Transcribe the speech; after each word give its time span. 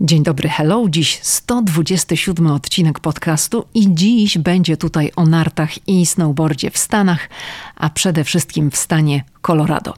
Dzień 0.00 0.22
dobry, 0.22 0.48
hello. 0.48 0.84
Dziś 0.88 1.20
127 1.22 2.46
odcinek 2.46 3.00
podcastu 3.00 3.64
i 3.74 3.94
dziś 3.94 4.38
będzie 4.38 4.76
tutaj 4.76 5.10
o 5.16 5.26
nartach 5.26 5.88
i 5.88 6.06
snowboardzie 6.06 6.70
w 6.70 6.78
Stanach, 6.78 7.28
a 7.76 7.90
przede 7.90 8.24
wszystkim 8.24 8.70
w 8.70 8.76
stanie 8.76 9.24
Colorado. 9.42 9.94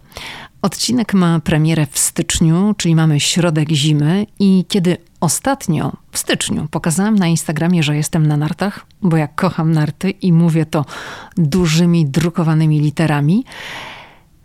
Odcinek 0.63 1.15
ma 1.15 1.41
premierę 1.41 1.87
w 1.91 1.99
styczniu, 1.99 2.75
czyli 2.77 2.95
mamy 2.95 3.21
środek 3.21 3.71
zimy 3.71 4.27
i 4.39 4.65
kiedy 4.69 4.97
ostatnio 5.21 5.93
w 6.13 6.19
styczniu 6.19 6.69
pokazałam 6.71 7.15
na 7.15 7.27
Instagramie, 7.27 7.83
że 7.83 7.97
jestem 7.97 8.27
na 8.27 8.37
nartach, 8.37 8.87
bo 9.03 9.17
ja 9.17 9.29
kocham 9.29 9.73
narty 9.73 10.11
i 10.11 10.33
mówię 10.33 10.67
to 10.67 10.85
dużymi 11.37 12.07
drukowanymi 12.07 12.81
literami, 12.81 13.45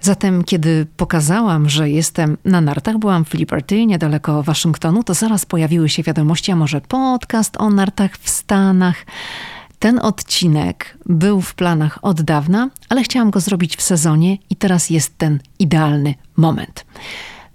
Zatem, 0.06 0.44
kiedy 0.44 0.88
pokazałam, 0.98 1.70
że 1.70 1.90
jestem 1.90 2.38
na 2.46 2.62
nartach, 2.62 2.98
byłam 2.98 3.26
w 3.26 3.34
Liberty, 3.34 3.86
niedaleko 3.86 4.44
Waszyngtonu, 4.44 5.04
to 5.04 5.14
zaraz 5.14 5.46
pojawiły 5.46 5.90
się 5.90 6.04
wiadomości, 6.04 6.52
a 6.52 6.56
może 6.56 6.82
podcast 6.82 7.58
o 7.58 7.70
nartach 7.70 8.18
w 8.18 8.30
Stanach. 8.30 9.06
Ten 9.80 10.00
odcinek 10.00 10.98
był 11.06 11.42
w 11.42 11.56
planach 11.56 12.00
od 12.02 12.22
dawna, 12.22 12.70
ale 12.90 13.04
chciałam 13.04 13.32
go 13.32 13.40
zrobić 13.40 13.78
w 13.78 13.82
sezonie 13.82 14.38
i 14.50 14.56
teraz 14.56 14.90
jest 14.90 15.18
ten 15.18 15.40
idealny 15.60 16.16
moment. 16.38 16.86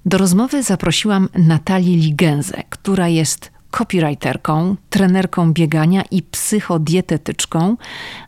Do 0.06 0.19
rozmowy 0.19 0.62
zaprosiłam 0.62 1.28
Natalię 1.34 1.96
Ligenzę, 1.96 2.62
która 2.70 3.08
jest 3.08 3.52
copywriterką, 3.70 4.77
trenerką 4.91 5.52
biegania 5.52 6.02
i 6.11 6.23
psychodietetyczką. 6.23 7.77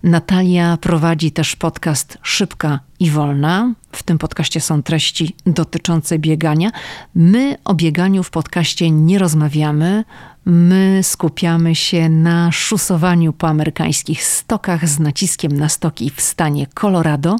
Natalia 0.02 0.76
prowadzi 0.76 1.32
też 1.32 1.56
podcast 1.56 2.18
Szybka 2.22 2.80
i 3.00 3.10
Wolna. 3.10 3.74
W 3.92 4.02
tym 4.02 4.18
podcaście 4.18 4.60
są 4.60 4.82
treści 4.82 5.36
dotyczące 5.46 6.18
biegania. 6.18 6.70
My 7.14 7.56
o 7.64 7.74
bieganiu 7.74 8.22
w 8.22 8.30
podcaście 8.30 8.90
nie 8.90 9.18
rozmawiamy. 9.18 10.04
My 10.44 11.00
skupiamy 11.02 11.74
się 11.74 12.08
na 12.08 12.52
szusowaniu 12.52 13.32
po 13.32 13.48
amerykańskich 13.48 14.24
stokach 14.24 14.88
z 14.88 14.98
naciskiem 14.98 15.52
na 15.52 15.68
stoki 15.68 16.10
w 16.10 16.20
stanie 16.20 16.66
Colorado, 16.66 17.36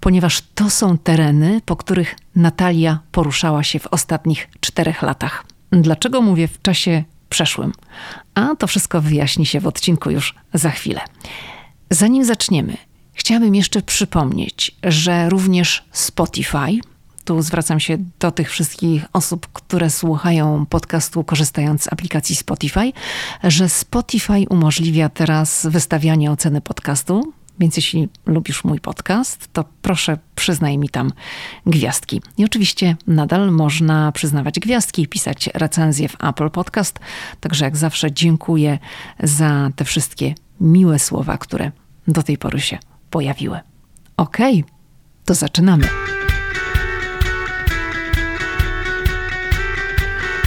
ponieważ 0.00 0.42
to 0.54 0.70
są 0.70 0.98
tereny, 0.98 1.60
po 1.64 1.76
których 1.76 2.16
Natalia 2.36 2.98
poruszała 3.12 3.62
się 3.62 3.78
w 3.78 3.86
ostatnich 3.86 4.48
czterech 4.60 5.02
latach. 5.02 5.44
Dlaczego 5.70 6.22
mówię 6.22 6.48
w 6.48 6.62
czasie 6.62 7.04
przeszłym. 7.28 7.72
A 8.34 8.56
to 8.56 8.66
wszystko 8.66 9.00
wyjaśni 9.00 9.46
się 9.46 9.60
w 9.60 9.66
odcinku 9.66 10.10
już 10.10 10.34
za 10.54 10.70
chwilę. 10.70 11.00
Zanim 11.90 12.24
zaczniemy, 12.24 12.76
chciałabym 13.12 13.54
jeszcze 13.54 13.82
przypomnieć, 13.82 14.76
że 14.82 15.28
również 15.28 15.84
Spotify, 15.92 16.80
tu 17.24 17.42
zwracam 17.42 17.80
się 17.80 17.98
do 18.18 18.30
tych 18.30 18.50
wszystkich 18.50 19.04
osób, 19.12 19.48
które 19.52 19.90
słuchają 19.90 20.66
podcastu 20.66 21.24
korzystając 21.24 21.82
z 21.82 21.92
aplikacji 21.92 22.36
Spotify, 22.36 22.92
że 23.44 23.68
Spotify 23.68 24.44
umożliwia 24.50 25.08
teraz 25.08 25.66
wystawianie 25.70 26.30
oceny 26.30 26.60
podcastu. 26.60 27.32
Więc 27.58 27.76
jeśli 27.76 28.08
lubisz 28.26 28.64
mój 28.64 28.80
podcast, 28.80 29.48
to 29.52 29.64
proszę 29.82 30.18
przyznaj 30.34 30.78
mi 30.78 30.88
tam 30.88 31.12
gwiazdki. 31.66 32.22
I 32.36 32.44
oczywiście 32.44 32.96
nadal 33.06 33.52
można 33.52 34.12
przyznawać 34.12 34.60
gwiazdki 34.60 35.02
i 35.02 35.08
pisać 35.08 35.50
recenzje 35.54 36.08
w 36.08 36.24
Apple 36.24 36.50
Podcast. 36.50 36.98
Także 37.40 37.64
jak 37.64 37.76
zawsze 37.76 38.12
dziękuję 38.12 38.78
za 39.22 39.70
te 39.76 39.84
wszystkie 39.84 40.34
miłe 40.60 40.98
słowa, 40.98 41.38
które 41.38 41.72
do 42.08 42.22
tej 42.22 42.38
pory 42.38 42.60
się 42.60 42.78
pojawiły. 43.10 43.60
Okej, 44.16 44.60
okay, 44.60 44.74
to 45.24 45.34
zaczynamy. 45.34 45.88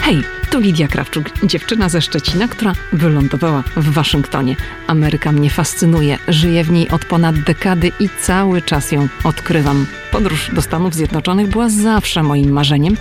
Hej! 0.01 0.40
Tu 0.51 0.59
Lidia 0.59 0.87
Krawczuk, 0.87 1.25
dziewczyna 1.43 1.89
ze 1.89 2.01
Szczecina, 2.01 2.47
która 2.47 2.73
wylądowała 2.93 3.63
w 3.75 3.89
Waszyngtonie. 3.89 4.55
Ameryka 4.87 5.31
mnie 5.31 5.49
fascynuje, 5.49 6.17
żyję 6.27 6.63
w 6.63 6.71
niej 6.71 6.89
od 6.89 7.05
ponad 7.05 7.39
dekady 7.39 7.91
i 7.99 8.09
cały 8.21 8.61
czas 8.61 8.91
ją 8.91 9.07
odkrywam. 9.23 9.85
Podróż 10.11 10.51
do 10.53 10.61
Stanów 10.61 10.93
Zjednoczonych 10.93 11.49
była 11.49 11.69
zawsze 11.69 12.23
moim 12.23 12.51
marzeniem. 12.51 12.97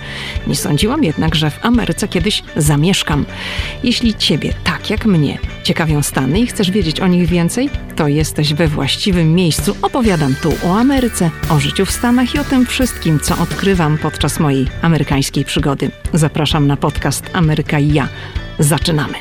Nie 0.47 0.55
sądziłam 0.55 1.03
jednak, 1.03 1.35
że 1.35 1.49
w 1.49 1.65
Ameryce 1.65 2.07
kiedyś 2.07 2.43
zamieszkam. 2.55 3.25
Jeśli 3.83 4.15
Ciebie, 4.15 4.53
tak 4.63 4.89
jak 4.89 5.05
mnie, 5.05 5.37
ciekawią 5.63 6.03
Stany 6.03 6.39
i 6.39 6.47
chcesz 6.47 6.71
wiedzieć 6.71 6.99
o 6.99 7.07
nich 7.07 7.29
więcej, 7.29 7.69
to 7.95 8.07
jesteś 8.07 8.53
we 8.53 8.67
właściwym 8.67 9.33
miejscu. 9.33 9.75
Opowiadam 9.81 10.35
tu 10.41 10.53
o 10.65 10.79
Ameryce, 10.79 11.29
o 11.49 11.59
życiu 11.59 11.85
w 11.85 11.91
Stanach 11.91 12.35
i 12.35 12.39
o 12.39 12.43
tym 12.43 12.65
wszystkim, 12.65 13.19
co 13.19 13.37
odkrywam 13.37 13.97
podczas 13.97 14.39
mojej 14.39 14.67
amerykańskiej 14.81 15.45
przygody. 15.45 15.91
Zapraszam 16.13 16.67
na 16.67 16.77
podcast 16.77 17.29
Ameryka 17.41 17.79
i 17.79 17.93
ja. 17.93 18.07
Zaczynamy. 18.59 19.13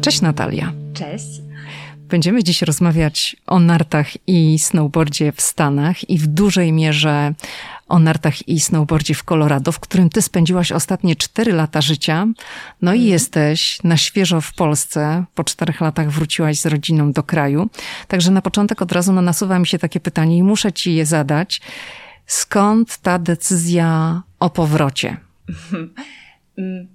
Cześć 0.00 0.20
Natalia. 0.20 0.72
Cześć. 0.94 1.24
Będziemy 2.08 2.44
dziś 2.44 2.62
rozmawiać 2.62 3.36
o 3.46 3.58
nartach 3.58 4.06
i 4.26 4.58
snowboardzie 4.58 5.32
w 5.32 5.40
Stanach 5.40 6.10
i 6.10 6.18
w 6.18 6.26
dużej 6.26 6.72
mierze 6.72 7.34
o 7.88 7.98
nartach 7.98 8.48
i 8.48 8.60
snowboardzie 8.60 9.14
w 9.14 9.24
Colorado, 9.24 9.72
w 9.72 9.80
którym 9.80 10.10
ty 10.10 10.22
spędziłaś 10.22 10.72
ostatnie 10.72 11.16
cztery 11.16 11.52
lata 11.52 11.80
życia. 11.80 12.26
No 12.82 12.92
i 12.92 12.96
mhm. 12.96 13.12
jesteś 13.12 13.82
na 13.84 13.96
świeżo 13.96 14.40
w 14.40 14.54
Polsce. 14.54 15.24
Po 15.34 15.44
czterech 15.44 15.80
latach 15.80 16.10
wróciłaś 16.10 16.60
z 16.60 16.66
rodziną 16.66 17.12
do 17.12 17.22
kraju. 17.22 17.70
Także 18.08 18.30
na 18.30 18.42
początek 18.42 18.82
od 18.82 18.92
razu 18.92 19.12
nasuwa 19.12 19.58
mi 19.58 19.66
się 19.66 19.78
takie 19.78 20.00
pytanie 20.00 20.38
i 20.38 20.42
muszę 20.42 20.72
ci 20.72 20.94
je 20.94 21.06
zadać. 21.06 21.60
Skąd 22.26 22.98
ta 22.98 23.18
decyzja 23.18 24.22
o 24.40 24.50
powrocie? 24.50 25.16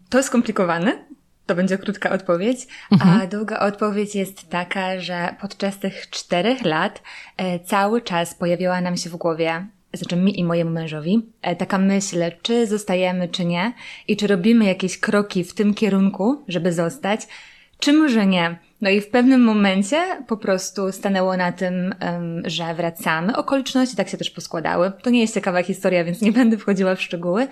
To 0.10 0.18
jest 0.18 0.30
skomplikowane, 0.30 1.06
to 1.46 1.56
będzie 1.56 1.78
krótka 1.78 2.10
odpowiedź. 2.10 2.68
Mhm. 2.92 3.22
A 3.22 3.28
długa 3.28 3.60
odpowiedź 3.60 4.16
jest 4.16 4.50
taka, 4.50 5.00
że 5.00 5.36
podczas 5.42 5.80
tych 5.80 6.10
czterech 6.10 6.66
lat 6.66 7.02
e, 7.38 7.60
cały 7.60 8.02
czas 8.02 8.36
pojawiała 8.36 8.82
nam 8.82 8.98
się 8.98 9.10
w 9.10 9.16
głowie, 9.16 9.68
znaczy 9.94 10.16
mi 10.16 10.40
i 10.40 10.44
mojemu 10.44 10.72
mężowi, 10.72 11.22
e, 11.42 11.56
taka 11.56 11.78
myśl, 11.78 12.24
czy 12.42 12.68
zostajemy, 12.68 13.28
czy 13.28 13.46
nie, 13.46 13.74
i 14.08 14.18
czy 14.18 14.28
robimy 14.28 14.66
jakieś 14.66 15.00
kroki 15.00 15.44
w 15.44 15.54
tym 15.54 15.74
kierunku, 15.74 16.44
żeby 16.48 16.74
zostać, 16.74 17.28
czy 17.80 17.94
może 17.94 18.26
nie. 18.26 18.60
No 18.82 18.90
i 18.90 19.02
w 19.02 19.10
pewnym 19.10 19.42
momencie 19.42 20.24
po 20.28 20.38
prostu 20.38 20.92
stanęło 20.92 21.38
na 21.38 21.52
tym, 21.52 21.96
że 22.46 22.74
wracamy. 22.74 23.36
Okoliczności 23.36 23.96
tak 23.96 24.10
się 24.10 24.18
też 24.18 24.30
poskładały. 24.30 24.92
To 25.02 25.10
nie 25.10 25.22
jest 25.22 25.34
ciekawa 25.34 25.64
historia, 25.64 26.04
więc 26.04 26.22
nie 26.22 26.32
będę 26.32 26.58
wchodziła 26.58 26.96
w 26.96 27.02
szczegóły. 27.02 27.48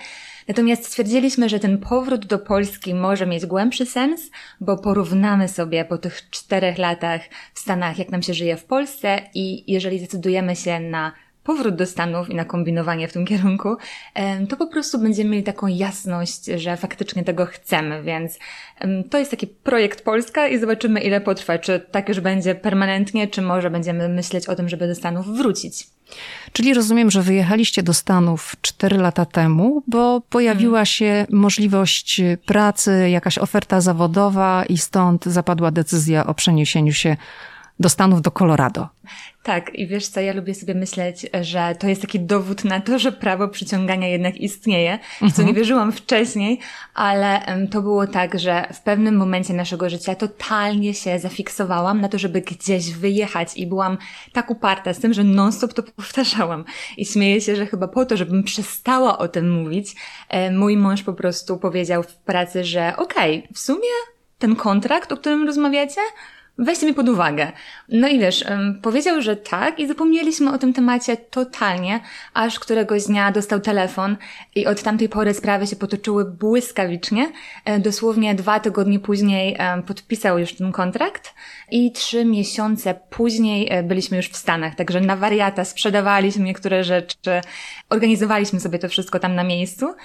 Natomiast 0.48 0.86
stwierdziliśmy, 0.86 1.50
że 1.50 1.60
ten 1.60 1.78
powrót 1.78 2.26
do 2.26 2.40
Polski 2.40 2.94
może 2.94 3.26
mieć 3.26 3.46
głębszy 3.46 3.86
sens, 3.86 4.32
bo 4.62 4.78
porównamy 4.78 5.48
sobie 5.48 5.86
po 5.86 5.98
tych 5.98 6.30
czterech 6.30 6.78
latach 6.78 7.22
w 7.54 7.60
Stanach, 7.60 8.00
jak 8.00 8.10
nam 8.10 8.22
się 8.22 8.34
żyje 8.34 8.58
w 8.58 8.66
Polsce 8.66 9.22
i 9.34 9.74
jeżeli 9.74 10.00
zdecydujemy 10.00 10.56
się 10.56 10.80
na 10.80 11.12
powrót 11.48 11.76
do 11.76 11.86
Stanów 11.86 12.30
i 12.30 12.36
na 12.36 12.46
kombinowanie 12.46 13.08
w 13.08 13.14
tym 13.14 13.26
kierunku, 13.26 13.78
to 14.50 14.58
po 14.58 14.68
prostu 14.68 15.00
będziemy 15.00 15.30
mieli 15.30 15.44
taką 15.44 15.68
jasność, 15.68 16.46
że 16.46 16.78
faktycznie 16.78 17.24
tego 17.24 17.46
chcemy, 17.46 18.04
więc 18.04 18.40
to 19.10 19.18
jest 19.18 19.32
taki 19.32 19.48
projekt 19.48 20.02
Polska 20.04 20.48
i 20.48 20.60
zobaczymy 20.60 21.02
ile 21.02 21.22
potrwa, 21.22 21.58
czy 21.58 21.80
tak 21.92 22.10
już 22.10 22.20
będzie 22.20 22.56
permanentnie, 22.56 23.28
czy 23.28 23.42
może 23.42 23.70
będziemy 23.70 24.10
myśleć 24.10 24.48
o 24.48 24.56
tym, 24.56 24.70
żeby 24.70 24.88
do 24.88 24.96
Stanów 24.96 25.28
wrócić. 25.28 25.88
Czyli 26.54 26.74
rozumiem, 26.74 27.12
że 27.12 27.22
wyjechaliście 27.22 27.84
do 27.84 27.94
Stanów 27.94 28.56
4 28.62 28.98
lata 28.98 29.26
temu, 29.26 29.84
bo 29.88 30.22
pojawiła 30.30 30.72
hmm. 30.72 30.86
się 30.86 31.26
możliwość 31.30 32.22
pracy, 32.46 33.10
jakaś 33.10 33.38
oferta 33.38 33.82
zawodowa 33.82 34.66
i 34.70 34.78
stąd 34.78 35.26
zapadła 35.26 35.72
decyzja 35.72 36.26
o 36.26 36.34
przeniesieniu 36.34 36.94
się 36.94 37.18
do 37.80 37.90
Stanów, 37.90 38.22
do 38.22 38.32
Colorado. 38.32 38.88
Tak, 39.44 39.76
i 39.76 39.88
wiesz 39.88 40.08
co, 40.08 40.20
ja 40.20 40.34
lubię 40.34 40.56
sobie 40.56 40.74
myśleć, 40.74 41.26
że 41.42 41.76
to 41.80 41.88
jest 41.88 42.02
taki 42.02 42.20
dowód 42.20 42.64
na 42.64 42.82
to, 42.82 43.00
że 43.00 43.12
prawo 43.12 43.48
przyciągania 43.48 44.08
jednak 44.08 44.38
istnieje, 44.38 45.00
w 45.16 45.20
co 45.20 45.42
nie 45.42 45.48
mhm. 45.48 45.56
wierzyłam 45.56 45.92
wcześniej, 45.92 46.60
ale 46.94 47.42
to 47.72 47.82
było 47.82 48.08
tak, 48.08 48.40
że 48.40 48.68
w 48.74 48.82
pewnym 48.82 49.18
momencie 49.18 49.54
naszego 49.54 49.90
życia 49.90 50.16
totalnie 50.16 50.94
się 50.94 51.20
zafiksowałam 51.20 52.02
na 52.02 52.10
to, 52.10 52.18
żeby 52.18 52.42
gdzieś 52.42 52.94
wyjechać 52.94 53.58
i 53.58 53.68
byłam 53.68 53.98
tak 54.34 54.52
uparta 54.52 54.94
z 54.94 55.00
tym, 55.00 55.14
że 55.14 55.24
non-stop 55.24 55.74
to 55.74 55.84
powtarzałam. 55.84 56.66
I 56.98 57.06
śmieję 57.06 57.42
się, 57.42 57.56
że 57.56 57.66
chyba 57.66 57.88
po 57.88 58.06
to, 58.06 58.18
żebym 58.18 58.44
przestała 58.44 59.18
o 59.18 59.28
tym 59.28 59.52
mówić, 59.52 59.96
mój 60.52 60.78
mąż 60.78 61.04
po 61.04 61.14
prostu 61.14 61.58
powiedział 61.58 62.04
w 62.04 62.16
pracy, 62.16 62.64
że 62.64 62.94
okej, 62.98 63.40
okay, 63.40 63.54
w 63.54 63.60
sumie 63.60 63.90
ten 64.40 64.56
kontrakt, 64.56 65.12
o 65.12 65.18
którym 65.18 65.46
rozmawiacie, 65.46 66.02
weźcie 66.58 66.86
mi 66.86 66.94
pod 66.94 67.10
uwagę. 67.10 67.52
No 67.90 68.08
i 68.08 68.20
wiesz, 68.20 68.46
powiedział, 68.82 69.22
że 69.22 69.36
tak 69.36 69.80
i 69.80 69.88
zapomnieliśmy 69.88 70.54
o 70.54 70.58
tym 70.58 70.74
temacie 70.74 71.18
totalnie, 71.18 72.00
aż 72.34 72.60
któregoś 72.60 73.04
dnia 73.04 73.32
dostał 73.32 73.60
telefon 73.60 74.18
i 74.56 74.66
od 74.66 74.84
tamtej 74.84 75.10
pory 75.10 75.34
sprawy 75.34 75.68
się 75.68 75.76
potoczyły 75.76 76.26
błyskawicznie. 76.26 77.32
E, 77.66 77.80
dosłownie 77.80 78.36
dwa 78.36 78.60
tygodnie 78.60 79.00
później 79.00 79.58
podpisał 79.88 80.40
już 80.40 80.54
ten 80.54 80.72
kontrakt 80.72 81.34
i 81.72 81.92
trzy 81.92 82.26
miesiące 82.26 83.00
później 83.10 83.68
e, 83.70 83.84
byliśmy 83.84 84.18
już 84.18 84.30
w 84.30 84.38
Stanach, 84.38 84.76
także 84.76 85.02
na 85.02 85.16
wariata 85.16 85.66
sprzedawaliśmy 85.66 86.44
niektóre 86.44 86.84
rzeczy, 86.84 87.42
organizowaliśmy 87.90 88.60
sobie 88.60 88.80
to 88.80 88.90
wszystko 88.90 89.20
tam 89.20 89.36
na 89.36 89.44
miejscu. 89.44 89.96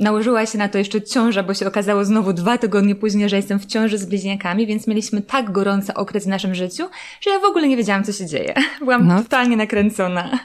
Nałożyła 0.00 0.46
się 0.46 0.58
na 0.58 0.68
to 0.68 0.78
jeszcze 0.78 1.02
ciąża, 1.02 1.42
bo 1.42 1.54
się 1.54 1.66
okazało 1.66 2.04
znowu 2.04 2.32
dwa 2.32 2.58
tygodnie 2.58 2.94
później, 2.94 3.28
że 3.28 3.36
jestem 3.36 3.60
w 3.60 3.66
ciąży 3.66 3.98
z 3.98 4.06
bliźniakami, 4.06 4.66
więc 4.66 4.86
mieliśmy 4.86 5.22
tak 5.22 5.52
gorący 5.52 5.94
okres 5.94 6.24
w 6.24 6.28
naszym 6.28 6.54
życiu, 6.54 6.88
że 7.20 7.30
ja 7.30 7.38
w 7.38 7.44
ogóle 7.44 7.68
nie 7.68 7.76
wiedziałam, 7.76 8.04
co 8.04 8.12
się 8.12 8.26
dzieje. 8.26 8.54
Byłam 8.80 9.06
no. 9.06 9.22
totalnie 9.22 9.56
nakręcona. 9.56 10.38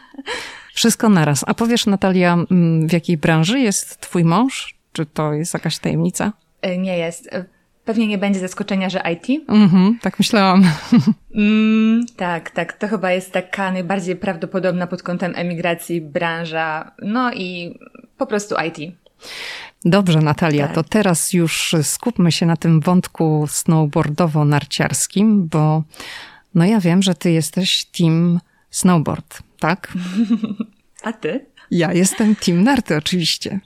Wszystko 0.74 1.10
naraz. 1.10 1.44
A 1.48 1.54
powiesz, 1.54 1.86
Natalia, 1.86 2.34
mm, 2.34 2.88
w 2.88 2.94
jakiej 2.94 3.18
branży 3.18 3.60
jest 3.60 4.00
twój 4.00 4.24
mąż? 4.24 4.76
Czy 4.94 5.06
to 5.06 5.34
jest 5.34 5.54
jakaś 5.54 5.80
tajemnica? 5.80 6.34
E, 6.62 6.78
nie 6.78 6.98
jest. 6.98 7.30
Pewnie 7.86 8.08
nie 8.08 8.18
będzie 8.18 8.40
zaskoczenia, 8.40 8.90
że 8.90 9.02
IT. 9.14 9.44
Mhm, 9.48 10.00
tak 10.02 10.20
myślałam. 10.20 10.64
Mm, 11.36 12.06
tak, 12.16 12.52
tak. 12.52 12.74
To 12.74 12.88
chyba 12.88 13.12
jest 13.12 13.32
taka 13.32 13.72
najbardziej 13.72 14.16
prawdopodobna 14.16 14.88
pod 14.88 15.04
kątem 15.04 15.34
emigracji 15.36 16.02
branża. 16.02 16.92
No 17.02 17.34
i 17.34 17.80
po 18.18 18.28
prostu 18.28 18.56
IT. 18.68 18.94
Dobrze, 19.86 20.20
Natalia, 20.20 20.66
tak. 20.66 20.76
to 20.76 20.84
teraz 20.84 21.34
już 21.34 21.76
skupmy 21.84 22.32
się 22.32 22.46
na 22.46 22.58
tym 22.58 22.80
wątku 22.80 23.46
snowboardowo-narciarskim, 23.48 25.48
bo 25.52 25.84
no 26.56 26.66
ja 26.66 26.80
wiem, 26.80 27.04
że 27.04 27.16
ty 27.16 27.32
jesteś 27.32 27.86
team 27.86 28.40
snowboard, 28.70 29.40
tak? 29.60 29.94
A 31.04 31.14
ty? 31.14 31.46
Ja 31.72 31.94
jestem 31.94 32.36
team 32.36 32.64
narty, 32.64 32.98
oczywiście. 32.98 33.60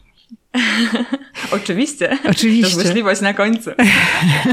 Oczywiście. 1.51 2.17
Oczywiście. 2.29 2.75
To 2.75 2.81
złośliwość 2.81 3.21
na 3.21 3.33
końcu. 3.33 3.69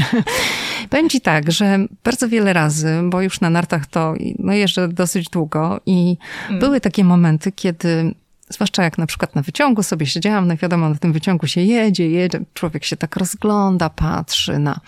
Powiem 0.91 1.09
ci 1.09 1.21
tak, 1.21 1.53
że 1.53 1.79
bardzo 2.05 2.29
wiele 2.29 2.53
razy, 2.53 3.01
bo 3.05 3.23
już 3.23 3.41
na 3.41 3.51
nartach 3.51 3.87
to 3.87 4.15
no 4.39 4.53
jeżdżę 4.53 4.89
dosyć 4.89 5.29
długo 5.29 5.81
i 5.87 6.17
mm. 6.49 6.61
były 6.61 6.81
takie 6.81 7.05
momenty, 7.05 7.53
kiedy 7.53 8.15
Zwłaszcza 8.49 8.83
jak 8.83 8.99
na 8.99 9.07
przykład 9.07 9.35
na 9.35 9.43
wyciągu 9.43 9.83
sobie 9.83 10.07
siedziałam, 10.07 10.49
no 10.49 10.57
wiadomo, 10.57 10.89
na 10.89 10.95
tym 10.95 11.13
wyciągu 11.13 11.47
się 11.47 11.61
jedzie, 11.61 12.11
jedzie, 12.11 12.41
człowiek 12.55 12.85
się 12.85 12.97
tak 12.97 13.17
rozgląda, 13.17 13.91
patrzy 13.91 14.59
na 14.59 14.81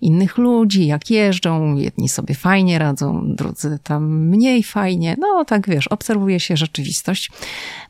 innych 0.00 0.38
ludzi, 0.38 0.86
jak 0.86 1.10
jeżdżą, 1.10 1.76
jedni 1.76 2.08
sobie 2.08 2.34
fajnie 2.34 2.78
radzą, 2.78 3.22
drudzy 3.34 3.78
tam 3.82 4.18
mniej 4.28 4.62
fajnie, 4.62 5.16
no 5.18 5.44
tak 5.44 5.68
wiesz, 5.68 5.88
obserwuje 5.88 6.40
się 6.40 6.56
rzeczywistość. 6.56 7.30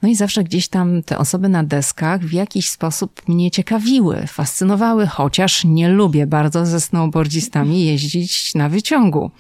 No 0.03 0.09
i 0.09 0.15
zawsze 0.15 0.45
gdzieś 0.45 0.69
tam 0.69 1.03
te 1.03 1.19
osoby 1.19 1.49
na 1.49 1.65
deskach 1.65 2.21
w 2.21 2.33
jakiś 2.33 2.69
sposób 2.69 3.29
mnie 3.29 3.51
ciekawiły, 3.51 4.27
fascynowały, 4.27 5.07
chociaż 5.07 5.65
nie 5.65 5.89
lubię 5.89 6.27
bardzo 6.27 6.67
ze 6.67 6.81
snowboardzistami 6.81 7.85
jeździć 7.91 8.55
na 8.55 8.69
wyciągu. 8.69 9.31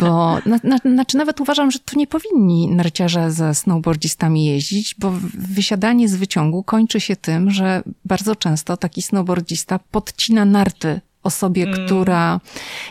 Bo, 0.00 0.38
na, 0.46 0.58
na, 0.64 0.78
znaczy 0.78 1.16
nawet 1.16 1.40
uważam, 1.40 1.70
że 1.70 1.78
tu 1.78 1.98
nie 1.98 2.06
powinni 2.06 2.68
narciarze 2.68 3.30
ze 3.30 3.54
snowboardzistami 3.54 4.44
jeździć, 4.44 4.73
jeździć, 4.74 4.94
bo 4.98 5.12
wysiadanie 5.34 6.08
z 6.08 6.16
wyciągu 6.16 6.62
kończy 6.62 7.00
się 7.00 7.16
tym, 7.16 7.50
że 7.50 7.82
bardzo 8.04 8.36
często 8.36 8.76
taki 8.76 9.02
snowboardzista 9.02 9.78
podcina 9.90 10.44
narty 10.44 11.00
osobie, 11.22 11.62
mm. 11.62 11.86
która 11.86 12.40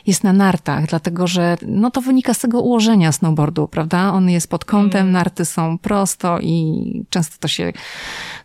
jest 0.08 0.24
na 0.24 0.34
nartach, 0.34 0.88
dlatego 0.88 1.28
że 1.28 1.58
no 1.68 1.92
to 1.92 2.02
wynika 2.02 2.34
z 2.34 2.40
tego 2.40 2.62
ułożenia 2.62 3.12
snowboardu, 3.12 3.68
prawda? 3.68 4.14
On 4.14 4.30
jest 4.30 4.50
pod 4.50 4.66
kątem, 4.66 5.02
mm. 5.02 5.12
narty 5.12 5.46
są 5.46 5.78
prosto 5.78 6.40
i 6.40 7.06
często 7.10 7.36
to 7.40 7.48
się 7.48 7.74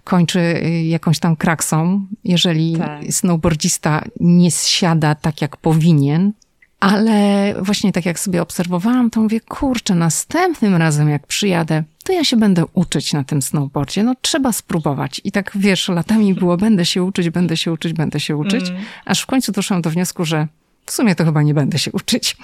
kończy 0.05 0.41
y, 0.41 0.83
jakąś 0.83 1.19
tam 1.19 1.37
kraksą, 1.37 2.07
jeżeli 2.25 2.77
tak. 2.77 3.03
snowboardzista 3.11 4.05
nie 4.21 4.51
zsiada 4.51 5.15
tak 5.15 5.43
jak 5.43 5.57
powinien, 5.57 6.33
ale 6.81 7.55
właśnie 7.63 7.93
tak 7.93 8.07
jak 8.07 8.19
sobie 8.19 8.43
obserwowałam, 8.43 9.11
to 9.11 9.21
mówię, 9.21 9.41
kurczę, 9.41 9.95
następnym 9.95 10.77
razem 10.77 11.09
jak 11.09 11.27
przyjadę, 11.27 11.85
to 12.09 12.13
ja 12.13 12.25
się 12.25 12.37
będę 12.37 12.65
uczyć 12.73 13.13
na 13.13 13.25
tym 13.25 13.43
snowboardzie. 13.43 14.03
No 14.03 14.15
trzeba 14.21 14.53
spróbować. 14.53 15.21
I 15.25 15.33
tak 15.33 15.53
wiesz, 15.55 15.89
latami 15.89 16.35
było, 16.35 16.57
będę 16.57 16.87
się 16.87 17.03
uczyć, 17.03 17.31
będę 17.31 17.57
się 17.57 17.73
uczyć, 17.73 17.93
będę 17.93 18.21
się 18.21 18.37
uczyć, 18.37 18.69
mm. 18.69 18.83
aż 19.05 19.23
w 19.23 19.27
końcu 19.27 19.53
doszłam 19.53 19.83
do 19.83 19.91
wniosku, 19.91 20.25
że 20.25 20.49
w 20.87 20.93
sumie 20.93 21.15
to 21.15 21.25
chyba 21.25 21.43
nie 21.43 21.55
będę 21.55 21.79
się 21.79 21.93
uczyć. 21.93 22.37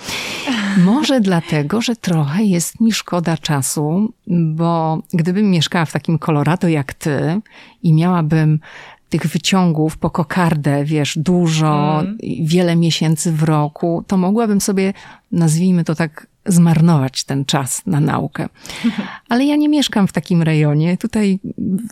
Może 0.78 1.20
dlatego, 1.20 1.80
że 1.80 1.96
trochę 1.96 2.42
jest 2.42 2.80
mi 2.80 2.92
szkoda 2.92 3.36
czasu, 3.36 4.12
bo 4.26 5.02
gdybym 5.12 5.50
mieszkała 5.50 5.84
w 5.84 5.92
takim 5.92 6.18
Colorado 6.18 6.68
jak 6.68 6.94
ty 6.94 7.40
i 7.82 7.92
miałabym 7.92 8.60
tych 9.08 9.26
wyciągów 9.26 9.98
po 9.98 10.10
kokardę, 10.10 10.84
wiesz, 10.84 11.18
dużo, 11.18 12.00
mm. 12.00 12.18
wiele 12.40 12.76
miesięcy 12.76 13.32
w 13.32 13.42
roku, 13.42 14.04
to 14.06 14.16
mogłabym 14.16 14.60
sobie, 14.60 14.92
nazwijmy 15.32 15.84
to 15.84 15.94
tak, 15.94 16.26
zmarnować 16.46 17.24
ten 17.24 17.44
czas 17.44 17.82
na 17.86 18.00
naukę. 18.00 18.48
Ale 19.28 19.44
ja 19.44 19.56
nie 19.56 19.68
mieszkam 19.68 20.08
w 20.08 20.12
takim 20.12 20.42
rejonie. 20.42 20.96
Tutaj 20.96 21.38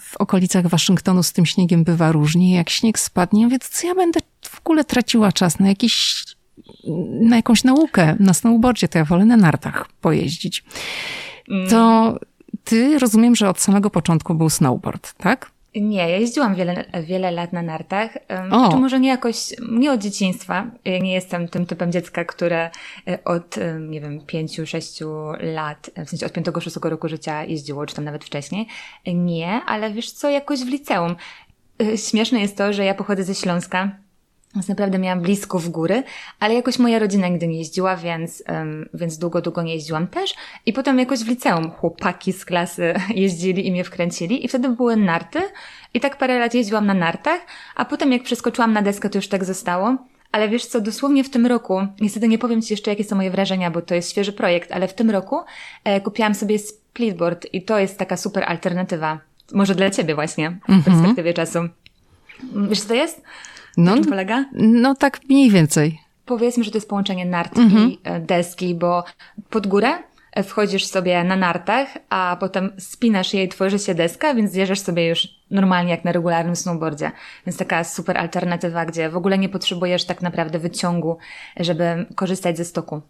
w 0.00 0.16
okolicach 0.16 0.66
Waszyngtonu 0.66 1.22
z 1.22 1.32
tym 1.32 1.46
śniegiem 1.46 1.84
bywa 1.84 2.12
różnie. 2.12 2.54
Jak 2.54 2.70
śnieg 2.70 2.98
spadnie, 2.98 3.48
ja 3.50 3.58
co 3.58 3.86
ja 3.86 3.94
będę 3.94 4.20
w 4.42 4.58
ogóle 4.60 4.84
traciła 4.84 5.32
czas 5.32 5.58
na 5.58 5.68
jakiś, 5.68 6.24
na 7.20 7.36
jakąś 7.36 7.64
naukę, 7.64 8.16
na 8.20 8.34
snowboardzie, 8.34 8.88
to 8.88 8.98
ja 8.98 9.04
wolę 9.04 9.24
na 9.24 9.36
nartach 9.36 9.88
pojeździć. 10.00 10.64
Mm. 11.50 11.70
To 11.70 12.18
ty 12.64 12.98
rozumiem, 12.98 13.36
że 13.36 13.48
od 13.48 13.60
samego 13.60 13.90
początku 13.90 14.34
był 14.34 14.50
snowboard, 14.50 15.12
tak? 15.12 15.51
Nie, 15.74 15.98
ja 15.98 16.18
jeździłam 16.18 16.54
wiele, 16.54 16.84
wiele 17.02 17.30
lat 17.30 17.52
na 17.52 17.62
nartach. 17.62 18.18
O. 18.50 18.70
Czy 18.70 18.76
może 18.76 19.00
nie 19.00 19.08
jakoś, 19.08 19.36
nie 19.70 19.92
od 19.92 20.00
dzieciństwa. 20.00 20.66
Ja 20.84 20.98
nie 20.98 21.12
jestem 21.12 21.48
tym 21.48 21.66
typem 21.66 21.92
dziecka, 21.92 22.24
które 22.24 22.70
e, 23.08 23.24
od, 23.24 23.56
nie 23.80 24.00
wiem, 24.00 24.20
pięciu, 24.26 24.66
sześciu 24.66 25.10
lat, 25.40 25.90
w 26.06 26.10
sensie 26.10 26.26
od 26.26 26.32
piątego, 26.32 26.60
szóstego 26.60 26.90
roku 26.90 27.08
życia 27.08 27.44
jeździło, 27.44 27.86
czy 27.86 27.94
tam 27.94 28.04
nawet 28.04 28.24
wcześniej. 28.24 28.66
Nie, 29.06 29.60
ale 29.66 29.92
wiesz 29.92 30.12
co, 30.12 30.30
jakoś 30.30 30.60
w 30.60 30.68
liceum. 30.68 31.16
E, 31.82 31.98
śmieszne 31.98 32.40
jest 32.40 32.56
to, 32.56 32.72
że 32.72 32.84
ja 32.84 32.94
pochodzę 32.94 33.24
ze 33.24 33.34
Śląska, 33.34 33.90
więc 34.54 34.68
naprawdę 34.68 34.98
miałam 34.98 35.20
blisko 35.20 35.58
w 35.58 35.68
góry, 35.68 36.02
ale 36.40 36.54
jakoś 36.54 36.78
moja 36.78 36.98
rodzina 36.98 37.28
nigdy 37.28 37.48
nie 37.48 37.58
jeździła, 37.58 37.96
więc, 37.96 38.42
um, 38.48 38.88
więc 38.94 39.18
długo, 39.18 39.40
długo 39.42 39.62
nie 39.62 39.74
jeździłam 39.74 40.06
też. 40.06 40.34
I 40.66 40.72
potem 40.72 40.98
jakoś 40.98 41.18
w 41.18 41.28
liceum 41.28 41.70
chłopaki 41.70 42.32
z 42.32 42.44
klasy 42.44 42.94
jeździli 43.14 43.66
i 43.66 43.72
mnie 43.72 43.84
wkręcili 43.84 44.44
i 44.44 44.48
wtedy 44.48 44.68
były 44.68 44.96
narty 44.96 45.40
i 45.94 46.00
tak 46.00 46.18
parę 46.18 46.38
lat 46.38 46.54
jeździłam 46.54 46.86
na 46.86 46.94
nartach, 46.94 47.40
a 47.76 47.84
potem 47.84 48.12
jak 48.12 48.22
przeskoczyłam 48.22 48.72
na 48.72 48.82
deskę, 48.82 49.10
to 49.10 49.18
już 49.18 49.28
tak 49.28 49.44
zostało. 49.44 49.96
Ale 50.32 50.48
wiesz 50.48 50.66
co, 50.66 50.80
dosłownie 50.80 51.24
w 51.24 51.30
tym 51.30 51.46
roku, 51.46 51.86
niestety 52.00 52.28
nie 52.28 52.38
powiem 52.38 52.62
Ci 52.62 52.72
jeszcze 52.72 52.90
jakie 52.90 53.04
są 53.04 53.16
moje 53.16 53.30
wrażenia, 53.30 53.70
bo 53.70 53.82
to 53.82 53.94
jest 53.94 54.10
świeży 54.10 54.32
projekt, 54.32 54.72
ale 54.72 54.88
w 54.88 54.94
tym 54.94 55.10
roku 55.10 55.40
e, 55.84 56.00
kupiłam 56.00 56.34
sobie 56.34 56.58
splitboard 56.58 57.46
i 57.52 57.62
to 57.62 57.78
jest 57.78 57.98
taka 57.98 58.16
super 58.16 58.44
alternatywa. 58.46 59.18
Może 59.52 59.74
dla 59.74 59.90
Ciebie 59.90 60.14
właśnie, 60.14 60.50
w 60.50 60.68
mm 60.68 60.80
-hmm. 60.80 60.84
perspektywie 60.84 61.34
czasu. 61.34 61.58
Wiesz 62.68 62.80
co 62.80 62.88
to 62.88 62.94
jest? 62.94 63.22
No, 63.76 63.94
czym 63.94 64.04
polega? 64.04 64.44
No 64.52 64.94
tak 64.94 65.20
mniej 65.28 65.50
więcej. 65.50 65.98
Powiedzmy, 66.26 66.64
że 66.64 66.70
to 66.70 66.76
jest 66.76 66.88
połączenie 66.88 67.26
nart 67.26 67.58
mhm. 67.58 67.90
i 67.90 67.98
e, 68.04 68.20
deski, 68.20 68.74
bo 68.74 69.04
pod 69.50 69.66
górę 69.66 69.92
e, 70.32 70.42
wchodzisz 70.42 70.86
sobie 70.86 71.24
na 71.24 71.36
nartach, 71.36 71.88
a 72.08 72.36
potem 72.40 72.72
spinasz 72.78 73.34
je 73.34 73.44
i 73.44 73.48
tworzy 73.48 73.78
się 73.78 73.94
deska, 73.94 74.34
więc 74.34 74.50
zjeżdżasz 74.50 74.80
sobie 74.80 75.08
już 75.08 75.28
normalnie 75.50 75.90
jak 75.90 76.04
na 76.04 76.12
regularnym 76.12 76.56
snowboardzie. 76.56 77.10
Więc 77.46 77.56
taka 77.56 77.84
super 77.84 78.18
alternatywa, 78.18 78.86
gdzie 78.86 79.10
w 79.10 79.16
ogóle 79.16 79.38
nie 79.38 79.48
potrzebujesz 79.48 80.04
tak 80.04 80.22
naprawdę 80.22 80.58
wyciągu, 80.58 81.18
żeby 81.56 82.06
korzystać 82.14 82.56
ze 82.56 82.64
stoku. 82.64 83.02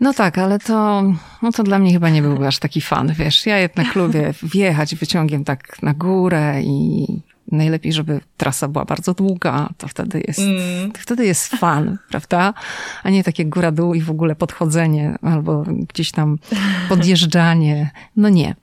No 0.00 0.14
tak, 0.14 0.38
ale 0.38 0.58
to, 0.58 1.02
no 1.42 1.52
to 1.52 1.62
dla 1.62 1.78
mnie 1.78 1.92
chyba 1.92 2.10
nie 2.10 2.22
byłby 2.22 2.46
aż 2.46 2.58
taki 2.58 2.80
fan, 2.80 3.12
wiesz. 3.12 3.46
Ja 3.46 3.58
jednak 3.58 3.94
lubię 3.94 4.34
wjechać 4.42 4.94
wyciągiem 4.94 5.44
tak 5.44 5.82
na 5.82 5.94
górę 5.94 6.62
i 6.62 7.06
Najlepiej, 7.52 7.92
żeby 7.92 8.20
trasa 8.36 8.68
była 8.68 8.84
bardzo 8.84 9.14
długa, 9.14 9.68
to 9.78 9.88
wtedy 9.88 10.22
jest, 10.28 10.40
mm. 10.40 10.92
to 10.92 11.00
wtedy 11.00 11.26
jest 11.26 11.46
fan, 11.46 11.98
prawda? 12.10 12.54
A 13.02 13.10
nie 13.10 13.24
takie 13.24 13.44
góra-dół 13.44 13.94
i 13.94 14.00
w 14.00 14.10
ogóle 14.10 14.36
podchodzenie 14.36 15.18
albo 15.22 15.64
gdzieś 15.88 16.12
tam 16.12 16.38
podjeżdżanie. 16.88 17.90
No 18.16 18.28
nie. 18.28 18.54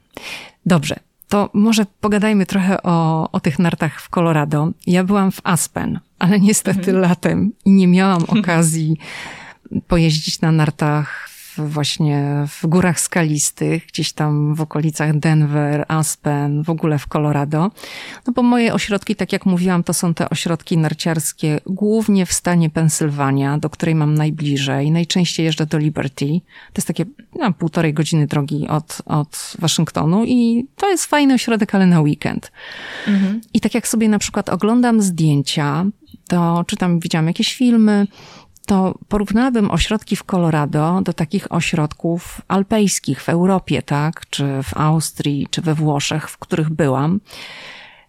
Dobrze. 0.66 0.96
To 1.28 1.50
może 1.52 1.86
pogadajmy 2.00 2.46
trochę 2.46 2.82
o, 2.82 3.28
o 3.32 3.40
tych 3.40 3.58
nartach 3.58 4.00
w 4.00 4.08
Colorado. 4.08 4.70
Ja 4.86 5.04
byłam 5.04 5.32
w 5.32 5.40
Aspen, 5.44 6.00
ale 6.18 6.40
niestety 6.40 6.90
mm. 6.90 7.02
latem 7.02 7.52
i 7.64 7.70
nie 7.70 7.86
miałam 7.86 8.24
okazji 8.24 8.96
pojeździć 9.88 10.40
na 10.40 10.52
nartach 10.52 11.28
właśnie 11.58 12.44
w 12.48 12.66
górach 12.66 13.00
skalistych, 13.00 13.86
gdzieś 13.86 14.12
tam 14.12 14.54
w 14.54 14.60
okolicach 14.60 15.18
Denver, 15.18 15.84
Aspen, 15.88 16.62
w 16.62 16.70
ogóle 16.70 16.98
w 16.98 17.08
Colorado. 17.08 17.70
No 18.26 18.32
bo 18.32 18.42
moje 18.42 18.74
ośrodki, 18.74 19.16
tak 19.16 19.32
jak 19.32 19.46
mówiłam, 19.46 19.84
to 19.84 19.94
są 19.94 20.14
te 20.14 20.30
ośrodki 20.30 20.78
narciarskie 20.78 21.60
głównie 21.66 22.26
w 22.26 22.32
stanie 22.32 22.70
Pensylwania, 22.70 23.58
do 23.58 23.70
której 23.70 23.94
mam 23.94 24.14
najbliżej. 24.14 24.90
Najczęściej 24.90 25.46
jeżdżę 25.46 25.66
do 25.66 25.78
Liberty. 25.78 26.26
To 26.72 26.78
jest 26.78 26.88
takie 26.88 27.04
no, 27.38 27.52
półtorej 27.52 27.94
godziny 27.94 28.26
drogi 28.26 28.68
od, 28.68 29.02
od 29.06 29.52
Waszyngtonu 29.58 30.24
i 30.24 30.66
to 30.76 30.90
jest 30.90 31.06
fajny 31.06 31.34
ośrodek, 31.34 31.74
ale 31.74 31.86
na 31.86 32.00
weekend. 32.00 32.52
Mhm. 33.06 33.40
I 33.54 33.60
tak 33.60 33.74
jak 33.74 33.88
sobie 33.88 34.08
na 34.08 34.18
przykład 34.18 34.48
oglądam 34.48 35.02
zdjęcia, 35.02 35.84
to 36.28 36.64
czytam, 36.66 37.00
widziałam 37.00 37.26
jakieś 37.26 37.54
filmy, 37.54 38.06
to 38.68 38.94
porównałabym 39.08 39.70
ośrodki 39.70 40.16
w 40.16 40.24
Colorado 40.24 41.00
do 41.02 41.12
takich 41.12 41.52
ośrodków 41.52 42.40
alpejskich 42.48 43.22
w 43.22 43.28
Europie, 43.28 43.82
tak? 43.82 44.26
Czy 44.30 44.62
w 44.62 44.76
Austrii, 44.76 45.46
czy 45.50 45.62
we 45.62 45.74
Włoszech, 45.74 46.30
w 46.30 46.38
których 46.38 46.70
byłam. 46.70 47.20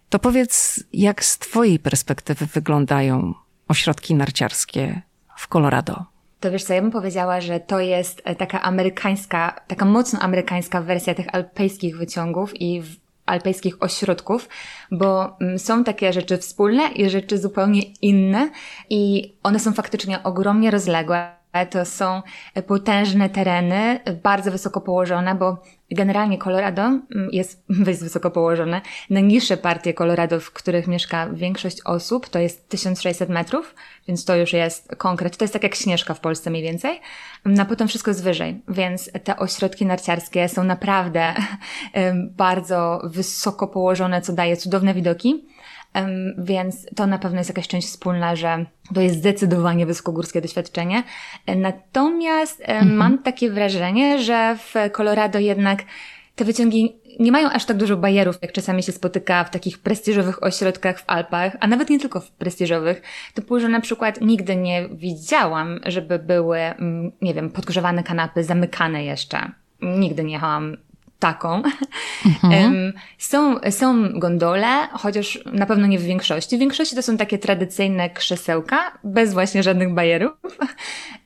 To 0.08 0.18
powiedz, 0.18 0.84
jak 0.92 1.24
z 1.24 1.38
Twojej 1.38 1.78
perspektywy 1.78 2.46
wyglądają 2.46 3.34
ośrodki 3.68 4.14
narciarskie 4.14 5.02
w 5.36 5.48
Colorado? 5.48 6.04
To 6.40 6.50
wiesz 6.50 6.64
co, 6.64 6.74
ja 6.74 6.82
bym 6.82 6.90
powiedziała, 6.90 7.40
że 7.40 7.60
to 7.60 7.80
jest 7.80 8.22
e, 8.24 8.34
taka 8.34 8.62
amerykańska, 8.62 9.60
taka 9.66 9.84
mocno 9.84 10.20
amerykańska 10.20 10.80
wersja 10.80 11.14
tych 11.14 11.34
alpejskich 11.34 11.98
wyciągów 11.98 12.60
i 12.60 12.82
alpejskich 13.30 13.82
ośrodków, 13.82 14.48
bo 14.90 15.36
mm, 15.40 15.58
są 15.58 15.84
takie 15.84 16.12
rzeczy 16.12 16.38
wspólne 16.38 16.88
i 16.88 17.10
rzeczy 17.10 17.38
zupełnie 17.38 17.82
inne 18.02 18.50
i 18.90 19.32
one 19.42 19.58
są 19.58 19.72
faktycznie 19.72 20.22
ogromnie 20.22 20.70
rozległe. 20.70 21.39
To 21.70 21.84
są 21.84 22.22
potężne 22.66 23.28
tereny, 23.28 24.00
bardzo 24.22 24.50
wysoko 24.50 24.80
położone, 24.80 25.34
bo 25.34 25.62
generalnie 25.90 26.38
Colorado 26.38 26.82
mm, 26.82 27.28
jest 27.32 27.64
dość 27.86 28.00
wysoko 28.00 28.30
położone. 28.30 28.80
Najniższe 29.10 29.56
partie 29.56 29.94
Colorado, 29.94 30.40
w 30.40 30.50
których 30.50 30.86
mieszka 30.86 31.28
większość 31.32 31.78
osób, 31.84 32.28
to 32.28 32.38
jest 32.38 32.68
1600 32.68 33.28
metrów, 33.28 33.74
więc 34.08 34.24
to 34.24 34.36
już 34.36 34.52
jest 34.52 34.96
konkret. 34.96 35.36
To 35.36 35.44
jest 35.44 35.52
tak 35.52 35.62
jak 35.62 35.74
Śnieżka 35.74 36.14
w 36.14 36.20
Polsce 36.20 36.50
mniej 36.50 36.62
więcej. 36.62 37.00
No 37.44 37.62
a 37.62 37.66
potem 37.66 37.88
wszystko 37.88 38.10
jest 38.10 38.24
wyżej, 38.24 38.62
więc 38.68 39.10
te 39.24 39.36
ośrodki 39.36 39.86
narciarskie 39.86 40.48
są 40.48 40.64
naprawdę 40.64 41.34
bardzo 42.44 43.00
wysoko 43.04 43.68
położone, 43.68 44.22
co 44.22 44.32
daje 44.32 44.56
cudowne 44.56 44.94
widoki. 44.94 45.46
Więc 46.38 46.86
to 46.96 47.06
na 47.06 47.18
pewno 47.18 47.38
jest 47.38 47.50
jakaś 47.50 47.68
część 47.68 47.88
wspólna, 47.88 48.36
że 48.36 48.66
to 48.94 49.00
jest 49.00 49.16
zdecydowanie 49.16 49.86
wysokogórskie 49.86 50.40
doświadczenie. 50.40 51.02
Natomiast 51.56 52.60
mhm. 52.60 52.96
mam 52.96 53.18
takie 53.18 53.50
wrażenie, 53.50 54.18
że 54.18 54.56
w 54.58 54.74
Colorado 54.92 55.38
jednak 55.38 55.82
te 56.34 56.44
wyciągi 56.44 56.96
nie 57.20 57.32
mają 57.32 57.50
aż 57.50 57.64
tak 57.64 57.76
dużo 57.76 57.96
bajerów, 57.96 58.38
jak 58.42 58.52
czasami 58.52 58.82
się 58.82 58.92
spotyka 58.92 59.44
w 59.44 59.50
takich 59.50 59.78
prestiżowych 59.78 60.42
ośrodkach 60.42 61.00
w 61.00 61.04
Alpach, 61.06 61.56
a 61.60 61.66
nawet 61.66 61.90
nie 61.90 62.00
tylko 62.00 62.20
w 62.20 62.30
prestiżowych. 62.30 63.02
Typu, 63.34 63.60
że 63.60 63.68
na 63.68 63.80
przykład 63.80 64.20
nigdy 64.20 64.56
nie 64.56 64.88
widziałam, 64.88 65.80
żeby 65.86 66.18
były, 66.18 66.58
mm, 66.58 67.12
nie 67.22 67.34
wiem, 67.34 67.50
podgrzewane 67.50 68.02
kanapy 68.02 68.44
zamykane 68.44 69.04
jeszcze. 69.04 69.50
Nigdy 69.82 70.24
nie 70.24 70.32
jechałam 70.32 70.76
taką. 71.20 71.62
Mhm. 72.26 72.92
Są, 73.18 73.60
są 73.70 74.18
gondole, 74.18 74.88
chociaż 74.92 75.38
na 75.52 75.66
pewno 75.66 75.86
nie 75.86 75.98
w 75.98 76.02
większości. 76.02 76.56
W 76.56 76.60
większości 76.60 76.96
to 76.96 77.02
są 77.02 77.16
takie 77.16 77.38
tradycyjne 77.38 78.10
krzesełka, 78.10 78.98
bez 79.04 79.32
właśnie 79.32 79.62
żadnych 79.62 79.94
bajerów. 79.94 80.32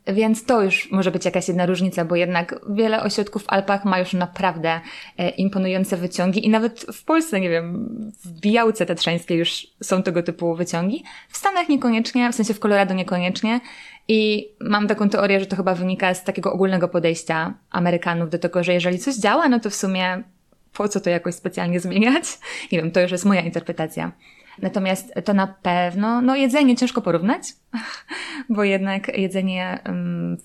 Więc 0.06 0.44
to 0.44 0.62
już 0.62 0.90
może 0.90 1.10
być 1.10 1.24
jakaś 1.24 1.48
jedna 1.48 1.66
różnica, 1.66 2.04
bo 2.04 2.16
jednak 2.16 2.60
wiele 2.70 3.02
ośrodków 3.02 3.42
w 3.42 3.52
Alpach 3.52 3.84
ma 3.84 3.98
już 3.98 4.12
naprawdę 4.12 4.80
e, 5.18 5.28
imponujące 5.28 5.96
wyciągi 5.96 6.46
i 6.46 6.50
nawet 6.50 6.80
w 6.80 7.04
Polsce, 7.04 7.40
nie 7.40 7.50
wiem, 7.50 7.88
w 8.24 8.40
Bijałce 8.40 8.86
Tatrzańskiej 8.86 9.38
już 9.38 9.66
są 9.82 10.02
tego 10.02 10.22
typu 10.22 10.54
wyciągi. 10.54 11.04
W 11.28 11.36
Stanach 11.36 11.68
niekoniecznie, 11.68 12.32
w 12.32 12.34
sensie 12.34 12.54
w 12.54 12.58
Colorado 12.58 12.94
niekoniecznie. 12.94 13.60
I 14.08 14.48
mam 14.60 14.88
taką 14.88 15.08
teorię, 15.08 15.40
że 15.40 15.46
to 15.46 15.56
chyba 15.56 15.74
wynika 15.74 16.14
z 16.14 16.24
takiego 16.24 16.52
ogólnego 16.52 16.88
podejścia 16.88 17.54
Amerykanów 17.70 18.30
do 18.30 18.38
tego, 18.38 18.64
że 18.64 18.72
jeżeli 18.72 18.98
coś 18.98 19.14
działa, 19.14 19.48
no 19.48 19.60
to 19.60 19.70
w 19.70 19.74
sumie 19.74 20.24
po 20.72 20.88
co 20.88 21.00
to 21.00 21.10
jakoś 21.10 21.34
specjalnie 21.34 21.80
zmieniać? 21.80 22.24
Nie 22.72 22.78
wiem, 22.78 22.90
to 22.90 23.00
już 23.00 23.12
jest 23.12 23.24
moja 23.24 23.40
interpretacja. 23.40 24.12
Natomiast 24.62 25.14
to 25.24 25.34
na 25.34 25.46
pewno, 25.46 26.22
no 26.22 26.36
jedzenie 26.36 26.76
ciężko 26.76 27.02
porównać, 27.02 27.42
bo 28.54 28.64
jednak 28.64 29.18
jedzenie 29.18 29.78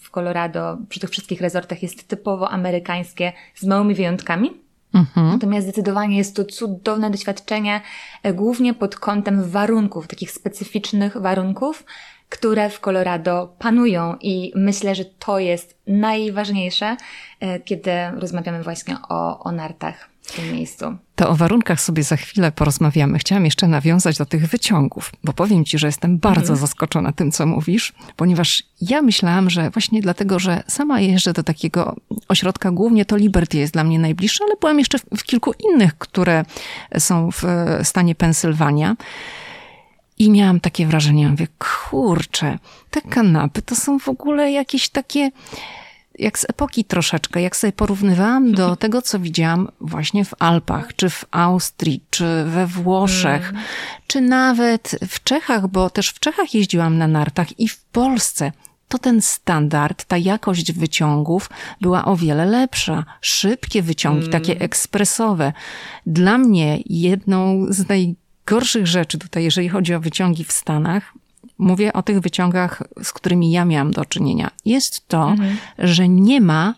w 0.01 0.09
Colorado 0.09 0.77
przy 0.89 0.99
tych 0.99 1.09
wszystkich 1.09 1.41
resortach 1.41 1.83
jest 1.83 2.07
typowo 2.07 2.49
amerykańskie 2.49 3.33
z 3.55 3.65
małymi 3.65 3.95
wyjątkami. 3.95 4.51
Mhm. 4.93 5.27
Natomiast 5.27 5.67
zdecydowanie 5.67 6.17
jest 6.17 6.35
to 6.35 6.45
cudowne 6.45 7.09
doświadczenie, 7.09 7.81
e, 8.23 8.33
głównie 8.33 8.73
pod 8.73 8.95
kątem 8.95 9.43
warunków, 9.43 10.07
takich 10.07 10.31
specyficznych 10.31 11.17
warunków, 11.17 11.83
które 12.29 12.69
w 12.69 12.79
Colorado 12.79 13.55
panują 13.59 14.15
i 14.21 14.51
myślę, 14.55 14.95
że 14.95 15.05
to 15.05 15.39
jest 15.39 15.77
najważniejsze, 15.87 16.97
e, 17.39 17.59
kiedy 17.59 17.91
rozmawiamy 18.15 18.63
właśnie 18.63 18.97
o, 19.09 19.39
o 19.43 19.51
nartach 19.51 20.09
w 20.21 20.35
tym 20.35 20.53
miejscu. 20.53 20.97
To 21.15 21.29
o 21.29 21.35
warunkach 21.35 21.81
sobie 21.81 22.03
za 22.03 22.15
chwilę 22.15 22.51
porozmawiamy. 22.51 23.19
Chciałam 23.19 23.45
jeszcze 23.45 23.67
nawiązać 23.67 24.17
do 24.17 24.25
tych 24.25 24.47
wyciągów, 24.47 25.11
bo 25.23 25.33
powiem 25.33 25.65
Ci, 25.65 25.77
że 25.77 25.87
jestem 25.87 26.17
bardzo 26.17 26.41
mhm. 26.41 26.59
zaskoczona 26.59 27.11
tym, 27.11 27.31
co 27.31 27.45
mówisz, 27.45 27.93
ponieważ 28.15 28.63
ja 28.81 29.01
myślałam, 29.01 29.49
że 29.49 29.69
właśnie 29.69 30.01
dlatego, 30.01 30.39
że 30.39 30.63
sama 30.67 30.99
jeżdżę 31.01 31.33
do 31.33 31.43
takiego 31.43 31.95
ośrodka, 32.27 32.71
głównie 32.71 33.05
to 33.05 33.17
Liberty 33.17 33.57
jest 33.57 33.73
dla 33.73 33.83
mnie 33.83 33.99
najbliższe, 33.99 34.43
ale 34.43 34.55
byłam 34.61 34.79
jeszcze 34.79 34.99
w, 34.99 35.03
w 35.17 35.23
kilku 35.23 35.53
innych, 35.73 35.97
które 35.97 36.45
są 36.97 37.29
w 37.31 37.43
stanie 37.83 38.15
Pensylwania. 38.15 38.95
I 40.19 40.31
miałam 40.31 40.59
takie 40.59 40.87
wrażenie, 40.87 41.29
mówię, 41.29 41.47
kurczę, 41.59 42.59
te 42.89 43.01
kanapy 43.01 43.61
to 43.61 43.75
są 43.75 43.99
w 43.99 44.09
ogóle 44.09 44.51
jakieś 44.51 44.89
takie, 44.89 45.31
jak 46.19 46.39
z 46.39 46.45
epoki 46.49 46.85
troszeczkę, 46.85 47.41
jak 47.41 47.55
sobie 47.55 47.73
porównywałam 47.73 48.51
do 48.51 48.75
tego, 48.83 49.01
co 49.01 49.19
widziałam 49.19 49.67
właśnie 49.81 50.25
w 50.25 50.33
Alpach, 50.39 50.95
czy 50.95 51.09
w 51.09 51.25
Austrii, 51.31 52.03
czy 52.09 52.43
we 52.43 52.67
Włoszech, 52.67 53.49
mm. 53.49 53.61
czy 54.07 54.21
nawet 54.21 54.95
w 55.07 55.23
Czechach, 55.23 55.67
bo 55.67 55.89
też 55.89 56.09
w 56.09 56.19
Czechach 56.19 56.53
jeździłam 56.53 56.97
na 56.97 57.07
nartach 57.07 57.59
i 57.59 57.67
w 57.67 57.81
Polsce 57.81 58.51
to 58.87 58.97
ten 58.97 59.21
standard, 59.21 60.05
ta 60.05 60.17
jakość 60.17 60.71
wyciągów 60.71 61.49
była 61.81 62.05
o 62.05 62.15
wiele 62.15 62.45
lepsza. 62.45 63.05
Szybkie 63.21 63.81
wyciągi, 63.81 64.27
mm. 64.27 64.31
takie 64.31 64.59
ekspresowe. 64.59 65.53
Dla 66.05 66.37
mnie 66.37 66.79
jedną 66.85 67.65
z 67.69 67.89
naj 67.89 68.15
gorszych 68.49 68.87
rzeczy 68.87 69.17
tutaj, 69.17 69.43
jeżeli 69.43 69.69
chodzi 69.69 69.93
o 69.93 69.99
wyciągi 69.99 70.43
w 70.43 70.51
Stanach, 70.51 71.13
mówię 71.57 71.93
o 71.93 72.03
tych 72.03 72.19
wyciągach, 72.19 72.83
z 73.03 73.11
którymi 73.11 73.51
ja 73.51 73.65
miałam 73.65 73.91
do 73.91 74.05
czynienia, 74.05 74.51
jest 74.65 75.07
to, 75.07 75.29
mhm. 75.29 75.57
że 75.77 76.09
nie 76.09 76.41
ma 76.41 76.75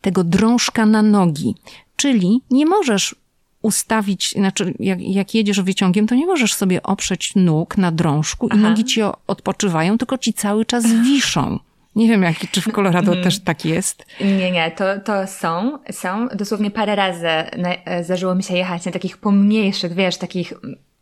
tego 0.00 0.24
drążka 0.24 0.86
na 0.86 1.02
nogi. 1.02 1.54
Czyli 1.96 2.40
nie 2.50 2.66
możesz 2.66 3.14
ustawić, 3.62 4.30
znaczy 4.30 4.74
jak, 4.78 5.00
jak 5.00 5.34
jedziesz 5.34 5.60
wyciągiem, 5.60 6.06
to 6.06 6.14
nie 6.14 6.26
możesz 6.26 6.54
sobie 6.54 6.82
oprzeć 6.82 7.32
nóg 7.36 7.78
na 7.78 7.92
drążku 7.92 8.48
Aha. 8.50 8.58
i 8.58 8.62
nogi 8.62 8.84
ci 8.84 9.00
odpoczywają, 9.26 9.98
tylko 9.98 10.18
ci 10.18 10.32
cały 10.32 10.64
czas 10.64 10.86
wiszą. 10.86 11.58
Nie 11.96 12.08
wiem, 12.08 12.22
jak, 12.22 12.36
czy 12.50 12.60
w 12.60 12.72
Colorado 12.72 13.12
mm. 13.12 13.24
też 13.24 13.38
tak 13.38 13.64
jest. 13.64 14.06
Nie, 14.20 14.50
nie, 14.50 14.70
to, 14.70 14.84
to 15.04 15.26
są, 15.26 15.78
są. 15.90 16.28
Dosłownie 16.28 16.70
parę 16.70 16.96
razy 16.96 17.28
zdarzyło 18.02 18.34
mi 18.34 18.42
się 18.42 18.54
jechać 18.56 18.84
na 18.84 18.92
takich 18.92 19.18
pomniejszych, 19.18 19.94
wiesz, 19.94 20.16
takich 20.16 20.52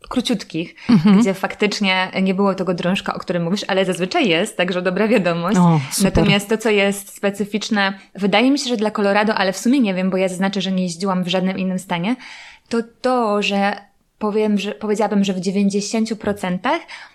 króciutkich, 0.08 0.74
mhm. 0.90 1.20
gdzie 1.20 1.34
faktycznie 1.34 2.10
nie 2.22 2.34
było 2.34 2.54
tego 2.54 2.74
drążka, 2.74 3.14
o 3.14 3.18
którym 3.18 3.42
mówisz, 3.42 3.64
ale 3.68 3.84
zazwyczaj 3.84 4.28
jest, 4.28 4.56
także 4.56 4.82
dobra 4.82 5.08
wiadomość. 5.08 5.58
O, 5.58 5.80
Natomiast 6.02 6.48
to, 6.48 6.58
co 6.58 6.70
jest 6.70 7.16
specyficzne, 7.16 7.98
wydaje 8.14 8.50
mi 8.50 8.58
się, 8.58 8.68
że 8.68 8.76
dla 8.76 8.90
Colorado, 8.90 9.34
ale 9.34 9.52
w 9.52 9.58
sumie 9.58 9.80
nie 9.80 9.94
wiem, 9.94 10.10
bo 10.10 10.16
ja 10.16 10.28
zaznaczę, 10.28 10.60
że 10.60 10.72
nie 10.72 10.82
jeździłam 10.82 11.24
w 11.24 11.28
żadnym 11.28 11.58
innym 11.58 11.78
stanie, 11.78 12.16
to 12.68 12.78
to, 13.00 13.42
że 13.42 13.88
powiem, 14.18 14.58
że 14.58 14.72
powiedziałabym, 14.72 15.24
że 15.24 15.32
w 15.32 15.40
90% 15.40 16.58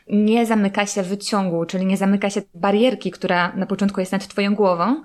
nie 0.10 0.46
zamyka 0.46 0.86
się 0.86 1.04
wyciągu, 1.04 1.66
czyli 1.66 1.86
nie 1.86 1.98
zamyka 1.98 2.30
się 2.30 2.42
barierki, 2.56 3.12
która 3.12 3.56
na 3.56 3.66
początku 3.66 4.00
jest 4.00 4.12
nad 4.12 4.28
Twoją 4.28 4.56
głową, 4.56 5.02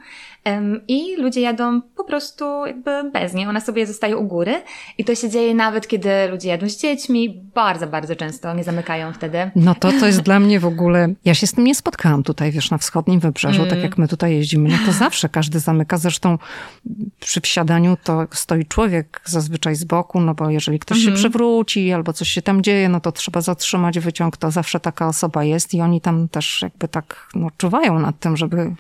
i 0.89 1.17
ludzie 1.17 1.41
jadą 1.41 1.83
po 1.83 2.05
prostu 2.05 2.67
jakby 2.67 3.11
bez 3.13 3.35
niej. 3.35 3.47
Ona 3.47 3.61
sobie 3.61 3.87
zostaje 3.87 4.17
u 4.17 4.25
góry 4.25 4.63
i 4.99 5.05
to 5.05 5.15
się 5.15 5.31
dzieje 5.31 5.55
nawet, 5.55 5.89
kiedy 5.89 6.11
ludzie 6.31 6.49
jadą 6.49 6.69
z 6.69 6.77
dziećmi. 6.77 7.41
Bardzo, 7.55 7.87
bardzo 7.87 8.17
często 8.17 8.55
nie 8.55 8.65
zamykają 8.65 9.13
wtedy. 9.13 9.51
No 9.57 9.75
to 9.75 9.93
to 10.01 10.07
jest 10.07 10.21
dla 10.21 10.41
mnie 10.41 10.61
w 10.61 10.67
ogóle... 10.67 11.09
Ja 11.25 11.35
się 11.35 11.47
z 11.47 11.53
tym 11.53 11.65
nie 11.65 11.75
spotkałam 11.75 12.23
tutaj, 12.23 12.53
wiesz, 12.53 12.71
na 12.71 12.79
wschodnim 12.79 13.21
wybrzeżu, 13.21 13.63
mm. 13.63 13.71
tak 13.71 13.83
jak 13.83 13.99
my 13.99 14.09
tutaj 14.09 14.33
jeździmy. 14.33 14.69
No 14.69 14.77
to 14.87 14.93
zawsze 14.93 15.29
każdy 15.29 15.61
zamyka. 15.61 15.97
Zresztą 15.97 16.39
przy 17.21 17.41
wsiadaniu 17.41 17.97
to 18.05 18.27
stoi 18.33 18.67
człowiek 18.67 19.21
zazwyczaj 19.25 19.75
z 19.75 19.85
boku, 19.85 20.21
no 20.21 20.35
bo 20.35 20.51
jeżeli 20.51 20.79
ktoś 20.79 20.97
mm. 20.97 21.05
się 21.05 21.11
mhm. 21.11 21.21
przewróci 21.21 21.93
albo 21.93 22.13
coś 22.13 22.29
się 22.29 22.43
tam 22.43 22.63
dzieje, 22.63 22.89
no 22.89 23.01
to 23.01 23.13
trzeba 23.13 23.41
zatrzymać 23.41 23.99
wyciąg. 23.99 24.37
To 24.37 24.51
zawsze 24.51 24.81
taka 24.81 25.09
osoba 25.09 25.45
jest 25.45 25.75
i 25.75 25.81
oni 25.81 26.01
tam 26.01 26.29
też 26.29 26.63
jakby 26.63 26.89
tak 26.89 27.29
no, 27.35 27.49
czuwają 27.57 27.99
nad 27.99 28.19
tym, 28.19 28.37
żeby 28.37 28.75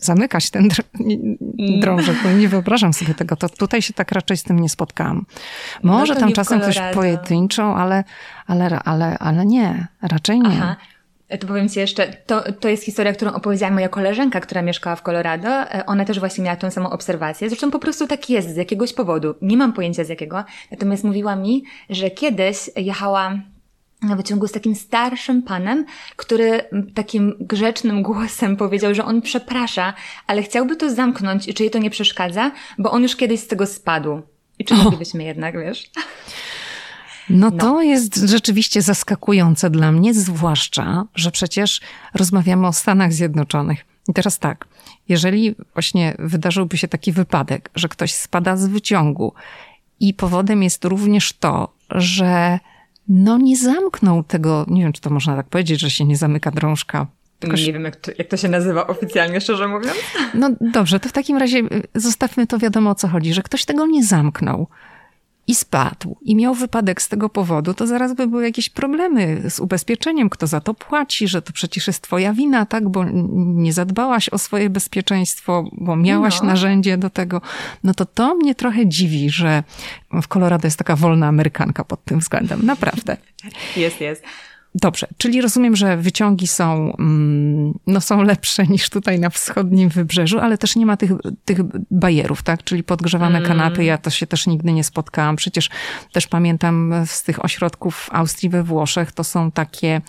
zamykać 0.00 0.50
ten 0.50 0.68
mm. 1.00 1.80
drążek. 1.80 2.16
No 2.24 2.32
nie 2.32 2.48
wyobrażam 2.48 2.92
sobie 2.92 3.14
tego. 3.14 3.36
To 3.36 3.48
tutaj 3.48 3.82
się 3.82 3.92
tak 3.92 4.12
raczej 4.12 4.36
z 4.36 4.42
tym 4.42 4.58
nie 4.58 4.68
spotkałam. 4.68 5.26
Może 5.82 6.14
no 6.14 6.20
tam 6.20 6.32
czasem 6.32 6.60
coś 6.60 6.80
pojedynczą, 6.94 7.76
ale, 7.76 8.04
ale, 8.46 8.78
ale, 8.84 9.18
ale 9.18 9.46
nie, 9.46 9.86
raczej 10.02 10.40
nie. 10.40 10.58
Aha. 10.62 10.76
To 11.38 11.46
powiem 11.46 11.68
Ci 11.68 11.78
jeszcze, 11.78 12.06
to, 12.26 12.52
to 12.52 12.68
jest 12.68 12.84
historia, 12.84 13.12
którą 13.12 13.32
opowiedziała 13.32 13.72
moja 13.72 13.88
koleżanka, 13.88 14.40
która 14.40 14.62
mieszkała 14.62 14.96
w 14.96 15.02
Colorado. 15.02 15.48
E, 15.48 15.86
ona 15.86 16.04
też 16.04 16.18
właśnie 16.18 16.44
miała 16.44 16.56
tą 16.56 16.70
samą 16.70 16.90
obserwację. 16.90 17.48
Zresztą 17.48 17.70
po 17.70 17.78
prostu 17.78 18.06
tak 18.06 18.30
jest, 18.30 18.54
z 18.54 18.56
jakiegoś 18.56 18.92
powodu. 18.92 19.34
Nie 19.42 19.56
mam 19.56 19.72
pojęcia 19.72 20.04
z 20.04 20.08
jakiego. 20.08 20.44
Natomiast 20.70 21.04
mówiła 21.04 21.36
mi, 21.36 21.64
że 21.90 22.10
kiedyś 22.10 22.70
jechała 22.76 23.40
na 24.02 24.16
wyciągu 24.16 24.48
z 24.48 24.52
takim 24.52 24.74
starszym 24.74 25.42
panem, 25.42 25.84
który 26.16 26.60
takim 26.94 27.34
grzecznym 27.40 28.02
głosem 28.02 28.56
powiedział, 28.56 28.94
że 28.94 29.04
on 29.04 29.22
przeprasza, 29.22 29.94
ale 30.26 30.42
chciałby 30.42 30.76
to 30.76 30.90
zamknąć 30.90 31.48
i 31.48 31.54
czy 31.54 31.62
jej 31.62 31.70
to 31.70 31.78
nie 31.78 31.90
przeszkadza, 31.90 32.52
bo 32.78 32.90
on 32.90 33.02
już 33.02 33.16
kiedyś 33.16 33.40
z 33.40 33.46
tego 33.46 33.66
spadł. 33.66 34.22
I 34.58 34.64
czy 34.64 34.74
moglibyśmy 34.74 35.24
jednak, 35.24 35.58
wiesz? 35.58 35.90
No, 37.30 37.50
no 37.50 37.56
to 37.56 37.82
jest 37.82 38.16
rzeczywiście 38.16 38.82
zaskakujące 38.82 39.70
dla 39.70 39.92
mnie, 39.92 40.14
zwłaszcza, 40.14 41.04
że 41.14 41.30
przecież 41.30 41.80
rozmawiamy 42.14 42.66
o 42.66 42.72
Stanach 42.72 43.12
Zjednoczonych. 43.12 43.84
I 44.08 44.12
teraz 44.12 44.38
tak, 44.38 44.66
jeżeli 45.08 45.54
właśnie 45.72 46.16
wydarzyłby 46.18 46.78
się 46.78 46.88
taki 46.88 47.12
wypadek, 47.12 47.70
że 47.74 47.88
ktoś 47.88 48.14
spada 48.14 48.56
z 48.56 48.66
wyciągu 48.66 49.34
i 50.00 50.14
powodem 50.14 50.62
jest 50.62 50.84
również 50.84 51.32
to, 51.32 51.72
że 51.90 52.58
no 53.08 53.38
nie 53.38 53.56
zamknął 53.56 54.22
tego, 54.22 54.66
nie 54.68 54.82
wiem, 54.82 54.92
czy 54.92 55.00
to 55.00 55.10
można 55.10 55.36
tak 55.36 55.46
powiedzieć, 55.46 55.80
że 55.80 55.90
się 55.90 56.04
nie 56.04 56.16
zamyka 56.16 56.50
drążka. 56.50 57.06
Tylko 57.38 57.56
nie 57.56 57.72
wiem, 57.72 57.84
jak 57.84 57.96
to, 57.96 58.10
jak 58.18 58.28
to 58.28 58.36
się 58.36 58.48
nazywa 58.48 58.86
oficjalnie, 58.86 59.40
szczerze 59.40 59.68
mówiąc. 59.68 59.96
No 60.34 60.50
dobrze, 60.60 61.00
to 61.00 61.08
w 61.08 61.12
takim 61.12 61.36
razie 61.36 61.58
y, 61.58 61.82
zostawmy 61.94 62.46
to 62.46 62.58
wiadomo 62.58 62.90
o 62.90 62.94
co 62.94 63.08
chodzi, 63.08 63.34
że 63.34 63.42
ktoś 63.42 63.64
tego 63.64 63.86
nie 63.86 64.04
zamknął 64.04 64.66
i 65.50 65.54
spadł 65.54 66.16
i 66.22 66.36
miał 66.36 66.54
wypadek 66.54 67.02
z 67.02 67.08
tego 67.08 67.28
powodu, 67.28 67.74
to 67.74 67.86
zaraz 67.86 68.14
by 68.14 68.26
były 68.26 68.44
jakieś 68.44 68.68
problemy 68.68 69.50
z 69.50 69.60
ubezpieczeniem, 69.60 70.30
kto 70.30 70.46
za 70.46 70.60
to 70.60 70.74
płaci, 70.74 71.28
że 71.28 71.42
to 71.42 71.52
przecież 71.52 71.86
jest 71.86 72.02
twoja 72.02 72.32
wina, 72.32 72.66
tak, 72.66 72.88
bo 72.88 73.04
nie 73.34 73.72
zadbałaś 73.72 74.28
o 74.28 74.38
swoje 74.38 74.70
bezpieczeństwo, 74.70 75.64
bo 75.72 75.96
miałaś 75.96 76.40
no. 76.40 76.46
narzędzie 76.46 76.98
do 76.98 77.10
tego. 77.10 77.40
No 77.84 77.94
to 77.94 78.06
to 78.06 78.34
mnie 78.34 78.54
trochę 78.54 78.88
dziwi, 78.88 79.30
że 79.30 79.62
w 80.22 80.28
Colorado 80.28 80.66
jest 80.66 80.78
taka 80.78 80.96
wolna 80.96 81.26
Amerykanka 81.26 81.84
pod 81.84 82.04
tym 82.04 82.18
względem. 82.18 82.66
Naprawdę. 82.66 83.16
Jest, 83.76 84.00
jest. 84.00 84.24
Dobrze, 84.74 85.06
czyli 85.18 85.40
rozumiem, 85.40 85.76
że 85.76 85.96
wyciągi 85.96 86.46
są, 86.46 86.96
mm, 86.98 87.78
no 87.86 88.00
są 88.00 88.22
lepsze 88.22 88.66
niż 88.66 88.90
tutaj 88.90 89.20
na 89.20 89.30
wschodnim 89.30 89.88
wybrzeżu, 89.88 90.38
ale 90.38 90.58
też 90.58 90.76
nie 90.76 90.86
ma 90.86 90.96
tych, 90.96 91.10
tych 91.44 91.58
bajerów, 91.90 92.42
tak? 92.42 92.64
Czyli 92.64 92.82
podgrzewane 92.82 93.38
mm. 93.38 93.48
kanapy, 93.48 93.84
ja 93.84 93.98
to 93.98 94.10
się 94.10 94.26
też 94.26 94.46
nigdy 94.46 94.72
nie 94.72 94.84
spotkałam. 94.84 95.36
Przecież 95.36 95.70
też 96.12 96.26
pamiętam 96.26 96.94
z 97.06 97.22
tych 97.22 97.44
ośrodków 97.44 97.96
w 97.96 98.08
Austrii 98.14 98.50
we 98.50 98.62
Włoszech, 98.62 99.12
to 99.12 99.24
są 99.24 99.50
takie 99.50 100.00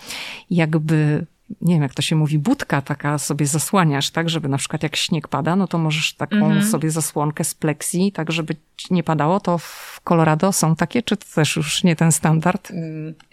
jakby 0.50 1.26
nie 1.60 1.74
wiem 1.74 1.82
jak 1.82 1.94
to 1.94 2.02
się 2.02 2.16
mówi, 2.16 2.38
budka 2.38 2.82
taka 2.82 3.18
sobie 3.18 3.46
zasłaniasz, 3.46 4.10
tak, 4.10 4.30
żeby 4.30 4.48
na 4.48 4.58
przykład 4.58 4.82
jak 4.82 4.96
śnieg 4.96 5.28
pada, 5.28 5.56
no 5.56 5.66
to 5.66 5.78
możesz 5.78 6.14
taką 6.14 6.36
mm 6.36 6.60
-hmm. 6.60 6.70
sobie 6.70 6.90
zasłonkę 6.90 7.44
z 7.44 7.54
pleksji, 7.54 8.12
tak 8.12 8.32
żeby 8.32 8.56
nie 8.90 9.02
padało, 9.02 9.40
to 9.40 9.58
w 9.58 10.00
Colorado 10.04 10.52
są 10.52 10.76
takie, 10.76 11.02
czy 11.02 11.16
to 11.16 11.26
też 11.34 11.56
już 11.56 11.84
nie 11.84 11.96
ten 11.96 12.12
standard? 12.12 12.72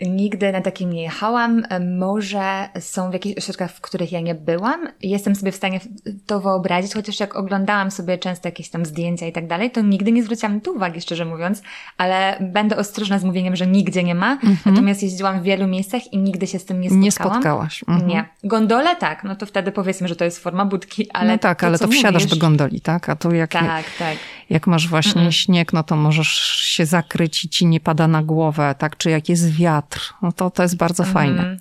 Nigdy 0.02 0.52
na 0.52 0.62
takim 0.62 0.94
nie 0.94 1.02
jechałam. 1.04 1.64
Może 1.98 2.70
są 2.80 3.10
w 3.10 3.14
jakichś 3.14 3.38
ośrodkach, 3.38 3.72
w 3.72 3.82
których 3.82 4.12
ja 4.12 4.20
nie 4.22 4.36
byłam. 4.36 4.88
Jestem 5.02 5.36
sobie 5.36 5.52
w 5.52 5.56
stanie 5.56 5.80
to 6.26 6.40
wyobrazić, 6.40 6.94
chociaż 6.94 7.20
jak 7.20 7.36
oglądałam 7.36 7.92
sobie 7.92 8.18
często 8.18 8.48
jakieś 8.48 8.70
tam 8.70 8.86
zdjęcia 8.86 9.28
i 9.28 9.32
tak 9.32 9.48
dalej, 9.48 9.72
to 9.72 9.82
nigdy 9.82 10.12
nie 10.12 10.24
zwróciłam 10.24 10.62
to 10.62 10.72
uwagi, 10.72 11.02
szczerze 11.02 11.26
mówiąc, 11.26 11.62
ale 11.98 12.38
będę 12.42 12.78
ostrożna 12.78 13.20
z 13.20 13.24
mówieniem, 13.24 13.56
że 13.56 13.68
nigdzie 13.68 14.04
nie 14.04 14.16
ma. 14.16 14.38
-hmm. 14.38 14.56
Natomiast 14.66 15.04
jeździłam 15.04 15.40
w 15.42 15.44
wielu 15.44 15.68
miejscach 15.68 16.14
i 16.14 16.18
nigdy 16.18 16.48
się 16.48 16.60
z 16.60 16.66
tym 16.66 16.82
nie 16.82 16.90
spotkałam. 16.90 17.06
Nie 17.06 17.12
spotkałaś. 17.12 17.84
-hmm. 17.84 18.06
Nie. 18.06 18.26
Gondole 18.44 18.96
tak, 18.96 19.24
no 19.24 19.36
to 19.36 19.46
wtedy 19.46 19.72
powiedzmy, 19.72 20.08
że 20.08 20.16
to 20.16 20.26
jest 20.26 20.40
forma 20.40 20.66
budki, 20.66 21.12
ale. 21.12 21.34
No 21.34 21.38
tak, 21.38 21.60
to, 21.60 21.68
ale 21.68 21.80
to 21.80 21.88
wsiadasz 21.88 22.24
mówisz... 22.24 22.38
do 22.38 22.38
gondoli, 22.38 22.82
tak? 22.82 23.10
A 23.10 23.16
tu 23.16 23.32
jak, 23.32 23.52
tak, 23.52 23.86
tak. 24.00 24.18
jak 24.50 24.68
masz 24.68 24.88
właśnie 24.88 25.22
-mm. 25.22 25.26
Śnieg, 25.40 25.74
no 25.74 25.84
to 25.84 25.96
możesz 25.96 26.30
się 26.56 26.86
zakryć 26.86 27.46
i 27.46 27.50
ci 27.50 27.66
nie 27.66 27.80
pada 27.80 28.08
na 28.08 28.24
głowę, 28.24 28.76
tak? 28.78 28.98
Czy 28.98 29.10
jak 29.10 29.30
jest 29.30 29.52
wiatr, 29.52 30.14
no 30.22 30.32
to 30.32 30.50
to 30.50 30.64
jest 30.64 30.78
bardzo 30.78 31.04
-hmm. 31.04 31.14
fajne. 31.14 31.58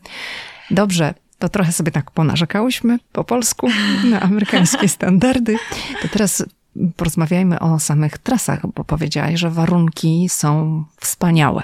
Dobrze, 0.71 1.15
to 1.39 1.49
trochę 1.49 1.73
sobie 1.73 1.93
tak 1.93 2.11
ponarzekałyśmy 2.11 2.99
po 3.13 3.25
polsku 3.25 3.69
na 4.05 4.21
amerykańskie 4.29 4.89
standardy. 4.89 5.57
To 6.03 6.09
teraz 6.09 6.45
porozmawiajmy 6.97 7.61
o 7.61 7.79
samych 7.79 8.19
trasach, 8.19 8.67
bo 8.75 8.85
powiedziałaś, 8.85 9.41
że 9.41 9.51
warunki 9.51 10.29
są 10.29 10.85
wspaniałe. 11.01 11.63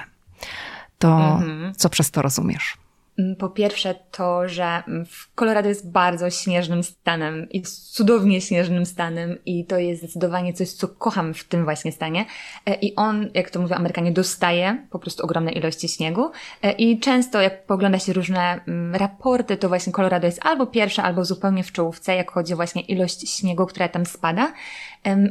To 0.99 1.09
-hmm. 1.09 1.75
co 1.77 1.89
przez 1.89 2.11
to 2.11 2.23
rozumiesz? 2.23 2.77
Mm, 3.19 3.37
po 3.37 3.49
pierwsze 3.49 3.95
to, 4.11 4.49
że 4.49 4.65
mm, 4.65 5.07
Colorado 5.35 5.69
jest 5.69 5.91
bardzo 5.91 6.31
śnieżnym 6.31 6.83
stanem 6.83 7.49
i 7.51 7.63
cudownie 7.63 8.41
śnieżnym 8.41 8.87
stanem 8.87 9.39
i 9.47 9.67
to 9.67 9.79
jest 9.79 10.03
zdecydowanie 10.03 10.53
coś, 10.53 10.69
co 10.69 10.89
kocham 10.89 11.35
w 11.35 11.45
tym 11.45 11.65
właśnie 11.65 11.93
stanie. 11.93 12.27
E, 12.67 12.75
I 12.75 12.97
on, 12.97 13.31
jak 13.35 13.51
to 13.51 13.61
mówią 13.61 13.77
Amerykanie, 13.77 14.13
dostaje 14.13 14.87
po 14.91 14.99
prostu 14.99 15.25
ogromne 15.25 15.53
ilości 15.53 15.89
śniegu 15.89 16.31
e, 16.63 16.73
i 16.73 17.01
często 17.01 17.41
jak 17.41 17.67
pogląda 17.67 17.99
się 17.99 18.13
różne 18.13 18.61
mm, 18.69 18.95
raporty, 18.95 19.57
to 19.57 19.69
właśnie 19.69 19.93
Colorado 19.93 20.27
jest 20.27 20.47
albo 20.47 20.67
pierwsze, 20.67 21.03
albo 21.03 21.25
zupełnie 21.25 21.63
w 21.63 21.73
czołówce, 21.73 22.15
jak 22.15 22.31
chodzi 22.31 22.53
o 22.53 22.57
właśnie 22.57 22.83
ilość 22.83 23.37
śniegu, 23.37 23.67
która 23.67 23.89
tam 23.89 24.07
spada. 24.07 24.53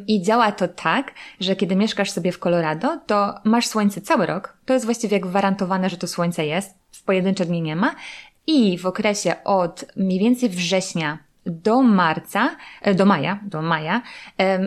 I 0.08 0.22
działa 0.22 0.52
to 0.52 0.68
tak, 0.68 1.14
że 1.40 1.56
kiedy 1.56 1.76
mieszkasz 1.76 2.12
sobie 2.12 2.32
w 2.32 2.40
Colorado, 2.40 3.00
to 3.08 3.36
masz 3.44 3.68
słońce 3.68 4.02
cały 4.02 4.26
rok. 4.26 4.58
To 4.66 4.74
jest 4.74 4.86
właściwie 4.86 5.20
gwarantowane, 5.20 5.90
że 5.90 5.98
to 5.98 6.08
słońce 6.08 6.46
jest. 6.46 6.83
W 6.94 7.04
pojedyncze 7.04 7.46
dni 7.46 7.62
nie 7.62 7.76
ma. 7.76 7.96
I 8.48 8.78
w 8.78 8.86
okresie 8.86 9.36
od 9.44 9.86
mniej 9.96 10.20
więcej 10.20 10.50
września 10.50 11.18
do 11.46 11.82
marca, 11.82 12.56
e, 12.82 12.96
do 12.96 13.06
maja, 13.06 13.40
do 13.44 13.62
maja, 13.62 14.02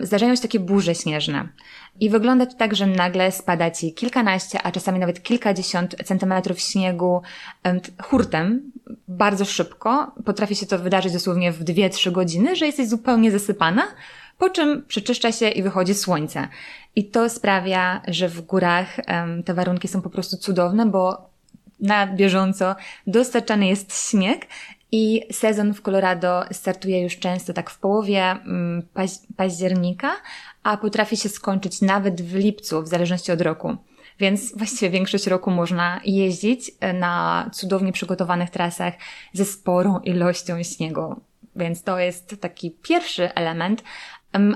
zdarzają 0.03 0.35
się 0.35 0.41
takie 0.41 0.59
burze 0.59 0.95
śnieżne. 0.95 1.47
I 1.99 2.09
wygląda 2.09 2.45
to 2.45 2.57
tak, 2.57 2.75
że 2.75 2.87
nagle 2.87 3.31
spada 3.31 3.71
ci 3.71 3.93
kilkanaście, 3.93 4.61
a 4.61 4.71
czasami 4.71 4.99
nawet 4.99 5.23
kilkadziesiąt 5.23 5.95
centymetrów 6.05 6.59
śniegu 6.59 7.21
hurtem, 8.03 8.71
bardzo 9.07 9.45
szybko. 9.45 10.11
Potrafi 10.25 10.55
się 10.55 10.65
to 10.65 10.79
wydarzyć 10.79 11.13
dosłownie 11.13 11.51
w 11.51 11.63
dwie, 11.63 11.89
trzy 11.89 12.11
godziny, 12.11 12.55
że 12.55 12.65
jesteś 12.65 12.87
zupełnie 12.87 13.31
zasypana 13.31 13.83
po 14.37 14.49
czym 14.49 14.83
przeczyszcza 14.87 15.31
się 15.31 15.49
i 15.49 15.63
wychodzi 15.63 15.93
słońce. 15.93 16.47
I 16.95 17.05
to 17.05 17.29
sprawia, 17.29 18.01
że 18.07 18.29
w 18.29 18.41
górach 18.41 18.95
te 19.45 19.53
warunki 19.53 19.87
są 19.87 20.01
po 20.01 20.09
prostu 20.09 20.37
cudowne, 20.37 20.85
bo 20.85 21.26
na 21.79 22.07
bieżąco 22.07 22.75
dostarczany 23.07 23.67
jest 23.67 24.09
śnieg 24.09 24.47
i 24.91 25.21
sezon 25.31 25.73
w 25.73 25.81
Colorado 25.81 26.43
startuje 26.51 27.01
już 27.01 27.19
często 27.19 27.53
tak 27.53 27.69
w 27.69 27.79
połowie 27.79 28.35
um, 28.45 28.87
paź 28.93 29.11
października, 29.37 30.11
a 30.63 30.77
potrafi 30.77 31.17
się 31.17 31.29
skończyć 31.29 31.81
nawet 31.81 32.21
w 32.21 32.35
lipcu, 32.35 32.81
w 32.81 32.87
zależności 32.87 33.31
od 33.31 33.41
roku. 33.41 33.77
Więc 34.19 34.57
właściwie 34.57 34.89
większość 34.89 35.27
roku 35.27 35.51
można 35.51 36.01
jeździć 36.05 36.71
na 36.93 37.49
cudownie 37.53 37.91
przygotowanych 37.91 38.49
trasach 38.49 38.93
ze 39.33 39.45
sporą 39.45 39.99
ilością 39.99 40.63
śniegu. 40.63 41.21
Więc 41.55 41.83
to 41.83 41.99
jest 41.99 42.41
taki 42.41 42.71
pierwszy 42.71 43.33
element, 43.33 43.83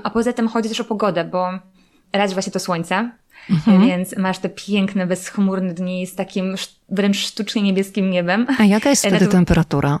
a 0.02 0.10
poza 0.10 0.32
tym 0.32 0.48
chodzi 0.48 0.68
też 0.68 0.80
o 0.80 0.84
pogodę, 0.84 1.24
bo 1.24 1.48
raz 2.12 2.32
właśnie 2.32 2.52
to 2.52 2.60
słońce, 2.60 3.10
mhm. 3.50 3.86
więc 3.86 4.16
masz 4.16 4.38
te 4.38 4.48
piękne, 4.48 5.06
bezchmurne 5.06 5.74
dni 5.74 6.06
z 6.06 6.14
takim 6.14 6.54
wręcz 6.88 7.16
sztucznie 7.16 7.62
niebieskim 7.62 8.10
niebem. 8.10 8.46
A 8.58 8.64
jaka 8.64 8.90
jest 8.90 9.02
wtedy 9.06 9.26
temperatura? 9.26 10.00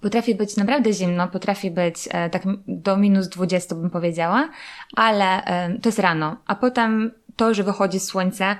Potrafi 0.00 0.34
być 0.34 0.56
naprawdę 0.56 0.92
zimno, 0.92 1.28
potrafi 1.28 1.70
być 1.70 2.08
e, 2.10 2.30
tak 2.30 2.42
do 2.68 2.96
minus 2.96 3.28
20 3.28 3.74
bym 3.74 3.90
powiedziała, 3.90 4.48
ale 4.96 5.44
e, 5.44 5.78
to 5.78 5.88
jest 5.88 5.98
rano. 5.98 6.36
A 6.46 6.54
potem 6.54 7.10
to, 7.36 7.54
że 7.54 7.64
wychodzi 7.64 8.00
słońce, 8.00 8.56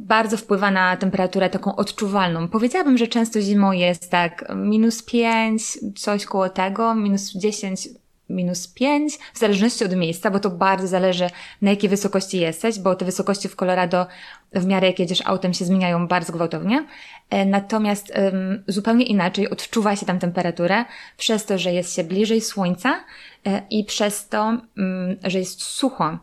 bardzo 0.00 0.36
wpływa 0.36 0.70
na 0.70 0.96
temperaturę 0.96 1.50
taką 1.50 1.76
odczuwalną. 1.76 2.48
Powiedziałabym, 2.48 2.98
że 2.98 3.06
często 3.06 3.40
zimą 3.40 3.72
jest 3.72 4.10
tak 4.10 4.44
minus 4.56 5.02
5, 5.02 5.78
coś 5.96 6.24
koło 6.24 6.48
tego, 6.48 6.94
minus 6.94 7.32
10, 7.32 7.88
minus 8.32 8.68
5, 8.68 9.18
w 9.34 9.38
zależności 9.38 9.84
od 9.84 9.96
miejsca, 9.96 10.30
bo 10.30 10.40
to 10.40 10.50
bardzo 10.50 10.86
zależy 10.86 11.26
na 11.62 11.70
jakiej 11.70 11.90
wysokości 11.90 12.40
jesteś, 12.40 12.78
bo 12.78 12.94
te 12.94 13.04
wysokości 13.04 13.48
w 13.48 13.56
Colorado 13.56 14.06
w 14.52 14.66
miarę 14.66 14.86
jak 14.86 14.98
jedziesz 14.98 15.22
autem 15.24 15.54
się 15.54 15.64
zmieniają 15.64 16.08
bardzo 16.08 16.32
gwałtownie. 16.32 16.86
E, 17.30 17.46
natomiast 17.46 18.12
um, 18.16 18.64
zupełnie 18.68 19.04
inaczej 19.04 19.50
odczuwa 19.50 19.96
się 19.96 20.06
tam 20.06 20.18
temperaturę 20.18 20.84
przez 21.16 21.46
to, 21.46 21.58
że 21.58 21.72
jest 21.72 21.94
się 21.94 22.04
bliżej 22.04 22.40
słońca 22.40 23.04
e, 23.46 23.62
i 23.70 23.84
przez 23.84 24.28
to, 24.28 24.44
um, 24.44 25.16
że 25.24 25.38
jest 25.38 25.62
sucho. 25.62 26.18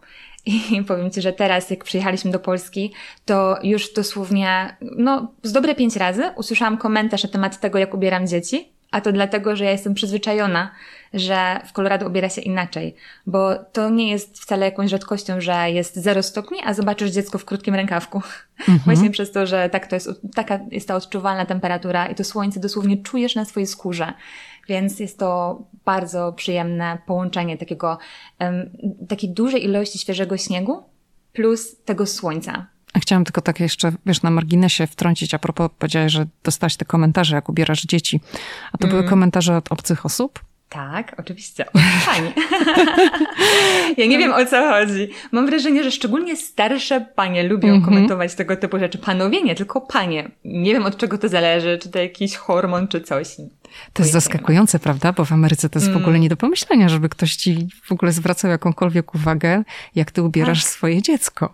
I 0.45 0.83
powiem 0.87 1.11
Ci, 1.11 1.21
że 1.21 1.33
teraz, 1.33 1.69
jak 1.69 1.83
przyjechaliśmy 1.83 2.31
do 2.31 2.39
Polski, 2.39 2.93
to 3.25 3.57
już 3.63 3.93
dosłownie, 3.93 4.77
no, 4.81 5.31
z 5.43 5.51
dobre 5.51 5.75
pięć 5.75 5.95
razy 5.95 6.23
usłyszałam 6.35 6.77
komentarz 6.77 7.23
na 7.23 7.29
temat 7.29 7.59
tego, 7.59 7.79
jak 7.79 7.93
ubieram 7.93 8.27
dzieci, 8.27 8.71
a 8.91 9.01
to 9.01 9.11
dlatego, 9.11 9.55
że 9.55 9.65
ja 9.65 9.71
jestem 9.71 9.93
przyzwyczajona 9.93 10.71
że 11.13 11.59
w 11.65 11.71
Colorado 11.71 12.07
ubiera 12.07 12.29
się 12.29 12.41
inaczej, 12.41 12.95
bo 13.25 13.55
to 13.55 13.89
nie 13.89 14.09
jest 14.09 14.41
wcale 14.41 14.65
jakąś 14.65 14.89
rzadkością, 14.89 15.41
że 15.41 15.71
jest 15.71 15.95
0 15.95 16.23
stopni, 16.23 16.57
a 16.65 16.73
zobaczysz 16.73 17.11
dziecko 17.11 17.37
w 17.37 17.45
krótkim 17.45 17.75
rękawku. 17.75 18.21
Mhm. 18.59 18.79
Właśnie 18.85 19.09
przez 19.09 19.31
to, 19.31 19.47
że 19.47 19.69
tak 19.69 19.87
to 19.87 19.95
jest, 19.95 20.09
taka 20.35 20.59
jest 20.71 20.87
ta 20.87 20.95
odczuwalna 20.95 21.45
temperatura 21.45 22.07
i 22.07 22.15
to 22.15 22.23
słońce 22.23 22.59
dosłownie 22.59 22.97
czujesz 22.97 23.35
na 23.35 23.45
swojej 23.45 23.67
skórze. 23.67 24.13
Więc 24.67 24.99
jest 24.99 25.19
to 25.19 25.61
bardzo 25.85 26.33
przyjemne 26.33 26.97
połączenie 27.05 27.57
takiego, 27.57 27.97
um, 28.39 28.69
takiej 29.07 29.29
dużej 29.29 29.63
ilości 29.63 29.99
świeżego 29.99 30.37
śniegu 30.37 30.83
plus 31.33 31.83
tego 31.85 32.05
słońca. 32.05 32.67
Chciałam 32.97 33.23
tylko 33.23 33.41
tak 33.41 33.59
jeszcze, 33.59 33.91
wiesz, 34.05 34.21
na 34.21 34.31
marginesie 34.31 34.87
wtrącić, 34.87 35.33
a 35.33 35.39
propos 35.39 35.69
powiedziałeś, 35.79 36.11
że 36.11 36.25
dostałaś 36.43 36.77
te 36.77 36.85
komentarze, 36.85 37.35
jak 37.35 37.49
ubierasz 37.49 37.81
dzieci. 37.81 38.21
A 38.71 38.77
to 38.77 38.87
mm. 38.87 38.97
były 38.97 39.09
komentarze 39.09 39.57
od 39.57 39.71
obcych 39.71 40.05
osób? 40.05 40.39
Tak, 40.69 41.15
oczywiście. 41.17 41.65
Pani. 42.05 42.31
ja 43.97 44.05
nie 44.05 44.17
wiem 44.17 44.33
o 44.33 44.45
co 44.45 44.69
chodzi. 44.69 45.09
Mam 45.31 45.45
wrażenie, 45.45 45.83
że 45.83 45.91
szczególnie 45.91 46.37
starsze 46.37 47.05
panie 47.15 47.43
lubią 47.43 47.69
mm 47.69 47.81
-hmm. 47.81 47.85
komentować 47.85 48.35
tego 48.35 48.55
typu 48.55 48.79
rzeczy. 48.79 48.97
Panowie 48.97 49.41
nie, 49.41 49.55
tylko 49.55 49.81
panie. 49.81 50.31
Nie 50.45 50.73
wiem 50.73 50.85
od 50.85 50.97
czego 50.97 51.17
to 51.17 51.29
zależy, 51.29 51.79
czy 51.81 51.89
to 51.89 51.99
jakiś 51.99 52.35
hormon, 52.35 52.87
czy 52.87 53.01
coś. 53.01 53.35
To 53.93 54.03
jest 54.03 54.11
zaskakujące, 54.11 54.79
prawda? 54.79 55.11
Bo 55.13 55.25
w 55.25 55.31
Ameryce 55.31 55.69
to 55.69 55.79
jest 55.79 55.87
mm. 55.87 55.99
w 55.99 56.03
ogóle 56.03 56.19
nie 56.19 56.29
do 56.29 56.37
pomyślenia, 56.37 56.89
żeby 56.89 57.09
ktoś 57.09 57.35
ci 57.35 57.67
w 57.83 57.91
ogóle 57.91 58.11
zwracał 58.11 58.51
jakąkolwiek 58.51 59.15
uwagę, 59.15 59.63
jak 59.95 60.11
ty 60.11 60.23
ubierasz 60.23 60.63
tak. 60.63 60.71
swoje 60.71 61.01
dziecko. 61.01 61.53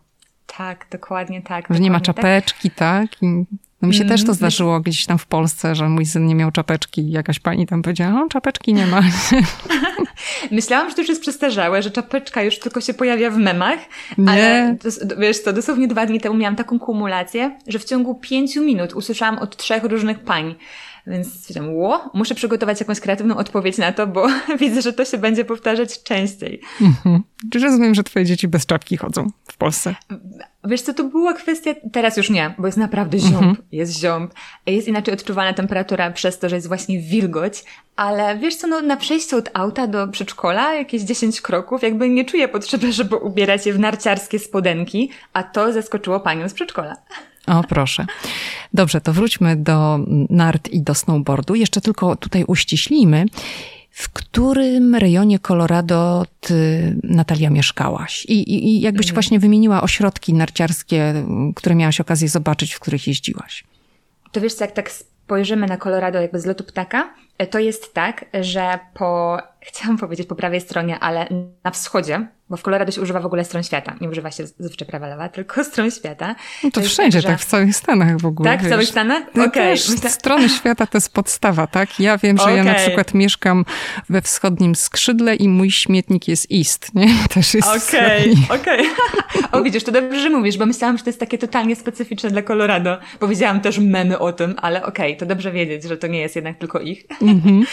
Tak, 0.58 0.88
dokładnie 0.92 1.42
tak. 1.42 1.66
Że 1.70 1.80
nie 1.80 1.92
ma 1.92 2.00
tak. 2.00 2.06
czapeczki, 2.06 2.72
tak? 2.72 3.10
tak? 3.10 3.24
I 3.24 3.46
no 3.86 3.90
mi 3.90 3.96
się 3.96 4.04
mm, 4.04 4.18
też 4.18 4.26
to 4.26 4.34
zdarzyło 4.34 4.80
gdzieś 4.80 5.06
tam 5.06 5.18
w 5.18 5.26
Polsce, 5.26 5.76
że 5.76 5.90
mój 5.90 6.06
syn 6.06 6.26
nie 6.26 6.36
miał 6.36 6.52
czapeczki 6.52 7.02
i 7.02 7.12
jakaś 7.12 7.40
pani 7.40 7.68
tam 7.68 7.82
powiedziała, 7.82 8.24
o 8.24 8.28
czapeczki 8.28 8.74
nie 8.74 8.88
ma. 8.88 9.02
Myślałam, 10.52 10.90
że 10.90 10.96
to 10.96 11.02
już 11.02 11.10
jest 11.10 11.22
przestarzałe, 11.22 11.82
że 11.82 11.92
czapeczka 11.92 12.44
już 12.44 12.60
tylko 12.60 12.82
się 12.82 12.94
pojawia 12.94 13.32
w 13.32 13.38
memach, 13.38 13.80
nie. 14.18 14.32
ale 14.32 14.76
wiesz 15.18 15.40
co, 15.40 15.54
dosłownie 15.54 15.88
dwa 15.88 16.06
dni 16.06 16.20
temu 16.20 16.36
miałam 16.36 16.56
taką 16.56 16.80
kumulację, 16.80 17.58
że 17.68 17.80
w 17.80 17.86
ciągu 17.86 18.16
pięciu 18.16 18.62
minut 18.62 18.94
usłyszałam 18.94 19.40
od 19.40 19.58
trzech 19.58 19.84
różnych 19.84 20.20
pań, 20.20 20.56
więc 21.08 21.34
stwierdziłam, 21.34 21.74
ło, 21.74 22.10
muszę 22.14 22.36
przygotować 22.36 22.80
jakąś 22.80 23.00
kreatywną 23.00 23.38
odpowiedź 23.38 23.78
na 23.78 23.92
to, 23.92 24.08
bo 24.08 24.28
widzę, 24.60 24.82
że 24.82 24.94
to 24.94 25.06
się 25.06 25.18
będzie 25.18 25.46
powtarzać 25.46 26.04
częściej. 26.04 26.62
Mhm. 26.82 27.24
Czy 27.52 27.60
rozumiem, 27.60 27.96
że 27.96 28.04
twoje 28.04 28.26
dzieci 28.26 28.48
bez 28.48 28.66
czapki 28.66 28.98
chodzą 28.98 29.30
w 29.48 29.58
Polsce? 29.58 29.96
Wiesz 30.64 30.82
co, 30.82 30.94
to 30.94 31.04
była 31.04 31.34
kwestia, 31.34 31.72
teraz 31.92 32.18
już 32.18 32.30
nie, 32.30 32.56
bo 32.58 32.66
jest 32.66 32.78
naprawdę 32.78 33.20
ziąb, 33.20 33.34
mhm. 33.34 33.56
jest 33.72 34.00
ziąb. 34.00 34.34
Jest 34.66 34.88
inaczej 34.88 35.14
odczuwana 35.14 35.54
temperatura 35.54 36.12
przez 36.12 36.40
to, 36.40 36.50
że 36.50 36.56
jest 36.56 36.68
właśnie 36.68 37.00
wilgoć, 37.00 37.64
ale 37.96 38.38
wiesz 38.38 38.56
co, 38.56 38.68
no 38.68 38.82
na 38.82 38.98
przejściu 38.98 39.38
od 39.38 39.50
auta 39.54 39.88
do 39.88 40.08
przedszkola, 40.08 40.74
jakieś 40.74 41.02
10 41.02 41.42
kroków, 41.42 41.84
jakby 41.84 42.10
nie 42.10 42.26
czuję 42.26 42.48
potrzeby, 42.48 42.94
żeby 43.00 43.16
ubierać 43.16 43.66
je 43.66 43.74
w 43.74 43.80
narciarskie 43.80 44.40
spodenki, 44.40 45.10
a 45.34 45.44
to 45.44 45.74
zaskoczyło 45.74 46.20
panią 46.20 46.50
z 46.50 46.54
przedszkola. 46.54 46.96
O, 47.48 47.64
proszę. 47.64 48.06
Dobrze, 48.74 49.02
to 49.02 49.14
wróćmy 49.14 49.56
do 49.56 50.00
nart 50.30 50.68
i 50.68 50.82
do 50.82 50.96
snowboardu. 50.96 51.56
Jeszcze 51.56 51.82
tylko 51.82 52.16
tutaj 52.16 52.44
uściślimy. 52.48 53.26
W 53.92 54.10
którym 54.10 54.96
rejonie 54.96 55.40
Colorado 55.40 56.26
ty, 56.40 56.96
Natalia, 57.04 57.50
mieszkałaś? 57.50 58.26
I, 58.26 58.34
i, 58.34 58.68
i 58.68 58.82
jakbyś 58.82 59.06
mhm. 59.06 59.14
właśnie 59.14 59.40
wymieniła 59.40 59.82
ośrodki 59.82 60.34
narciarskie, 60.34 61.14
które 61.56 61.76
miałaś 61.76 62.02
okazję 62.02 62.30
zobaczyć, 62.30 62.74
w 62.74 62.80
których 62.80 63.08
jeździłaś? 63.08 63.64
To 64.32 64.42
wiesz 64.42 64.54
co, 64.54 64.64
jak 64.64 64.74
tak 64.74 64.92
spojrzymy 64.92 65.68
na 65.68 65.78
Colorado 65.78 66.22
jakby 66.22 66.40
z 66.40 66.46
lotu 66.46 66.64
ptaka, 66.64 67.14
to 67.50 67.60
jest 67.60 67.94
tak, 67.94 68.26
że 68.42 68.80
po, 68.94 69.38
chciałam 69.66 69.98
powiedzieć 69.98 70.28
po 70.28 70.36
prawej 70.36 70.62
stronie, 70.62 71.00
ale 71.00 71.28
na 71.64 71.72
wschodzie, 71.72 72.28
bo 72.50 72.58
w 72.58 72.62
Colorado 72.62 72.92
się 72.92 73.02
używa 73.02 73.20
w 73.20 73.26
ogóle 73.26 73.46
stron 73.46 73.64
świata. 73.64 73.96
Nie 74.02 74.10
używa 74.10 74.32
się 74.32 74.48
zazwyczaj 74.48 74.88
prawa 74.88 75.08
lewa, 75.08 75.30
tylko 75.30 75.64
stron 75.72 75.92
świata. 75.92 76.36
No 76.64 76.72
to, 76.72 76.82
to 76.82 76.88
wszędzie, 76.88 77.18
tak, 77.18 77.22
że... 77.22 77.28
tak, 77.28 77.40
w 77.40 77.46
całych 77.46 77.76
Stanach 77.76 78.18
w 78.18 78.26
ogóle. 78.26 78.52
Tak, 78.52 78.64
w 78.64 78.70
całych 78.70 78.88
Stanach? 78.88 79.24
No 79.36 79.46
Okej. 79.46 79.74
Okay. 79.74 80.10
Strony 80.20 80.50
świata 80.50 80.88
to 80.88 80.98
jest 80.98 81.14
podstawa, 81.14 81.68
tak? 81.68 82.00
Ja 82.00 82.18
wiem, 82.18 82.38
że 82.38 82.44
okay. 82.44 82.56
ja 82.56 82.64
na 82.64 82.74
przykład 82.74 83.14
mieszkam 83.14 83.66
we 84.10 84.22
wschodnim 84.22 84.76
skrzydle 84.76 85.36
i 85.36 85.50
mój 85.50 85.72
śmietnik 85.72 86.28
jest 86.28 86.48
east, 86.54 86.96
nie? 86.96 87.08
Też 87.34 87.54
jest 87.54 87.68
Okej, 87.68 88.36
okej. 88.50 88.88
Okay. 89.36 89.52
o, 89.52 89.64
widzisz, 89.64 89.84
to 89.84 89.92
dobrze, 89.92 90.20
że 90.20 90.30
mówisz, 90.30 90.58
bo 90.58 90.66
myślałam, 90.66 90.98
że 90.98 91.04
to 91.04 91.10
jest 91.10 91.20
takie 91.20 91.38
totalnie 91.38 91.76
specyficzne 91.76 92.30
dla 92.30 92.42
Colorado. 92.42 92.98
Powiedziałam 93.20 93.62
też 93.62 93.80
memy 93.80 94.20
o 94.20 94.34
tym, 94.34 94.56
ale 94.58 94.86
okej, 94.86 95.18
to 95.18 95.26
dobrze 95.26 95.52
wiedzieć, 95.52 95.84
że 95.84 95.98
to 95.98 96.08
nie 96.08 96.20
jest 96.20 96.36
jednak 96.36 96.58
tylko 96.58 96.80
ich. 96.80 97.06
Mm 97.22 97.42
-hmm. 97.42 97.66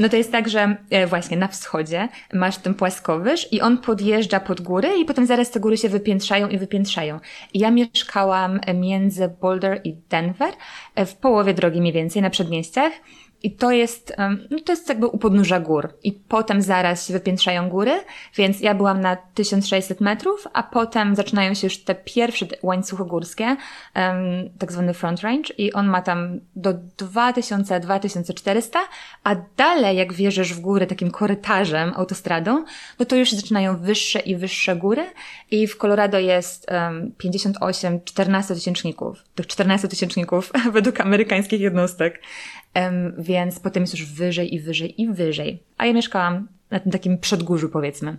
No 0.00 0.08
to 0.08 0.16
jest 0.16 0.32
tak, 0.32 0.48
że 0.48 0.76
e, 0.90 1.06
właśnie 1.06 1.36
na 1.36 1.48
wschodzie 1.48 2.08
masz 2.32 2.58
ten 2.58 2.74
płaskowyż 2.74 3.52
i 3.52 3.60
on 3.60 3.78
podjeżdża 3.78 4.40
pod 4.40 4.60
góry 4.60 4.88
i 4.98 5.04
potem 5.04 5.26
zaraz 5.26 5.50
te 5.50 5.60
góry 5.60 5.76
się 5.76 5.88
wypiętrzają 5.88 6.48
i 6.48 6.58
wypiętrzają. 6.58 7.20
Ja 7.54 7.70
mieszkałam 7.70 8.60
między 8.74 9.28
Boulder 9.40 9.80
i 9.84 9.96
Denver, 10.08 10.54
e, 10.94 11.06
w 11.06 11.16
połowie 11.16 11.54
drogi 11.54 11.80
mniej 11.80 11.92
więcej, 11.92 12.22
na 12.22 12.30
przedmieściach. 12.30 12.92
I 13.42 13.50
to 13.50 13.70
jest, 13.70 14.14
no 14.50 14.58
to 14.64 14.72
jest 14.72 14.88
jakby 14.88 15.06
u 15.06 15.18
podnóża 15.18 15.60
gór. 15.60 15.94
I 16.02 16.12
potem 16.12 16.62
zaraz 16.62 17.06
się 17.06 17.12
wypiętrzają 17.12 17.68
góry, 17.68 17.92
więc 18.36 18.60
ja 18.60 18.74
byłam 18.74 19.00
na 19.00 19.16
1600 19.16 20.00
metrów, 20.00 20.46
a 20.52 20.62
potem 20.62 21.14
zaczynają 21.16 21.54
się 21.54 21.66
już 21.66 21.78
te 21.78 21.94
pierwsze 21.94 22.46
łańcuchy 22.62 23.04
górskie, 23.04 23.44
um, 23.44 23.56
tak 24.58 24.72
zwany 24.72 24.94
front 24.94 25.20
range 25.20 25.54
i 25.58 25.72
on 25.72 25.86
ma 25.86 26.02
tam 26.02 26.40
do 26.56 26.74
2000-2400, 26.98 28.78
a 29.24 29.36
dalej 29.56 29.96
jak 29.96 30.12
wjeżdżasz 30.12 30.54
w 30.54 30.60
górę 30.60 30.86
takim 30.86 31.10
korytarzem, 31.10 31.92
autostradą, 31.96 32.64
no 32.98 33.06
to 33.06 33.16
już 33.16 33.32
zaczynają 33.32 33.76
wyższe 33.76 34.18
i 34.18 34.36
wyższe 34.36 34.76
góry 34.76 35.06
i 35.50 35.66
w 35.66 35.76
Colorado 35.76 36.18
jest 36.18 36.66
um, 36.70 37.12
58 37.18 38.00
14 38.04 38.54
tysięczników. 38.54 39.24
Tych 39.34 39.46
14 39.46 39.88
tysięczników 39.88 40.52
według 40.72 41.00
amerykańskich 41.00 41.60
jednostek. 41.60 42.22
Więc 43.18 43.60
potem 43.60 43.82
jest 43.82 43.98
już 43.98 44.12
wyżej 44.12 44.54
i 44.54 44.60
wyżej 44.60 45.02
i 45.02 45.08
wyżej. 45.08 45.62
A 45.78 45.86
ja 45.86 45.92
mieszkałam 45.92 46.48
na 46.70 46.80
tym 46.80 46.92
takim 46.92 47.18
przedgórzu, 47.18 47.68
powiedzmy. 47.68 48.18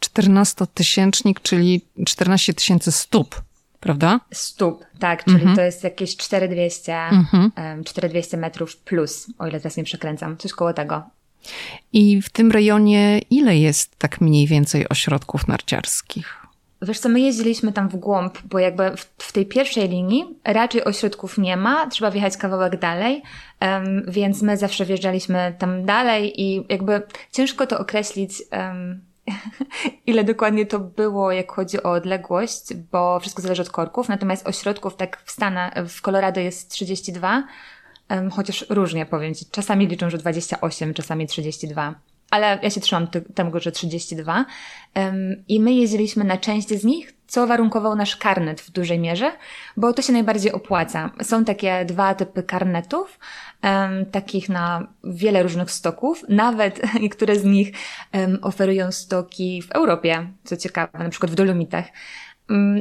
14-tysięcznik, 0.00 1.34
czyli 1.42 1.80
14 2.06 2.54
tysięcy 2.54 2.92
stóp, 2.92 3.42
prawda? 3.80 4.20
Stóp, 4.32 4.84
tak, 4.98 5.24
czyli 5.24 5.36
mhm. 5.36 5.56
to 5.56 5.62
jest 5.62 5.84
jakieś 5.84 6.16
4200, 6.16 6.94
mhm. 6.94 7.52
um, 7.56 7.84
4200 7.84 8.36
metrów 8.36 8.76
plus, 8.76 9.26
o 9.38 9.46
ile 9.46 9.60
teraz 9.60 9.76
nie 9.76 9.84
przekręcam, 9.84 10.36
coś 10.36 10.52
koło 10.52 10.72
tego. 10.72 11.02
I 11.92 12.22
w 12.22 12.30
tym 12.30 12.50
rejonie 12.50 13.20
ile 13.30 13.56
jest 13.58 13.98
tak 13.98 14.20
mniej 14.20 14.46
więcej 14.46 14.88
ośrodków 14.88 15.48
narciarskich? 15.48 16.46
Wiesz 16.82 17.00
co, 17.00 17.08
my 17.08 17.20
jeździliśmy 17.20 17.72
tam 17.72 17.88
w 17.88 17.96
głąb, 17.96 18.38
bo 18.44 18.58
jakby 18.58 18.96
w, 18.96 19.00
w, 19.18 19.32
tej 19.32 19.46
pierwszej 19.46 19.88
linii 19.88 20.38
raczej 20.44 20.84
ośrodków 20.84 21.38
nie 21.38 21.56
ma, 21.56 21.86
trzeba 21.86 22.10
wjechać 22.10 22.36
kawałek 22.36 22.78
dalej, 22.78 23.22
um, 23.60 24.02
więc 24.08 24.42
my 24.42 24.56
zawsze 24.56 24.84
wjeżdżaliśmy 24.84 25.54
tam 25.58 25.84
dalej 25.84 26.40
i 26.42 26.66
jakby 26.68 27.02
ciężko 27.32 27.66
to 27.66 27.78
określić, 27.78 28.42
um, 28.52 29.04
ile 30.06 30.24
dokładnie 30.24 30.66
to 30.66 30.78
było, 30.78 31.32
jak 31.32 31.52
chodzi 31.52 31.82
o 31.82 31.92
odległość, 31.92 32.74
bo 32.74 33.20
wszystko 33.20 33.42
zależy 33.42 33.62
od 33.62 33.70
korków, 33.70 34.08
natomiast 34.08 34.46
ośrodków 34.46 34.96
tak 34.96 35.22
w 35.24 35.30
Stanach, 35.30 35.72
w 35.88 36.00
Colorado 36.00 36.40
jest 36.40 36.70
32, 36.70 37.44
um, 38.10 38.30
chociaż 38.30 38.66
różnie 38.68 39.06
powiem 39.06 39.34
Ci, 39.34 39.46
czasami 39.50 39.86
liczą, 39.86 40.10
że 40.10 40.18
28, 40.18 40.94
czasami 40.94 41.26
32 41.26 41.94
ale 42.32 42.58
ja 42.62 42.70
się 42.70 42.80
trzymam 42.80 43.08
tego, 43.34 43.60
że 43.60 43.72
32. 43.72 44.44
Um, 44.96 45.44
I 45.48 45.60
my 45.60 45.72
jeździliśmy 45.72 46.24
na 46.24 46.36
część 46.36 46.68
z 46.68 46.84
nich, 46.84 47.12
co 47.26 47.46
warunkował 47.46 47.96
nasz 47.96 48.16
karnet 48.16 48.60
w 48.60 48.70
dużej 48.70 48.98
mierze, 48.98 49.32
bo 49.76 49.92
to 49.92 50.02
się 50.02 50.12
najbardziej 50.12 50.52
opłaca. 50.52 51.10
Są 51.22 51.44
takie 51.44 51.84
dwa 51.84 52.14
typy 52.14 52.42
karnetów, 52.42 53.18
um, 53.62 54.06
takich 54.06 54.48
na 54.48 54.86
wiele 55.04 55.42
różnych 55.42 55.70
stoków. 55.70 56.24
Nawet 56.28 56.80
niektóre 57.02 57.36
z 57.36 57.44
nich 57.44 57.72
um, 58.14 58.38
oferują 58.42 58.92
stoki 58.92 59.62
w 59.62 59.70
Europie, 59.70 60.26
co 60.44 60.56
ciekawe, 60.56 60.98
na 60.98 61.08
przykład 61.08 61.32
w 61.32 61.34
Dolomitach. 61.34 61.84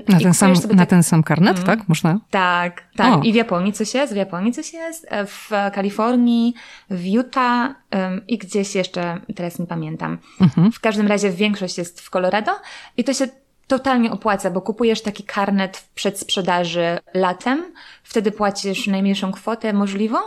Na 0.07 0.19
ten, 0.19 0.33
sam, 0.33 0.53
na 0.53 0.77
tak, 0.77 0.89
ten 0.89 1.03
sam 1.03 1.23
karnet, 1.23 1.55
mm, 1.55 1.65
tak? 1.65 1.89
Można? 1.89 2.19
Tak, 2.29 2.83
tak. 2.95 3.13
O. 3.13 3.21
I 3.23 3.33
w 3.33 3.35
Japonii 3.35 3.73
coś 3.73 3.93
jest, 3.93 4.13
w 4.13 4.15
Japonii 4.15 4.53
coś 4.53 4.73
jest, 4.73 5.07
w 5.25 5.49
Kalifornii, 5.73 6.53
w 6.89 7.05
Utah 7.05 7.69
um, 7.91 8.27
i 8.27 8.37
gdzieś 8.37 8.75
jeszcze, 8.75 9.21
teraz 9.35 9.59
nie 9.59 9.65
pamiętam. 9.65 10.17
Mhm. 10.41 10.71
W 10.71 10.79
każdym 10.79 11.07
razie 11.07 11.29
większość 11.29 11.77
jest 11.77 12.01
w 12.01 12.09
Colorado 12.09 12.51
i 12.97 13.03
to 13.03 13.13
się 13.13 13.27
totalnie 13.67 14.11
opłaca, 14.11 14.51
bo 14.51 14.61
kupujesz 14.61 15.01
taki 15.01 15.23
karnet 15.23 15.77
w 15.77 15.89
przedsprzedaży 15.89 16.99
latem, 17.13 17.63
wtedy 18.03 18.31
płacisz 18.31 18.87
najmniejszą 18.87 19.31
kwotę 19.31 19.73
możliwą 19.73 20.17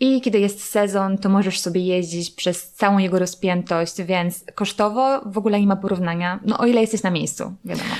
i 0.00 0.20
kiedy 0.20 0.38
jest 0.38 0.70
sezon, 0.70 1.18
to 1.18 1.28
możesz 1.28 1.60
sobie 1.60 1.80
jeździć 1.80 2.30
przez 2.30 2.72
całą 2.72 2.98
jego 2.98 3.18
rozpiętość, 3.18 4.02
więc 4.02 4.44
kosztowo 4.54 5.20
w 5.26 5.38
ogóle 5.38 5.60
nie 5.60 5.66
ma 5.66 5.76
porównania, 5.76 6.40
no 6.44 6.58
o 6.58 6.66
ile 6.66 6.80
jesteś 6.80 7.02
na 7.02 7.10
miejscu, 7.10 7.54
wiadomo. 7.64 7.90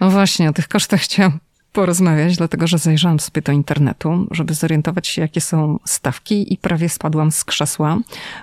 No 0.00 0.10
właśnie, 0.10 0.48
o 0.48 0.52
tych 0.52 0.68
kosztach 0.68 1.00
chciałam 1.00 1.38
porozmawiać, 1.72 2.36
dlatego 2.36 2.66
że 2.66 2.78
zajrzałam 2.78 3.20
sobie 3.20 3.42
do 3.42 3.52
internetu, 3.52 4.26
żeby 4.30 4.54
zorientować 4.54 5.08
się, 5.08 5.22
jakie 5.22 5.40
są 5.40 5.78
stawki 5.84 6.52
i 6.52 6.56
prawie 6.56 6.88
spadłam 6.88 7.32
z 7.32 7.44
krzesła, 7.44 7.98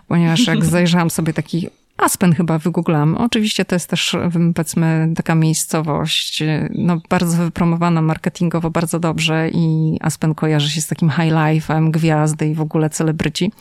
ponieważ 0.07 0.47
jak 0.47 0.65
zajrzałam 0.75 1.09
sobie 1.09 1.33
taki 1.33 1.69
Aspen 1.97 2.33
chyba 2.33 2.57
wygooglam. 2.57 3.17
Oczywiście 3.17 3.65
to 3.65 3.75
jest 3.75 3.89
też, 3.89 4.15
powiedzmy, 4.55 5.13
taka 5.15 5.35
miejscowość, 5.35 6.43
no, 6.75 6.97
bardzo 7.09 7.37
wypromowana 7.37 8.01
marketingowo, 8.01 8.69
bardzo 8.69 8.99
dobrze 8.99 9.49
i 9.53 9.97
Aspen 10.01 10.35
kojarzy 10.35 10.69
się 10.69 10.81
z 10.81 10.87
takim 10.87 11.09
high 11.09 11.33
life'em, 11.33 11.91
gwiazdy 11.91 12.47
i 12.47 12.53
w 12.53 12.61
ogóle 12.61 12.89
celebryci. 12.89 13.51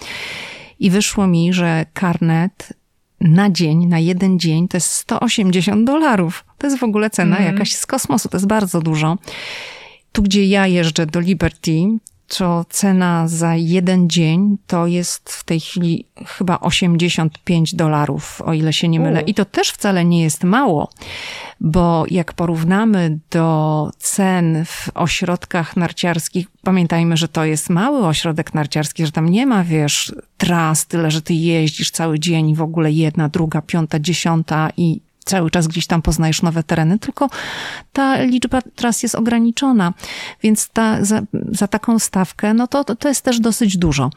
I 0.81 0.90
wyszło 0.90 1.26
mi, 1.26 1.52
że 1.52 1.87
karnet 1.92 2.72
na 3.22 3.50
dzień, 3.50 3.87
na 3.87 3.98
jeden 3.98 4.38
dzień 4.38 4.68
to 4.68 4.76
jest 4.76 4.92
180 4.92 5.87
dolarów. 5.87 6.44
To 6.58 6.66
jest 6.66 6.78
w 6.78 6.85
ogóle 6.85 7.11
cena 7.11 7.37
mm. 7.37 7.52
jakaś 7.52 7.72
z 7.72 7.87
kosmosu, 7.87 8.28
to 8.28 8.37
jest 8.37 8.46
bardzo 8.46 8.80
dużo. 8.80 9.18
Tu, 10.12 10.22
gdzie 10.22 10.46
ja 10.46 10.66
jeżdżę 10.66 11.06
do 11.06 11.20
Liberty, 11.20 11.98
to 12.38 12.64
cena 12.68 13.29
za 13.29 13.55
jeden 13.57 14.11
dzień 14.11 14.57
to 14.66 14.87
jest 14.87 15.31
w 15.31 15.45
tej 15.45 15.61
chwili 15.61 16.07
chyba 16.27 16.61
85 16.61 17.75
dolarów, 17.75 18.42
o 18.42 18.53
ile 18.53 18.73
się 18.73 18.88
nie 18.88 19.01
mylę. 19.01 19.21
I 19.21 19.35
to 19.35 19.45
też 19.45 19.71
wcale 19.71 20.05
nie 20.05 20.23
jest 20.23 20.45
mało, 20.45 20.90
bo 21.61 22.05
jak 22.11 22.33
porównamy 22.33 23.18
do 23.31 23.90
cen 23.99 24.64
w 24.64 24.90
ośrodkach 24.95 25.77
narciarskich, 25.77 26.47
pamiętajmy, 26.62 27.16
że 27.16 27.29
to 27.29 27.45
jest 27.45 27.71
mały 27.71 28.07
ośrodek 28.07 28.55
narciarski, 28.55 29.07
że 29.07 29.12
tam 29.12 29.29
nie 29.29 29.47
ma, 29.47 29.64
wiesz, 29.64 30.14
tras, 30.37 30.87
tyle, 30.87 31.11
że 31.11 31.23
ty 31.23 31.35
jeździsz 31.35 31.90
cały 31.90 32.18
dzień 32.18 32.55
w 32.55 32.62
ogóle 32.62 32.92
jedna, 32.92 33.29
druga, 33.29 33.62
piąta, 33.62 34.01
dziesiąta 34.01 34.71
i 34.77 35.01
cały 35.24 35.50
czas 35.50 35.66
gdzieś 35.66 35.87
tam 35.87 36.02
poznajesz 36.02 36.42
nowe 36.42 36.62
tereny, 36.62 36.98
tylko 36.98 37.28
ta 37.92 38.22
liczba 38.22 38.62
tras 38.74 39.02
jest 39.02 39.14
ograniczona, 39.14 39.92
więc 40.42 40.68
ta, 40.68 41.04
za, 41.04 41.22
za 41.50 41.68
taką 41.68 41.98
stawkę, 41.98 42.54
no 42.54 42.66
to, 42.66 42.85
to 42.85 43.08
jest 43.08 43.22
też 43.22 43.40
dosyć 43.40 43.76
dużo. 43.76 44.11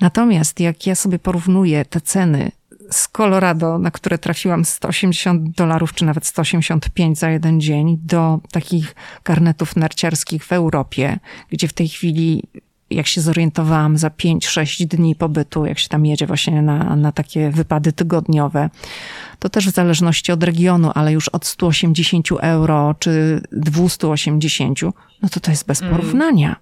Natomiast 0.00 0.60
jak 0.60 0.86
ja 0.86 0.94
sobie 0.94 1.18
porównuję 1.18 1.84
te 1.84 2.00
ceny 2.00 2.50
z 2.90 3.08
Colorado, 3.08 3.78
na 3.78 3.90
które 3.90 4.18
trafiłam 4.18 4.64
180 4.64 5.50
dolarów, 5.50 5.94
czy 5.94 6.04
nawet 6.04 6.26
185 6.26 7.18
za 7.18 7.30
jeden 7.30 7.60
dzień, 7.60 7.98
do 8.02 8.40
takich 8.52 8.94
karnetów 9.22 9.76
narciarskich 9.76 10.44
w 10.44 10.52
Europie, 10.52 11.18
gdzie 11.50 11.68
w 11.68 11.72
tej 11.72 11.88
chwili 11.88 12.42
jak 12.94 13.06
się 13.06 13.20
zorientowałam, 13.20 13.98
za 13.98 14.08
5-6 14.08 14.86
dni 14.86 15.14
pobytu, 15.14 15.66
jak 15.66 15.78
się 15.78 15.88
tam 15.88 16.06
jedzie 16.06 16.26
właśnie 16.26 16.62
na, 16.62 16.96
na 16.96 17.12
takie 17.12 17.50
wypady 17.50 17.92
tygodniowe, 17.92 18.70
to 19.38 19.48
też 19.48 19.68
w 19.68 19.74
zależności 19.74 20.32
od 20.32 20.42
regionu, 20.42 20.90
ale 20.94 21.12
już 21.12 21.28
od 21.28 21.46
180 21.46 22.28
euro 22.40 22.94
czy 22.98 23.42
280, 23.52 24.82
no 25.22 25.28
to 25.28 25.40
to 25.40 25.50
jest 25.50 25.66
bez 25.66 25.82
mm. 25.82 25.96
porównania. 25.96 26.56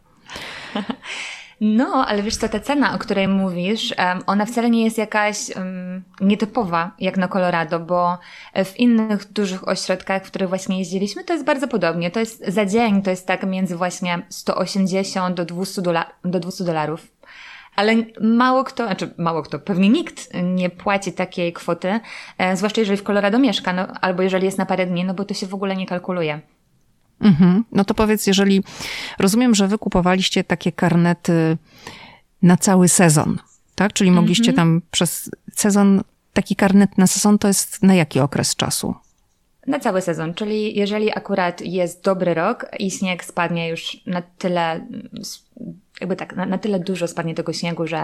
Mm. 0.75 0.85
No, 1.65 2.07
ale 2.07 2.23
wiesz 2.23 2.37
co, 2.37 2.49
ta 2.49 2.61
cena, 2.61 2.95
o 2.95 2.99
której 2.99 3.29
mówisz, 3.29 3.95
ona 4.27 4.47
wcale 4.47 4.71
nie 4.71 4.85
jest 4.85 4.99
jakaś 4.99 5.37
nietypowa 6.21 6.91
jak 7.01 7.17
na 7.17 7.29
Colorado, 7.29 7.81
bo 7.81 8.19
w 8.65 8.77
innych 8.77 9.33
dużych 9.33 9.69
ośrodkach, 9.69 10.25
w 10.25 10.27
których 10.27 10.49
właśnie 10.49 10.79
jeździliśmy, 10.79 11.25
to 11.25 11.33
jest 11.33 11.45
bardzo 11.45 11.69
podobnie. 11.69 12.11
To 12.11 12.21
jest 12.21 12.45
za 12.49 12.67
dzień, 12.67 13.03
to 13.03 13.11
jest 13.11 13.27
tak 13.27 13.47
między 13.47 13.77
właśnie 13.77 14.23
180 14.29 15.37
do 15.37 15.45
200, 15.45 15.83
dola 15.83 16.13
do 16.25 16.41
200 16.41 16.65
dolarów. 16.65 17.07
Ale 17.77 17.95
mało 18.21 18.65
kto, 18.65 18.87
znaczy 18.87 19.15
mało 19.19 19.43
kto, 19.43 19.59
pewnie 19.59 19.89
nikt 19.89 20.35
nie 20.43 20.71
płaci 20.71 21.13
takiej 21.13 21.53
kwoty, 21.53 22.01
e, 22.39 22.57
zwłaszcza 22.57 22.81
jeżeli 22.81 22.99
w 22.99 23.03
Colorado 23.03 23.39
mieszka, 23.39 23.73
no, 23.73 23.87
albo 24.01 24.23
jeżeli 24.23 24.45
jest 24.45 24.59
na 24.59 24.67
parę 24.67 24.87
dni, 24.87 25.05
no 25.05 25.15
bo 25.15 25.25
to 25.25 25.35
się 25.35 25.47
w 25.47 25.55
ogóle 25.55 25.77
nie 25.77 25.87
kalkuluje. 25.87 26.41
Mhm. 27.23 27.65
No 27.73 27.85
to 27.85 27.95
powiedz, 27.95 28.27
jeżeli 28.27 28.63
rozumiem, 29.19 29.55
że 29.55 29.69
wy 29.69 29.79
kupowaliście 29.79 30.45
takie 30.45 30.73
karnety 30.73 31.57
na 32.43 32.57
cały 32.57 32.89
sezon, 32.89 33.39
tak? 33.75 33.93
Czyli 33.93 34.11
mogliście 34.11 34.51
mhm. 34.51 34.57
tam 34.57 34.83
przez 34.91 35.31
sezon, 35.55 36.03
taki 36.33 36.57
karnet 36.57 36.99
na 36.99 37.07
sezon 37.07 37.39
to 37.39 37.49
jest 37.49 37.83
na 37.83 37.95
jaki 37.95 38.21
okres 38.21 38.57
czasu? 38.57 38.95
Na 39.67 39.81
cały 39.81 40.01
sezon, 40.01 40.35
czyli 40.35 40.79
jeżeli 40.79 41.17
akurat 41.17 41.61
jest 41.61 42.05
dobry 42.05 42.35
rok 42.35 42.67
i 42.79 42.91
śnieg 42.91 43.25
spadnie 43.25 43.69
już 43.69 43.97
na 44.07 44.23
tyle, 44.23 44.87
jakby 46.03 46.17
tak, 46.17 46.37
na, 46.37 46.47
na 46.47 46.59
tyle 46.59 46.81
dużo 46.81 47.09
spadnie 47.09 47.35
tego 47.35 47.53
śniegu, 47.53 47.87
że 47.87 47.99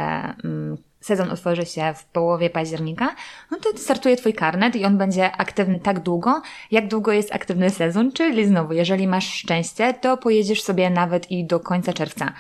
mm, 0.45 0.77
sezon 1.01 1.31
otworzy 1.31 1.67
się 1.67 1.95
w 1.97 2.05
połowie 2.05 2.51
października, 2.51 3.15
no 3.51 3.59
to 3.59 3.79
startuje 3.79 4.17
Twój 4.17 4.35
karnet 4.35 4.77
i 4.77 4.85
on 4.85 4.99
będzie 4.99 5.33
aktywny 5.33 5.81
tak 5.81 6.01
długo, 6.01 6.43
jak 6.71 6.89
długo 6.89 7.13
jest 7.13 7.35
aktywny 7.35 7.71
sezon, 7.71 8.13
czyli 8.13 8.47
znowu, 8.47 8.73
jeżeli 8.73 9.07
masz 9.07 9.33
szczęście, 9.33 9.95
to 9.95 10.17
pojedziesz 10.17 10.63
sobie 10.63 10.91
nawet 10.91 11.31
i 11.31 11.45
do 11.45 11.61
końca 11.61 11.93
czerwca. 11.93 12.33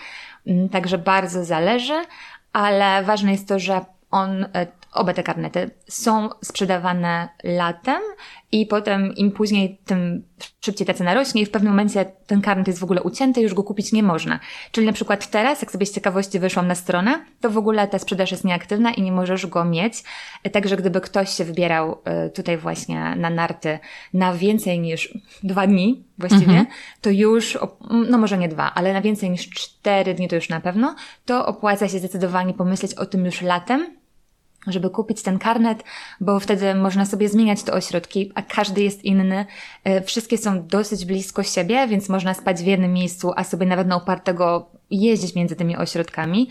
Mm, 0.46 0.68
także 0.68 0.98
bardzo 0.98 1.44
zależy, 1.44 2.04
ale 2.52 3.04
ważne 3.04 3.32
jest 3.32 3.48
to, 3.48 3.58
że 3.58 3.80
on 4.10 4.44
e, 4.52 4.66
Oba 4.92 5.14
te 5.14 5.22
karnety 5.22 5.70
są 5.88 6.29
sprzedawane 6.42 7.29
latem 7.44 8.03
i 8.53 8.66
potem 8.66 9.14
im 9.16 9.33
później, 9.33 9.79
tym 9.85 10.22
szybciej 10.61 10.87
ta 10.87 10.94
cena 10.94 11.14
rośnie 11.14 11.42
i 11.42 11.46
w 11.46 11.51
pewnym 11.51 11.72
momencie 11.72 12.05
ten 12.27 12.40
karnet 12.40 12.66
jest 12.66 12.79
w 12.79 12.85
ogóle 12.85 13.03
ucięty, 13.03 13.40
już 13.40 13.55
go 13.55 13.62
kupić 13.62 13.92
nie 13.92 14.03
można. 14.03 14.40
Czyli 14.72 14.87
na 14.87 14.92
przykład 14.92 15.31
teraz, 15.31 15.62
jak 15.62 15.70
sobie 15.70 15.87
z 15.87 15.92
ciekawości 15.92 16.38
wyszłam 16.38 16.66
na 16.66 16.74
stronę, 16.74 17.24
to 17.40 17.51
w 17.51 17.59
ogóle 17.59 17.88
ta 17.88 17.98
sprzedaż 17.98 18.31
jest 18.31 18.44
nieaktywna 18.44 18.92
i 18.92 19.03
nie 19.03 19.12
możesz 19.12 19.46
go 19.46 19.64
mieć. 19.64 20.05
Także 20.53 20.77
gdyby 20.77 21.01
ktoś 21.01 21.31
się 21.31 21.44
wybierał 21.44 21.98
e, 22.05 22.31
tutaj 22.31 22.59
właśnie 22.59 23.16
na 23.16 23.31
narty 23.31 23.79
na 24.14 24.35
więcej 24.35 24.81
niż 24.81 25.18
dwa 25.42 25.66
dni 25.66 26.05
właściwie, 26.18 26.44
mhm. 26.44 26.66
to 27.01 27.11
już, 27.11 27.59
no 28.11 28.18
może 28.18 28.38
nie 28.38 28.48
dwa, 28.48 28.74
ale 28.74 28.92
na 28.92 29.01
więcej 29.01 29.31
niż 29.31 29.51
cztery 29.51 30.14
dni 30.14 30.29
to 30.29 30.35
już 30.35 30.48
na 30.48 30.61
pewno, 30.61 30.94
to 31.27 31.46
opłaca 31.46 31.88
się 31.88 31.98
zdecydowanie 31.98 32.55
pomyśleć 32.55 32.94
o 32.94 33.07
tym 33.07 33.24
już 33.24 33.42
latem, 33.42 33.97
żeby 34.72 34.90
kupić 34.90 35.22
ten 35.22 35.38
karnet, 35.38 35.85
bo 36.20 36.40
wtedy 36.40 36.74
można 36.74 37.07
sobie 37.07 37.28
zmieniać 37.28 37.62
te 37.62 37.72
ośrodki, 37.72 38.33
a 38.35 38.42
każdy 38.42 38.83
jest 38.83 39.04
inny. 39.04 39.46
E, 39.85 40.02
wszystkie 40.02 40.38
są 40.38 40.66
dosyć 40.66 41.04
blisko 41.04 41.42
siebie, 41.42 41.87
więc 41.88 42.09
można 42.09 42.35
spać 42.35 42.62
w 42.62 42.66
jednym 42.66 42.92
miejscu, 42.92 43.33
a 43.37 43.44
sobie 43.44 43.66
nawet 43.66 43.88
na 43.88 43.96
upartego 43.96 44.70
jeździć 44.90 45.35
między 45.35 45.57
tymi 45.57 45.76
ośrodkami 45.76 46.48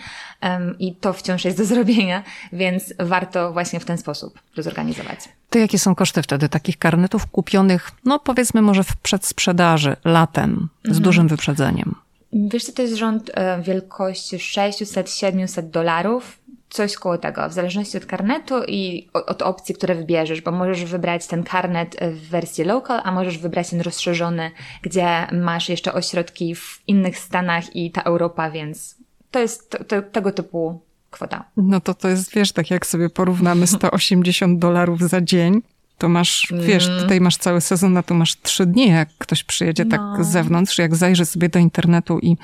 i 0.80 0.96
to 0.96 1.14
wciąż 1.14 1.46
jest 1.46 1.58
do 1.58 1.66
zrobienia, 1.66 2.24
więc 2.54 2.94
warto 3.00 3.54
właśnie 3.54 3.80
w 3.80 3.86
ten 3.86 3.98
sposób 3.98 4.40
to 4.56 4.64
zorganizować. 4.64 5.20
To 5.50 5.60
jakie 5.60 5.80
są 5.80 5.96
koszty 5.96 6.22
wtedy 6.22 6.50
takich 6.50 6.78
karnetów 6.78 7.28
kupionych, 7.28 7.92
no 8.06 8.20
powiedzmy 8.20 8.62
może 8.62 8.84
w 8.84 8.98
przedsprzedaży 8.98 9.96
latem 10.06 10.70
z 10.84 10.88
mhm. 10.88 11.04
dużym 11.04 11.28
wyprzedzeniem? 11.28 11.96
Wiesz, 12.34 12.74
to 12.74 12.82
jest 12.82 12.96
rząd 12.96 13.32
e, 13.34 13.62
wielkości 13.62 14.38
600-700 14.38 15.62
dolarów 15.62 16.40
coś 16.70 16.96
koło 16.96 17.18
tego, 17.18 17.50
w 17.50 17.54
zależności 17.54 17.98
od 17.98 18.06
karnetu 18.06 18.64
i 18.68 19.08
od 19.14 19.42
opcji, 19.42 19.76
które 19.76 19.96
wybierzesz, 19.96 20.42
bo 20.42 20.52
możesz 20.52 20.86
wybrać 20.86 21.28
ten 21.28 21.44
karnet 21.44 21.98
w 22.02 22.30
wersji 22.30 22.64
local, 22.64 23.02
a 23.04 23.12
możesz 23.12 23.38
wybrać 23.38 23.70
ten 23.70 23.82
rozszerzony, 23.82 24.52
gdzie 24.82 25.28
masz 25.32 25.70
jeszcze 25.70 25.94
ośrodki 25.94 26.56
w 26.56 26.82
innych 26.88 27.18
stanach 27.20 27.76
i 27.76 27.92
ta 27.92 28.02
Europa, 28.02 28.52
więc 28.52 28.96
to 29.32 29.40
jest 29.40 29.70
to, 29.70 29.84
to, 29.84 30.02
tego 30.02 30.32
typu 30.32 30.82
kwota. 31.12 31.44
No 31.58 31.82
to 31.82 31.94
to 31.94 32.08
jest, 32.08 32.34
wiesz, 32.34 32.52
tak 32.52 32.72
jak 32.72 32.86
sobie 32.86 33.10
porównamy 33.10 33.68
180 33.78 34.60
dolarów 34.60 35.02
za 35.02 35.22
dzień, 35.22 35.62
to 35.98 36.10
masz, 36.10 36.54
wiesz, 36.68 36.88
mm. 36.88 37.02
tutaj 37.02 37.22
masz 37.22 37.38
cały 37.38 37.62
sezon, 37.62 37.98
a 37.98 38.04
tu 38.04 38.14
masz 38.14 38.42
trzy 38.42 38.66
dni, 38.66 38.90
jak 38.90 39.10
ktoś 39.18 39.44
przyjedzie 39.44 39.86
tak 39.86 40.02
no. 40.02 40.16
tak 40.16 40.26
z 40.26 40.32
zewnątrz, 40.32 40.78
jak 40.78 40.96
zajrzy 40.96 41.26
sobie 41.26 41.50
do 41.50 41.60
internetu 41.60 42.20
i, 42.20 42.38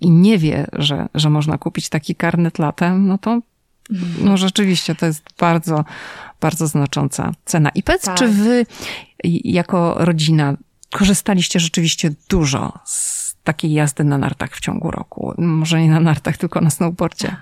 i 0.00 0.10
nie 0.10 0.38
wie, 0.38 0.66
że, 0.72 1.08
że 1.14 1.30
można 1.30 1.58
kupić 1.58 1.88
taki 1.88 2.14
karnet 2.14 2.58
latem, 2.58 3.06
no 3.06 3.18
to 3.18 3.40
no 4.20 4.36
rzeczywiście, 4.36 4.94
to 4.94 5.06
jest 5.06 5.24
bardzo, 5.38 5.84
bardzo 6.40 6.66
znacząca 6.66 7.32
cena. 7.44 7.70
I 7.74 7.82
powiedz, 7.82 8.02
tak. 8.02 8.16
czy 8.16 8.28
wy 8.28 8.66
jako 9.44 9.94
rodzina 9.98 10.56
korzystaliście 10.92 11.60
rzeczywiście 11.60 12.10
dużo 12.28 12.78
z 12.84 13.34
takiej 13.44 13.72
jazdy 13.72 14.04
na 14.04 14.18
nartach 14.18 14.56
w 14.56 14.60
ciągu 14.60 14.90
roku? 14.90 15.34
Może 15.38 15.80
nie 15.80 15.90
na 15.90 16.00
nartach, 16.00 16.36
tylko 16.36 16.60
na 16.60 16.70
snowboardzie. 16.70 17.36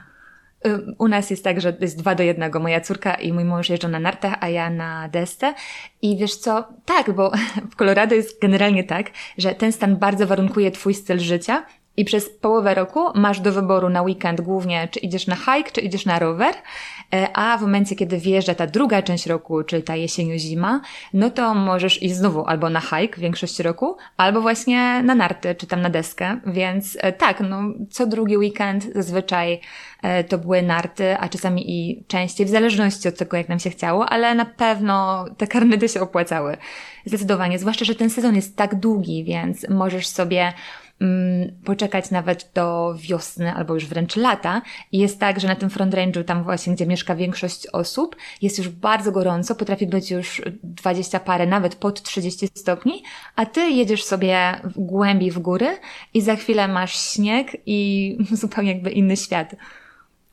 U 0.99 1.09
nas 1.09 1.31
jest 1.31 1.45
tak, 1.45 1.61
że 1.61 1.77
jest 1.81 1.99
dwa 1.99 2.15
do 2.15 2.23
jednego. 2.23 2.61
Moja 2.61 2.81
córka 2.81 3.15
i 3.15 3.33
mój 3.33 3.45
mąż 3.45 3.69
jeżdżą 3.69 3.89
na 3.89 4.01
nartach, 4.01 4.35
a 4.41 4.49
ja 4.49 4.71
na 4.71 5.09
desce. 5.09 5.55
I 6.03 6.17
wiesz 6.17 6.37
co? 6.37 6.69
Tak, 6.85 7.13
bo 7.13 7.33
w 7.73 7.77
Colorado 7.77 8.15
jest 8.15 8.41
generalnie 8.41 8.85
tak, 8.85 9.11
że 9.39 9.55
ten 9.55 9.73
stan 9.73 9.97
bardzo 9.97 10.27
warunkuje 10.27 10.71
twój 10.71 10.95
styl 10.95 11.19
życia 11.19 11.67
i 11.97 12.05
przez 12.05 12.31
połowę 12.31 12.75
roku 12.75 13.01
masz 13.15 13.41
do 13.41 13.53
wyboru 13.53 13.89
na 13.89 14.03
weekend 14.03 14.41
głównie, 14.41 14.89
czy 14.91 15.01
idziesz 15.01 15.27
na 15.27 15.37
hike, 15.37 15.71
czy 15.73 15.81
idziesz 15.81 16.07
na 16.07 16.19
rower, 16.19 16.55
e, 17.15 17.29
a 17.37 17.59
w 17.59 17.63
momencie, 17.63 17.97
kiedy 17.97 18.19
wjeżdża 18.19 18.55
ta 18.55 18.67
druga 18.67 19.03
część 19.03 19.27
roku, 19.27 19.63
czyli 19.63 19.83
ta 19.83 19.97
jesienio-zima, 19.97 20.81
no 21.13 21.31
to 21.31 21.55
możesz 21.55 22.03
iść 22.03 22.15
znowu 22.15 22.47
albo 22.47 22.71
na 22.71 22.81
hike 22.81 23.17
w 23.17 23.21
większości 23.21 23.63
roku, 23.63 23.97
albo 24.17 24.41
właśnie 24.41 25.03
na 25.03 25.15
narty, 25.15 25.55
czy 25.55 25.67
tam 25.67 25.83
na 25.83 25.91
deskę, 25.91 26.41
więc 26.47 26.99
e, 27.01 27.13
tak, 27.13 27.41
no 27.41 27.63
co 27.91 28.07
drugi 28.07 28.37
weekend 28.37 28.87
zazwyczaj 28.95 29.61
e, 30.03 30.25
to 30.25 30.39
były 30.39 30.63
narty, 30.63 31.19
a 31.19 31.29
czasami 31.29 31.71
i 31.71 32.05
częściej, 32.09 32.47
w 32.47 32.51
zależności 32.51 33.09
od 33.09 33.17
tego, 33.17 33.37
jak 33.37 33.49
nam 33.49 33.59
się 33.59 33.71
chciało, 33.71 34.09
ale 34.09 34.35
na 34.35 34.45
pewno 34.45 35.25
te 35.37 35.47
karnety 35.47 35.89
się 35.89 36.01
opłacały. 36.01 36.57
Zdecydowanie, 37.05 37.59
zwłaszcza, 37.59 37.85
że 37.85 37.95
ten 37.95 38.11
sezon 38.11 38.37
jest 38.37 38.57
tak 38.57 38.75
długi, 38.75 39.25
więc 39.25 39.69
możesz 39.69 40.07
sobie 40.07 40.53
poczekać 41.65 42.11
nawet 42.11 42.51
do 42.55 42.95
wiosny 42.99 43.55
albo 43.55 43.75
już 43.75 43.87
wręcz 43.87 44.17
lata. 44.17 44.63
I 44.93 44.99
jest 44.99 45.21
tak, 45.21 45.41
że 45.41 45.49
na 45.49 45.57
tym 45.57 45.71
Front 45.71 45.95
Range'u, 45.95 46.25
tam 46.25 46.45
właśnie, 46.45 46.75
gdzie 46.75 46.87
mieszka 46.87 47.17
większość 47.17 47.67
osób, 47.67 48.17
jest 48.43 48.59
już 48.59 48.69
bardzo 48.69 49.13
gorąco, 49.13 49.55
potrafi 49.55 49.87
być 49.87 50.11
już 50.11 50.43
20 50.63 51.21
parę, 51.21 51.47
nawet 51.47 51.75
pod 51.75 52.03
30 52.03 52.49
stopni, 52.55 53.03
a 53.37 53.47
ty 53.47 53.61
jedziesz 53.61 54.05
sobie 54.05 54.61
w 54.65 54.79
głębi 54.79 55.31
w 55.31 55.39
góry 55.39 55.79
i 56.15 56.21
za 56.21 56.37
chwilę 56.37 56.69
masz 56.69 57.13
śnieg 57.13 57.57
i 57.67 58.17
zupełnie 58.43 58.73
jakby 58.73 58.91
inny 58.91 59.17
świat. 59.17 59.57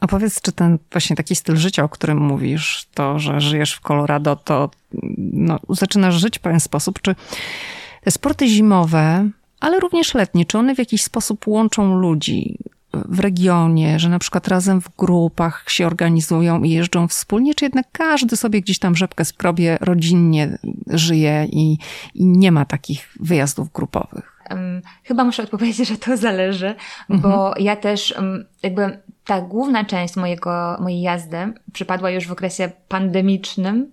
Opowiedz, 0.01 0.41
czy 0.41 0.51
ten 0.51 0.77
właśnie 0.91 1.15
taki 1.15 1.35
styl 1.35 1.55
życia, 1.55 1.83
o 1.83 1.89
którym 1.89 2.17
mówisz, 2.17 2.85
to, 2.93 3.19
że 3.19 3.41
żyjesz 3.41 3.73
w 3.73 3.81
Colorado, 3.81 4.35
to 4.35 4.69
no, 5.17 5.59
zaczynasz 5.69 6.15
żyć 6.15 6.37
w 6.39 6.41
pewien 6.41 6.59
sposób, 6.59 7.01
czy 7.01 7.15
te 8.03 8.11
sporty 8.11 8.47
zimowe, 8.47 9.29
ale 9.61 9.79
również 9.79 10.13
letnie, 10.13 10.45
czy 10.45 10.57
one 10.57 10.75
w 10.75 10.79
jakiś 10.79 11.03
sposób 11.03 11.47
łączą 11.47 11.99
ludzi 11.99 12.57
w 12.93 13.19
regionie, 13.19 13.99
że 13.99 14.09
na 14.09 14.19
przykład 14.19 14.47
razem 14.47 14.81
w 14.81 14.89
grupach 14.97 15.65
się 15.67 15.87
organizują 15.87 16.63
i 16.63 16.69
jeżdżą 16.69 17.07
wspólnie, 17.07 17.55
czy 17.55 17.65
jednak 17.65 17.85
każdy 17.91 18.37
sobie 18.37 18.61
gdzieś 18.61 18.79
tam 18.79 18.95
rzepkę 18.95 19.25
skrobie, 19.25 19.77
rodzinnie 19.81 20.57
żyje 20.87 21.47
i, 21.51 21.77
i 22.15 22.25
nie 22.25 22.51
ma 22.51 22.65
takich 22.65 23.09
wyjazdów 23.19 23.71
grupowych? 23.71 24.41
Chyba 25.03 25.23
muszę 25.23 25.43
odpowiedzieć, 25.43 25.87
że 25.87 25.97
to 25.97 26.17
zależy, 26.17 26.75
mhm. 27.09 27.21
bo 27.21 27.53
ja 27.59 27.75
też 27.75 28.15
jakby 28.63 28.99
ta 29.31 29.41
główna 29.41 29.85
część 29.85 30.15
mojego, 30.15 30.77
mojej 30.79 31.01
jazdy 31.01 31.53
przypadła 31.73 32.09
już 32.09 32.27
w 32.27 32.31
okresie 32.31 32.71
pandemicznym, 32.87 33.91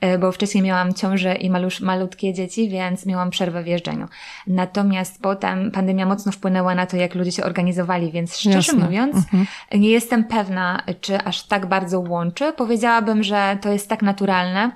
e, 0.00 0.18
bo 0.18 0.32
wcześniej 0.32 0.64
miałam 0.64 0.94
ciążę 0.94 1.34
i 1.34 1.50
malusz, 1.50 1.80
malutkie 1.80 2.32
dzieci, 2.32 2.68
więc 2.68 3.06
miałam 3.06 3.30
przerwę 3.30 3.62
w 3.62 3.66
jeżdżeniu. 3.66 4.08
Natomiast 4.46 5.22
potem 5.22 5.70
pandemia 5.70 6.06
mocno 6.06 6.32
wpłynęła 6.32 6.74
na 6.74 6.86
to, 6.86 6.96
jak 6.96 7.14
ludzie 7.14 7.32
się 7.32 7.44
organizowali, 7.44 8.12
więc 8.12 8.36
szczerze 8.36 8.56
Jasne. 8.56 8.84
mówiąc, 8.84 9.16
mhm. 9.16 9.46
nie 9.74 9.90
jestem 9.90 10.24
pewna, 10.24 10.82
czy 11.00 11.18
aż 11.18 11.42
tak 11.42 11.66
bardzo 11.66 12.00
łączy. 12.00 12.52
Powiedziałabym, 12.52 13.22
że 13.22 13.58
to 13.60 13.72
jest 13.72 13.88
tak 13.88 14.02
naturalne, 14.02 14.70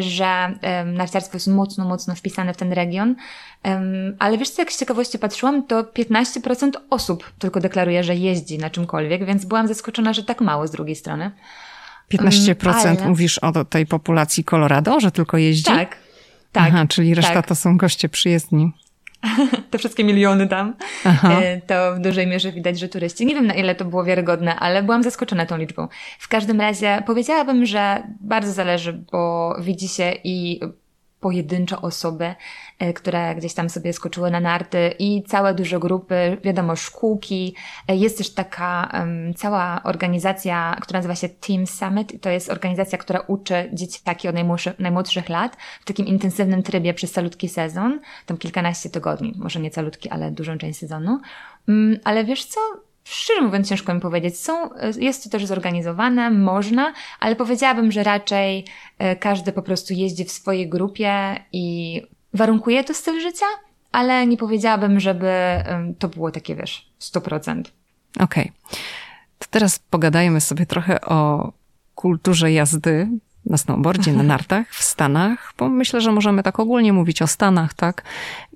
że 0.00 0.54
narciarstwo 0.84 1.36
jest 1.36 1.48
mocno, 1.48 1.84
mocno 1.84 2.14
wpisane 2.14 2.54
w 2.54 2.56
ten 2.56 2.72
region. 2.72 3.16
Ale 4.18 4.38
wiesz 4.38 4.50
co, 4.50 4.62
jak 4.62 4.72
z 4.72 4.78
ciekawości 4.78 5.18
patrzyłam, 5.18 5.66
to 5.66 5.82
15% 5.82 6.70
osób 6.90 7.32
tylko 7.38 7.60
deklaruje, 7.60 8.04
że 8.04 8.16
jeździ 8.16 8.58
na 8.58 8.70
czymkolwiek, 8.70 9.24
więc 9.24 9.44
byłam 9.44 9.68
zaskoczona, 9.68 10.12
że 10.12 10.24
tak 10.24 10.40
mało 10.40 10.66
z 10.66 10.70
drugiej 10.70 10.96
strony. 10.96 11.30
15% 12.12 12.70
Ale... 12.70 13.08
mówisz 13.08 13.38
o 13.38 13.64
tej 13.64 13.86
populacji 13.86 14.44
Colorado, 14.44 15.00
że 15.00 15.10
tylko 15.10 15.36
jeździ? 15.38 15.64
Tak. 15.64 15.96
Tak. 16.52 16.68
Aha, 16.68 16.84
czyli 16.88 17.14
reszta 17.14 17.34
tak. 17.34 17.46
to 17.46 17.54
są 17.54 17.76
goście 17.76 18.08
przyjezdni. 18.08 18.72
te 19.70 19.78
wszystkie 19.78 20.04
miliony 20.04 20.48
tam, 20.48 20.74
Aha. 21.04 21.40
E, 21.40 21.60
to 21.60 21.94
w 21.94 21.98
dużej 21.98 22.26
mierze 22.26 22.52
widać, 22.52 22.78
że 22.78 22.88
turyści. 22.88 23.26
Nie 23.26 23.34
wiem 23.34 23.46
na 23.46 23.54
ile 23.54 23.74
to 23.74 23.84
było 23.84 24.04
wiarygodne, 24.04 24.56
ale 24.56 24.82
byłam 24.82 25.02
zaskoczona 25.02 25.46
tą 25.46 25.56
liczbą. 25.56 25.88
W 26.18 26.28
każdym 26.28 26.60
razie 26.60 27.02
powiedziałabym, 27.06 27.66
że 27.66 28.02
bardzo 28.20 28.52
zależy, 28.52 28.92
bo 29.12 29.54
widzi 29.60 29.88
się 29.88 30.12
i 30.24 30.60
pojedyncze 31.20 31.82
osoby, 31.82 32.34
które 32.94 33.34
gdzieś 33.34 33.54
tam 33.54 33.70
sobie 33.70 33.92
skoczyły 33.92 34.30
na 34.30 34.40
narty 34.40 34.94
i 34.98 35.22
całe 35.22 35.54
duże 35.54 35.78
grupy, 35.78 36.36
wiadomo, 36.44 36.76
szkółki. 36.76 37.54
E, 37.88 37.96
jest 37.96 38.18
też 38.18 38.34
taka 38.34 38.90
um, 38.94 39.34
cała 39.34 39.82
organizacja, 39.82 40.76
która 40.80 40.98
nazywa 40.98 41.14
się 41.14 41.28
Team 41.28 41.66
Summit. 41.66 42.22
To 42.22 42.30
jest 42.30 42.50
organizacja, 42.50 42.98
która 42.98 43.20
uczy 43.20 43.70
dzieciaki 43.72 44.28
od 44.28 44.34
najmłodszych, 44.34 44.78
najmłodszych 44.78 45.28
lat 45.28 45.56
w 45.80 45.84
takim 45.84 46.06
intensywnym 46.06 46.62
trybie 46.62 46.94
przez 46.94 47.12
calutki 47.12 47.48
sezon, 47.48 48.00
tam 48.26 48.38
kilkanaście 48.38 48.90
tygodni, 48.90 49.34
może 49.36 49.60
nie 49.60 49.70
calutki, 49.70 50.08
ale 50.08 50.30
dużą 50.30 50.58
część 50.58 50.78
sezonu. 50.78 51.20
Um, 51.68 51.98
ale 52.04 52.24
wiesz 52.24 52.44
co? 52.44 52.60
Szczerze 53.04 53.40
mówiąc, 53.40 53.68
ciężko 53.68 53.94
mi 53.94 54.00
powiedzieć. 54.00 54.40
Są, 54.40 54.70
jest 54.98 55.24
to 55.24 55.30
też 55.30 55.46
zorganizowane, 55.46 56.30
można, 56.30 56.92
ale 57.20 57.36
powiedziałabym, 57.36 57.92
że 57.92 58.02
raczej 58.02 58.64
e, 58.98 59.16
każdy 59.16 59.52
po 59.52 59.62
prostu 59.62 59.94
jeździ 59.94 60.24
w 60.24 60.30
swojej 60.30 60.68
grupie 60.68 61.36
i 61.52 62.02
warunkuje 62.34 62.84
to 62.84 62.94
styl 62.94 63.20
życia, 63.20 63.46
ale 63.92 64.26
nie 64.26 64.36
powiedziałabym, 64.36 65.00
żeby 65.00 65.32
to 65.98 66.08
było 66.08 66.30
takie, 66.30 66.56
wiesz, 66.56 66.88
100%. 67.00 67.60
Okej. 67.60 67.72
Okay. 68.20 68.52
To 69.38 69.46
teraz 69.50 69.78
pogadajmy 69.78 70.40
sobie 70.40 70.66
trochę 70.66 71.00
o 71.00 71.52
kulturze 71.94 72.52
jazdy 72.52 73.08
na 73.46 73.56
snowboardzie, 73.56 74.12
na 74.12 74.22
nartach 74.34 74.68
w 74.70 74.82
Stanach, 74.82 75.54
bo 75.58 75.68
myślę, 75.68 76.00
że 76.00 76.12
możemy 76.12 76.42
tak 76.42 76.60
ogólnie 76.60 76.92
mówić 76.92 77.22
o 77.22 77.26
Stanach, 77.26 77.74
tak? 77.74 78.04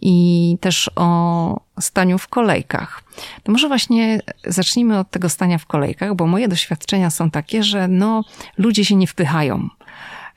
I 0.00 0.58
też 0.60 0.90
o 0.96 1.60
staniu 1.80 2.18
w 2.18 2.28
kolejkach. 2.28 3.02
To 3.42 3.52
może 3.52 3.68
właśnie 3.68 4.20
zacznijmy 4.44 4.98
od 4.98 5.10
tego 5.10 5.28
stania 5.28 5.58
w 5.58 5.66
kolejkach, 5.66 6.14
bo 6.14 6.26
moje 6.26 6.48
doświadczenia 6.48 7.10
są 7.10 7.30
takie, 7.30 7.62
że 7.62 7.88
no, 7.88 8.24
ludzie 8.58 8.84
się 8.84 8.96
nie 8.96 9.06
wpychają. 9.06 9.68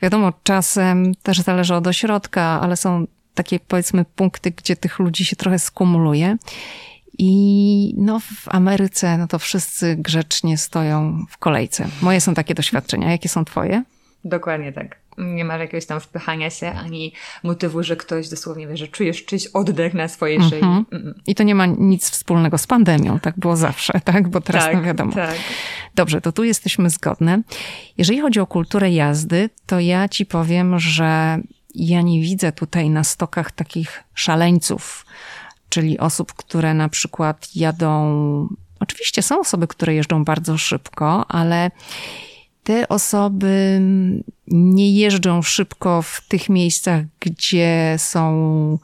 Wiadomo, 0.01 0.33
czasem 0.43 1.15
też 1.15 1.39
zależy 1.39 1.75
od 1.75 1.87
ośrodka, 1.87 2.43
ale 2.61 2.77
są 2.77 3.05
takie 3.39 3.59
powiedzmy 3.59 4.05
punkty, 4.05 4.51
gdzie 4.51 4.75
tych 4.75 4.99
ludzi 4.99 5.25
się 5.25 5.35
trochę 5.35 5.59
skumuluje. 5.59 6.37
I 7.17 7.93
no, 7.97 8.19
w 8.19 8.47
Ameryce, 8.47 9.17
no 9.17 9.27
to 9.27 9.39
wszyscy 9.39 9.95
grzecznie 9.95 10.57
stoją 10.57 11.25
w 11.29 11.37
kolejce. 11.37 11.87
Moje 12.01 12.21
są 12.21 12.33
takie 12.33 12.53
doświadczenia. 12.53 13.11
Jakie 13.11 13.29
są 13.29 13.45
twoje? 13.45 13.83
Dokładnie 14.23 14.73
tak. 14.73 14.99
Nie 15.17 15.45
ma 15.45 15.57
jakiegoś 15.57 15.85
tam 15.85 15.99
wpychania 15.99 16.49
się, 16.49 16.71
ani 16.71 17.13
motywu, 17.43 17.83
że 17.83 17.95
ktoś 17.95 18.29
dosłownie 18.29 18.67
wie, 18.67 18.77
że 18.77 18.87
czujesz 18.87 19.25
czyjś 19.25 19.47
oddech 19.47 19.93
na 19.93 20.07
swojej 20.07 20.41
szyi. 20.41 20.63
Mm 20.63 20.83
-hmm. 20.83 21.13
I 21.27 21.35
to 21.35 21.43
nie 21.43 21.55
ma 21.55 21.65
nic 21.65 22.09
wspólnego 22.09 22.57
z 22.57 22.67
pandemią, 22.67 23.19
tak 23.19 23.39
było 23.39 23.55
zawsze, 23.55 23.93
tak? 24.11 24.29
Bo 24.29 24.41
teraz 24.41 24.63
tak, 24.63 24.75
no 24.75 24.81
wiadomo. 24.81 25.11
Tak. 25.11 25.35
Dobrze, 25.95 26.21
to 26.21 26.31
tu 26.31 26.43
jesteśmy 26.43 26.89
zgodne. 26.89 27.41
Jeżeli 27.97 28.21
chodzi 28.21 28.39
o 28.39 28.47
kulturę 28.47 28.91
jazdy, 28.91 29.49
to 29.65 29.79
ja 29.79 30.09
ci 30.09 30.25
powiem, 30.25 30.79
że 30.79 31.39
ja 31.75 32.01
nie 32.01 32.21
widzę 32.21 32.51
tutaj 32.51 32.89
na 32.89 33.03
stokach 33.03 33.51
takich 33.51 34.03
szaleńców, 34.13 35.05
czyli 35.69 35.99
osób, 35.99 36.33
które 36.33 36.73
na 36.73 36.89
przykład 36.89 37.55
jadą. 37.55 38.47
Oczywiście 38.79 39.21
są 39.21 39.39
osoby, 39.39 39.67
które 39.67 39.93
jeżdżą 39.93 40.23
bardzo 40.23 40.57
szybko, 40.57 41.25
ale 41.31 41.71
te 42.63 42.87
osoby 42.87 43.81
nie 44.47 44.91
jeżdżą 44.91 45.41
szybko 45.41 46.01
w 46.01 46.21
tych 46.27 46.49
miejscach, 46.49 47.03
gdzie 47.19 47.95
są 47.97 48.77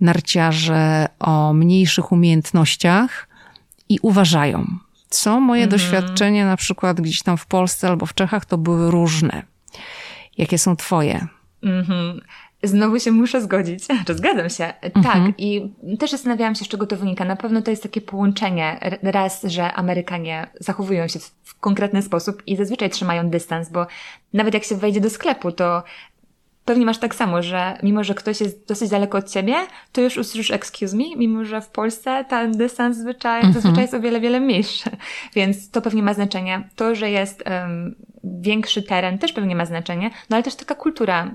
narciarze 0.00 1.08
o 1.18 1.52
mniejszych 1.52 2.12
umiejętnościach 2.12 3.28
i 3.88 3.98
uważają. 4.02 4.66
Co 5.08 5.40
moje 5.40 5.64
mhm. 5.64 5.80
doświadczenia, 5.80 6.46
na 6.46 6.56
przykład 6.56 7.00
gdzieś 7.00 7.22
tam 7.22 7.36
w 7.36 7.46
Polsce 7.46 7.88
albo 7.88 8.06
w 8.06 8.14
Czechach, 8.14 8.44
to 8.44 8.58
były 8.58 8.90
różne. 8.90 9.42
Jakie 10.38 10.58
są 10.58 10.76
Twoje? 10.76 11.26
Mhm. 11.62 12.20
Znowu 12.62 13.00
się 13.00 13.12
muszę 13.12 13.40
zgodzić. 13.40 13.84
Czy 14.06 14.14
zgadzam 14.14 14.50
się? 14.50 14.72
Mhm. 14.80 15.04
Tak. 15.04 15.34
I 15.38 15.72
też 15.98 16.10
zastanawiałam 16.10 16.54
się, 16.54 16.64
z 16.64 16.68
czego 16.68 16.86
to 16.86 16.96
wynika. 16.96 17.24
Na 17.24 17.36
pewno 17.36 17.62
to 17.62 17.70
jest 17.70 17.82
takie 17.82 18.00
połączenie. 18.00 18.98
Raz, 19.02 19.42
że 19.44 19.72
Amerykanie 19.72 20.46
zachowują 20.60 21.08
się 21.08 21.18
w 21.42 21.60
konkretny 21.60 22.02
sposób 22.02 22.42
i 22.46 22.56
zazwyczaj 22.56 22.90
trzymają 22.90 23.30
dystans, 23.30 23.68
bo 23.68 23.86
nawet 24.32 24.54
jak 24.54 24.64
się 24.64 24.76
wejdzie 24.76 25.00
do 25.00 25.10
sklepu, 25.10 25.52
to 25.52 25.82
pewnie 26.64 26.86
masz 26.86 26.98
tak 26.98 27.14
samo, 27.14 27.42
że 27.42 27.78
mimo, 27.82 28.04
że 28.04 28.14
ktoś 28.14 28.40
jest 28.40 28.68
dosyć 28.68 28.90
daleko 28.90 29.18
od 29.18 29.30
ciebie, 29.30 29.54
to 29.92 30.00
już 30.00 30.16
usłyszysz 30.16 30.50
excuse 30.50 30.96
me, 30.96 31.04
mimo, 31.16 31.44
że 31.44 31.60
w 31.60 31.68
Polsce 31.68 32.24
ten 32.28 32.52
dystans 32.52 32.96
zwyczaj, 32.96 33.36
mhm. 33.36 33.54
zazwyczaj 33.54 33.82
jest 33.82 33.94
o 33.94 34.00
wiele, 34.00 34.20
wiele 34.20 34.40
mniejszy. 34.40 34.90
Więc 35.34 35.70
to 35.70 35.82
pewnie 35.82 36.02
ma 36.02 36.14
znaczenie. 36.14 36.68
To, 36.76 36.94
że 36.94 37.10
jest 37.10 37.44
um, 37.50 37.94
większy 38.24 38.82
teren 38.82 39.18
też 39.18 39.32
pewnie 39.32 39.56
ma 39.56 39.66
znaczenie, 39.66 40.10
no 40.30 40.36
ale 40.36 40.42
też 40.42 40.54
taka 40.54 40.74
kultura 40.74 41.30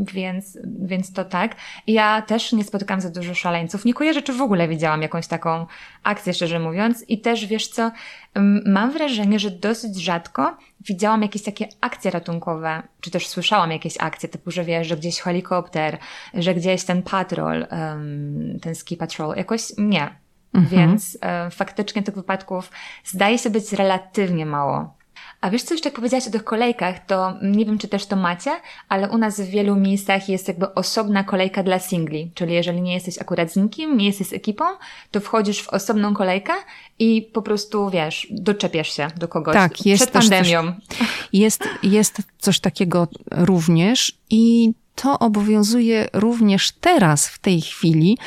więc, 0.00 0.58
więc 0.82 1.12
to 1.12 1.24
tak. 1.24 1.56
Ja 1.86 2.22
też 2.22 2.52
nie 2.52 2.64
spotykam 2.64 3.00
za 3.00 3.10
dużo 3.10 3.34
szaleńców. 3.34 3.84
Nie 3.84 3.94
kojarzę, 3.94 4.22
czy 4.22 4.32
w 4.32 4.40
ogóle 4.40 4.68
widziałam 4.68 5.02
jakąś 5.02 5.26
taką 5.26 5.66
akcję, 6.02 6.34
szczerze 6.34 6.58
mówiąc. 6.58 7.04
I 7.08 7.20
też, 7.20 7.46
wiesz 7.46 7.68
co, 7.68 7.90
mam 8.66 8.92
wrażenie, 8.92 9.38
że 9.38 9.50
dosyć 9.50 9.96
rzadko 9.96 10.56
widziałam 10.80 11.22
jakieś 11.22 11.42
takie 11.42 11.68
akcje 11.80 12.10
ratunkowe, 12.10 12.82
czy 13.00 13.10
też 13.10 13.28
słyszałam 13.28 13.70
jakieś 13.70 13.94
akcje, 14.00 14.28
typu, 14.28 14.50
że 14.50 14.64
wiesz, 14.64 14.86
że 14.86 14.96
gdzieś 14.96 15.20
helikopter, 15.20 15.98
że 16.34 16.54
gdzieś 16.54 16.84
ten 16.84 17.02
patrol, 17.02 17.66
ten 18.62 18.74
ski 18.74 18.96
patrol, 18.96 19.36
jakoś 19.36 19.62
nie. 19.78 20.10
Mhm. 20.54 20.66
Więc 20.88 21.18
um, 21.22 21.50
faktycznie 21.50 22.02
tych 22.02 22.14
wypadków 22.14 22.70
zdaje 23.04 23.38
się 23.38 23.50
być 23.50 23.72
relatywnie 23.72 24.46
mało. 24.46 24.95
A 25.40 25.50
wiesz 25.50 25.62
co, 25.62 25.74
jeszcze 25.74 25.88
jak 25.88 25.96
powiedziałaś 25.96 26.28
o 26.28 26.30
tych 26.30 26.44
kolejkach, 26.44 27.06
to 27.06 27.34
nie 27.42 27.64
wiem, 27.64 27.78
czy 27.78 27.88
też 27.88 28.06
to 28.06 28.16
macie, 28.16 28.50
ale 28.88 29.10
u 29.10 29.18
nas 29.18 29.40
w 29.40 29.44
wielu 29.44 29.76
miejscach 29.76 30.28
jest 30.28 30.48
jakby 30.48 30.74
osobna 30.74 31.24
kolejka 31.24 31.62
dla 31.62 31.78
singli. 31.78 32.30
Czyli 32.34 32.54
jeżeli 32.54 32.82
nie 32.82 32.94
jesteś 32.94 33.18
akurat 33.18 33.52
z 33.52 33.56
nikim, 33.56 33.96
nie 33.96 34.06
jesteś 34.06 34.26
z 34.26 34.32
ekipą, 34.32 34.64
to 35.10 35.20
wchodzisz 35.20 35.62
w 35.62 35.68
osobną 35.68 36.14
kolejkę 36.14 36.52
i 36.98 37.22
po 37.32 37.42
prostu, 37.42 37.90
wiesz, 37.90 38.26
doczepiasz 38.30 38.92
się 38.92 39.08
do 39.16 39.28
kogoś 39.28 39.54
tak, 39.54 39.86
jest 39.86 40.02
przed 40.02 40.12
pandemią. 40.12 40.62
Coś, 40.88 40.98
jest, 41.32 41.64
jest 41.82 42.22
coś 42.38 42.60
takiego 42.60 43.08
również 43.30 44.12
i 44.30 44.72
to 44.96 45.18
obowiązuje 45.18 46.08
również 46.12 46.72
teraz, 46.72 47.28
w 47.28 47.38
tej 47.38 47.60
chwili, 47.60 48.18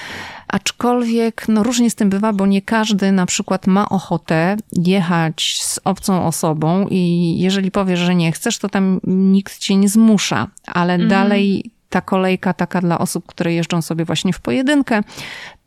aczkolwiek 0.47 1.45
no 1.47 1.63
różnie 1.63 1.89
z 1.89 1.95
tym 1.95 2.09
bywa, 2.09 2.33
bo 2.33 2.45
nie 2.45 2.61
każdy 2.61 3.11
na 3.11 3.25
przykład 3.25 3.67
ma 3.67 3.89
ochotę 3.89 4.57
jechać 4.71 5.59
z 5.61 5.79
obcą 5.83 6.25
osobą 6.25 6.87
i 6.89 7.35
jeżeli 7.39 7.71
powiesz, 7.71 7.99
że 7.99 8.15
nie 8.15 8.31
chcesz, 8.31 8.57
to 8.57 8.69
tam 8.69 8.99
nikt 9.07 9.57
cię 9.57 9.75
nie 9.75 9.89
zmusza, 9.89 10.47
ale 10.65 10.93
mm. 10.93 11.07
dalej 11.07 11.71
ta 11.89 12.01
kolejka 12.01 12.53
taka 12.53 12.81
dla 12.81 12.99
osób, 12.99 13.25
które 13.25 13.53
jeżdżą 13.53 13.81
sobie 13.81 14.05
właśnie 14.05 14.33
w 14.33 14.39
pojedynkę, 14.39 15.03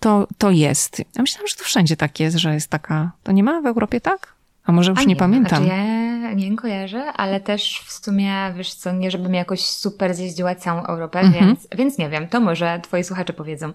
to, 0.01 0.27
to 0.39 0.51
jest. 0.51 0.99
Ja 0.99 1.23
myślałam, 1.23 1.49
że 1.49 1.55
to 1.55 1.65
wszędzie 1.65 1.97
tak 1.97 2.21
jest, 2.21 2.37
że 2.37 2.55
jest 2.55 2.69
taka. 2.69 3.13
To 3.23 3.33
nie 3.33 3.43
ma 3.43 3.61
w 3.61 3.67
Europie 3.67 4.01
tak? 4.01 4.32
A 4.65 4.73
może 4.73 4.91
już 4.91 5.01
nie, 5.01 5.07
nie, 5.07 5.17
pamiętam. 5.17 5.65
Znaczy 5.65 5.79
ja 5.79 6.33
nie 6.33 6.57
kojarzę, 6.57 7.13
ale 7.13 7.41
też 7.41 7.83
w 7.87 7.93
sumie, 7.93 8.35
wiesz 8.57 8.75
co, 8.75 8.93
nie 8.93 9.11
żebym 9.11 9.35
jakoś 9.35 9.61
super 9.61 10.15
zjeździła 10.15 10.55
całą 10.55 10.83
Europę, 10.83 11.21
mhm. 11.21 11.47
więc, 11.47 11.69
więc 11.77 11.99
nie 11.99 12.09
wiem, 12.09 12.29
to 12.29 12.41
może 12.41 12.81
twoi 12.83 13.05
słuchacze 13.05 13.33
powiedzą. 13.33 13.73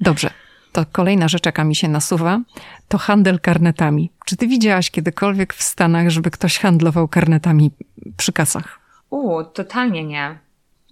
Dobrze. 0.00 0.30
To 0.72 0.84
kolejna 0.92 1.28
rzecz, 1.28 1.46
jaka 1.46 1.64
mi 1.64 1.76
się 1.76 1.88
nasuwa, 1.88 2.40
to 2.88 2.98
handel 2.98 3.40
karnetami. 3.40 4.10
Czy 4.24 4.36
ty 4.36 4.46
widziałaś 4.46 4.90
kiedykolwiek 4.90 5.54
w 5.54 5.62
Stanach, 5.62 6.10
żeby 6.10 6.30
ktoś 6.30 6.58
handlował 6.58 7.08
karnetami 7.08 7.70
przy 8.16 8.32
kasach? 8.32 8.80
U, 9.10 9.44
totalnie 9.44 10.04
nie. 10.04 10.38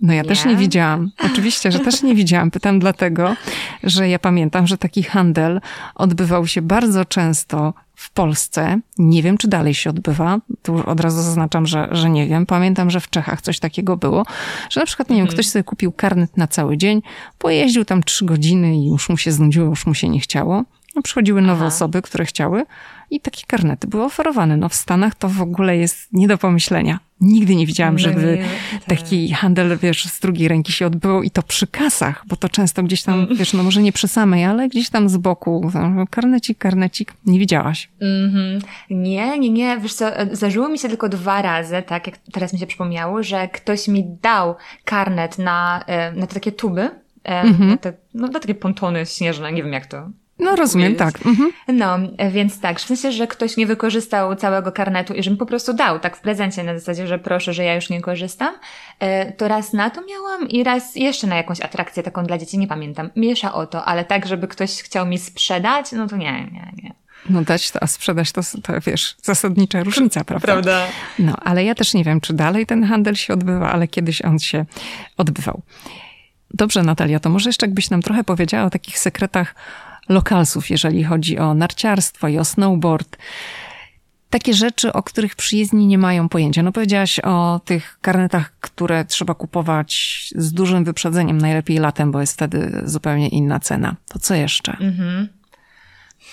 No 0.02 0.12
ja 0.12 0.22
nie? 0.22 0.28
też 0.28 0.44
nie 0.44 0.56
widziałam. 0.56 1.10
Oczywiście, 1.32 1.72
że 1.72 1.78
też 1.78 2.02
nie 2.02 2.14
widziałam. 2.14 2.50
Pytam 2.50 2.78
dlatego, 2.78 3.36
że 3.82 4.08
ja 4.08 4.18
pamiętam, 4.18 4.66
że 4.66 4.78
taki 4.78 5.02
handel 5.02 5.60
odbywał 5.94 6.46
się 6.46 6.62
bardzo 6.62 7.04
często 7.04 7.74
w 8.00 8.10
Polsce. 8.10 8.80
Nie 8.98 9.22
wiem, 9.22 9.38
czy 9.38 9.48
dalej 9.48 9.74
się 9.74 9.90
odbywa. 9.90 10.38
Tu 10.62 10.88
od 10.88 11.00
razu 11.00 11.22
zaznaczam, 11.22 11.66
że, 11.66 11.88
że 11.90 12.10
nie 12.10 12.26
wiem. 12.26 12.46
Pamiętam, 12.46 12.90
że 12.90 13.00
w 13.00 13.10
Czechach 13.10 13.42
coś 13.42 13.58
takiego 13.58 13.96
było, 13.96 14.26
że 14.70 14.80
na 14.80 14.86
przykład, 14.86 15.10
nie 15.10 15.16
wiem, 15.16 15.22
mhm. 15.22 15.34
ktoś 15.34 15.48
sobie 15.48 15.64
kupił 15.64 15.92
karnet 15.92 16.36
na 16.36 16.46
cały 16.46 16.76
dzień, 16.76 17.02
pojeździł 17.38 17.84
tam 17.84 18.02
trzy 18.02 18.24
godziny 18.24 18.76
i 18.76 18.86
już 18.86 19.08
mu 19.08 19.16
się 19.16 19.32
znudziło, 19.32 19.66
już 19.66 19.86
mu 19.86 19.94
się 19.94 20.08
nie 20.08 20.20
chciało. 20.20 20.64
No, 20.96 21.02
przychodziły 21.02 21.42
nowe 21.42 21.60
Aha. 21.60 21.66
osoby, 21.66 22.02
które 22.02 22.24
chciały 22.24 22.66
i 23.10 23.20
takie 23.20 23.42
karnety 23.46 23.86
były 23.86 24.04
oferowane. 24.04 24.56
No 24.56 24.68
w 24.68 24.74
Stanach 24.74 25.14
to 25.14 25.28
w 25.28 25.42
ogóle 25.42 25.76
jest 25.76 26.08
nie 26.12 26.28
do 26.28 26.38
pomyślenia. 26.38 26.98
Nigdy 27.20 27.56
nie 27.56 27.66
widziałam, 27.66 27.94
no 27.94 27.98
żeby 27.98 28.38
tak. 28.72 28.98
taki 28.98 29.32
handel, 29.32 29.78
wiesz, 29.78 30.04
z 30.04 30.20
drugiej 30.20 30.48
ręki 30.48 30.72
się 30.72 30.86
odbywał 30.86 31.22
i 31.22 31.30
to 31.30 31.42
przy 31.42 31.66
kasach, 31.66 32.24
bo 32.26 32.36
to 32.36 32.48
często 32.48 32.82
gdzieś 32.82 33.02
tam, 33.02 33.14
mm. 33.14 33.36
wiesz, 33.36 33.52
no 33.52 33.62
może 33.62 33.82
nie 33.82 33.92
przy 33.92 34.08
samej, 34.08 34.44
ale 34.44 34.68
gdzieś 34.68 34.90
tam 34.90 35.08
z 35.08 35.16
boku, 35.16 35.70
karnecik, 36.10 36.58
karnecik. 36.58 37.12
Nie 37.26 37.38
widziałaś? 37.38 37.88
Mm 38.00 38.30
-hmm. 38.30 38.64
Nie, 38.90 39.38
nie, 39.38 39.50
nie. 39.50 39.78
Wiesz 39.78 39.94
co, 39.94 40.10
zdarzyło 40.32 40.68
mi 40.68 40.78
się 40.78 40.88
tylko 40.88 41.08
dwa 41.08 41.42
razy, 41.42 41.82
tak 41.86 42.06
jak 42.06 42.18
teraz 42.32 42.52
mi 42.52 42.58
się 42.58 42.66
przypomniało, 42.66 43.22
że 43.22 43.48
ktoś 43.48 43.88
mi 43.88 44.04
dał 44.22 44.54
karnet 44.84 45.38
na, 45.38 45.84
e, 45.86 46.12
na 46.12 46.26
te 46.26 46.34
takie 46.34 46.52
tuby, 46.52 46.90
mm 47.24 47.54
-hmm. 47.54 47.66
na, 47.66 47.76
te, 47.76 47.92
no, 48.14 48.26
na 48.26 48.40
takie 48.40 48.54
pontony 48.54 49.06
śnieżne, 49.06 49.52
nie 49.52 49.62
wiem 49.62 49.72
jak 49.72 49.86
to 49.86 50.10
no 50.40 50.56
rozumiem, 50.56 50.94
tak. 50.94 51.26
Mhm. 51.26 51.52
No, 51.68 51.98
więc 52.32 52.60
tak, 52.60 52.80
w 52.80 52.82
sensie, 52.82 53.12
że 53.12 53.26
ktoś 53.26 53.56
nie 53.56 53.66
wykorzystał 53.66 54.36
całego 54.36 54.72
karnetu 54.72 55.14
i 55.14 55.22
że 55.22 55.30
mi 55.30 55.36
po 55.36 55.46
prostu 55.46 55.72
dał, 55.72 55.98
tak 55.98 56.16
w 56.16 56.20
prezencie 56.20 56.62
na 56.62 56.78
zasadzie, 56.78 57.06
że 57.06 57.18
proszę, 57.18 57.52
że 57.52 57.64
ja 57.64 57.74
już 57.74 57.90
nie 57.90 58.00
korzystam, 58.00 58.54
e, 58.98 59.32
to 59.32 59.48
raz 59.48 59.72
na 59.72 59.90
to 59.90 60.00
miałam 60.06 60.48
i 60.48 60.64
raz 60.64 60.96
jeszcze 60.96 61.26
na 61.26 61.36
jakąś 61.36 61.60
atrakcję 61.60 62.02
taką 62.02 62.24
dla 62.24 62.38
dzieci, 62.38 62.58
nie 62.58 62.66
pamiętam. 62.66 63.10
Miesza 63.16 63.54
o 63.54 63.66
to, 63.66 63.84
ale 63.84 64.04
tak, 64.04 64.26
żeby 64.26 64.48
ktoś 64.48 64.82
chciał 64.82 65.06
mi 65.06 65.18
sprzedać, 65.18 65.92
no 65.92 66.08
to 66.08 66.16
nie, 66.16 66.32
nie, 66.32 66.72
nie. 66.82 66.94
No 67.30 67.42
dać 67.42 67.70
to, 67.70 67.82
a 67.82 67.86
sprzedać 67.86 68.32
to, 68.32 68.40
to 68.62 68.72
wiesz, 68.86 69.16
zasadnicza 69.22 69.82
różnica, 69.82 70.24
prawda? 70.24 70.46
Prawda. 70.46 70.86
No, 71.18 71.36
ale 71.44 71.64
ja 71.64 71.74
też 71.74 71.94
nie 71.94 72.04
wiem, 72.04 72.20
czy 72.20 72.32
dalej 72.32 72.66
ten 72.66 72.84
handel 72.84 73.14
się 73.14 73.32
odbywa, 73.32 73.72
ale 73.72 73.88
kiedyś 73.88 74.22
on 74.22 74.38
się 74.38 74.64
odbywał. 75.16 75.62
Dobrze, 76.54 76.82
Natalia, 76.82 77.20
to 77.20 77.30
może 77.30 77.48
jeszcze 77.48 77.66
jakbyś 77.66 77.90
nam 77.90 78.02
trochę 78.02 78.24
powiedziała 78.24 78.66
o 78.66 78.70
takich 78.70 78.98
sekretach 78.98 79.54
lokalsów, 80.10 80.70
jeżeli 80.70 81.04
chodzi 81.04 81.38
o 81.38 81.54
narciarstwo 81.54 82.28
i 82.28 82.38
o 82.38 82.44
snowboard. 82.44 83.16
Takie 84.30 84.54
rzeczy, 84.54 84.92
o 84.92 85.02
których 85.02 85.36
przyjezdni 85.36 85.86
nie 85.86 85.98
mają 85.98 86.28
pojęcia. 86.28 86.62
No 86.62 86.72
powiedziałaś 86.72 87.20
o 87.20 87.60
tych 87.64 87.98
karnetach, 88.00 88.52
które 88.60 89.04
trzeba 89.04 89.34
kupować 89.34 90.24
z 90.36 90.52
dużym 90.52 90.84
wyprzedzeniem, 90.84 91.38
najlepiej 91.38 91.78
latem, 91.78 92.12
bo 92.12 92.20
jest 92.20 92.32
wtedy 92.32 92.82
zupełnie 92.84 93.28
inna 93.28 93.60
cena. 93.60 93.96
To 94.08 94.18
co 94.18 94.34
jeszcze? 94.34 94.76
Mhm. 94.80 95.28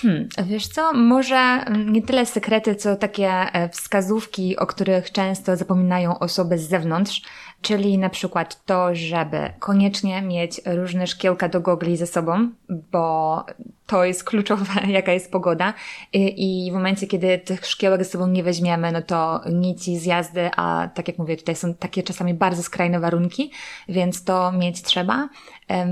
Hmm, 0.01 0.27
wiesz 0.45 0.67
co, 0.67 0.93
może 0.93 1.65
nie 1.85 2.01
tyle 2.01 2.25
sekrety, 2.25 2.75
co 2.75 2.95
takie 2.95 3.29
e, 3.29 3.69
wskazówki, 3.69 4.57
o 4.57 4.67
których 4.67 5.11
często 5.11 5.55
zapominają 5.55 6.19
osoby 6.19 6.57
z 6.57 6.69
zewnątrz, 6.69 7.21
czyli 7.61 7.97
na 7.97 8.09
przykład 8.09 8.65
to, 8.65 8.95
żeby 8.95 9.53
koniecznie 9.59 10.21
mieć 10.21 10.61
różne 10.65 11.07
szkiełka 11.07 11.49
do 11.49 11.61
gogli 11.61 11.97
ze 11.97 12.07
sobą, 12.07 12.49
bo 12.69 13.45
to 13.87 14.05
jest 14.05 14.23
kluczowe, 14.23 14.73
jaka 14.87 15.11
jest 15.11 15.31
pogoda 15.31 15.73
I, 16.13 16.65
i 16.67 16.71
w 16.71 16.73
momencie, 16.73 17.07
kiedy 17.07 17.37
tych 17.37 17.65
szkiełek 17.65 18.03
ze 18.03 18.09
sobą 18.09 18.27
nie 18.27 18.43
weźmiemy, 18.43 18.91
no 18.91 19.01
to 19.01 19.41
nici 19.51 19.97
z 19.97 20.05
jazdy, 20.05 20.49
a 20.55 20.89
tak 20.93 21.07
jak 21.07 21.17
mówię, 21.17 21.37
tutaj 21.37 21.55
są 21.55 21.73
takie 21.73 22.03
czasami 22.03 22.33
bardzo 22.33 22.63
skrajne 22.63 22.99
warunki, 22.99 23.51
więc 23.89 24.23
to 24.23 24.51
mieć 24.51 24.81
trzeba. 24.81 25.29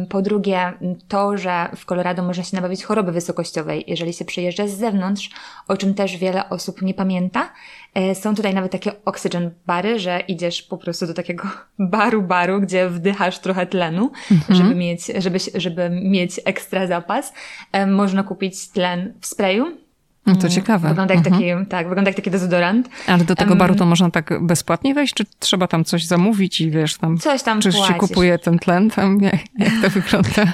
Po 0.09 0.21
drugie, 0.21 0.73
to, 1.07 1.37
że 1.37 1.69
w 1.75 1.85
Colorado 1.85 2.23
można 2.23 2.43
się 2.43 2.55
nabawić 2.55 2.83
choroby 2.83 3.11
wysokościowej, 3.11 3.83
jeżeli 3.87 4.13
się 4.13 4.25
przyjeżdża 4.25 4.67
z 4.67 4.71
zewnątrz, 4.71 5.29
o 5.67 5.77
czym 5.77 5.93
też 5.93 6.17
wiele 6.17 6.49
osób 6.49 6.81
nie 6.81 6.93
pamięta. 6.93 7.49
E, 7.93 8.15
są 8.15 8.35
tutaj 8.35 8.53
nawet 8.53 8.71
takie 8.71 8.91
oxygen 9.05 9.51
bary, 9.67 9.99
że 9.99 10.19
idziesz 10.19 10.61
po 10.61 10.77
prostu 10.77 11.07
do 11.07 11.13
takiego 11.13 11.47
baru, 11.79 12.21
baru, 12.21 12.61
gdzie 12.61 12.89
wdychasz 12.89 13.39
trochę 13.39 13.65
tlenu, 13.65 14.11
mhm. 14.31 14.55
żeby 14.57 14.75
mieć, 14.75 15.11
żeby, 15.17 15.39
żeby 15.55 15.89
mieć 15.89 16.39
ekstra 16.45 16.87
zapas. 16.87 17.33
Można 17.87 18.23
kupić 18.23 18.67
tlen 18.67 19.13
w 19.21 19.25
sprayu, 19.25 19.77
no 20.25 20.35
to 20.35 20.49
ciekawe. 20.49 20.87
Wygląda 20.87 21.13
jak 21.13 21.23
taki, 21.23 21.49
mhm. 21.49 21.65
tak, 21.65 21.87
wygląda 21.87 22.09
jak 22.09 22.15
taki 22.15 22.31
dezodorant. 22.31 22.89
Ale 23.07 23.23
do 23.23 23.35
tego 23.35 23.55
baru 23.55 23.75
to 23.75 23.85
można 23.85 24.11
tak 24.11 24.45
bezpłatnie 24.45 24.93
wejść, 24.93 25.13
czy 25.13 25.25
trzeba 25.39 25.67
tam 25.67 25.83
coś 25.83 26.05
zamówić 26.05 26.61
i 26.61 26.71
wiesz 26.71 26.97
tam... 26.97 27.17
Coś 27.17 27.43
tam 27.43 27.61
Czy 27.61 27.71
płacisz. 27.71 27.87
się 27.87 27.93
kupuje 27.93 28.39
ten 28.39 28.59
tlen 28.59 28.89
tam? 28.89 29.21
Jak, 29.21 29.39
jak 29.57 29.73
to 29.81 29.89
wygląda? 29.89 30.53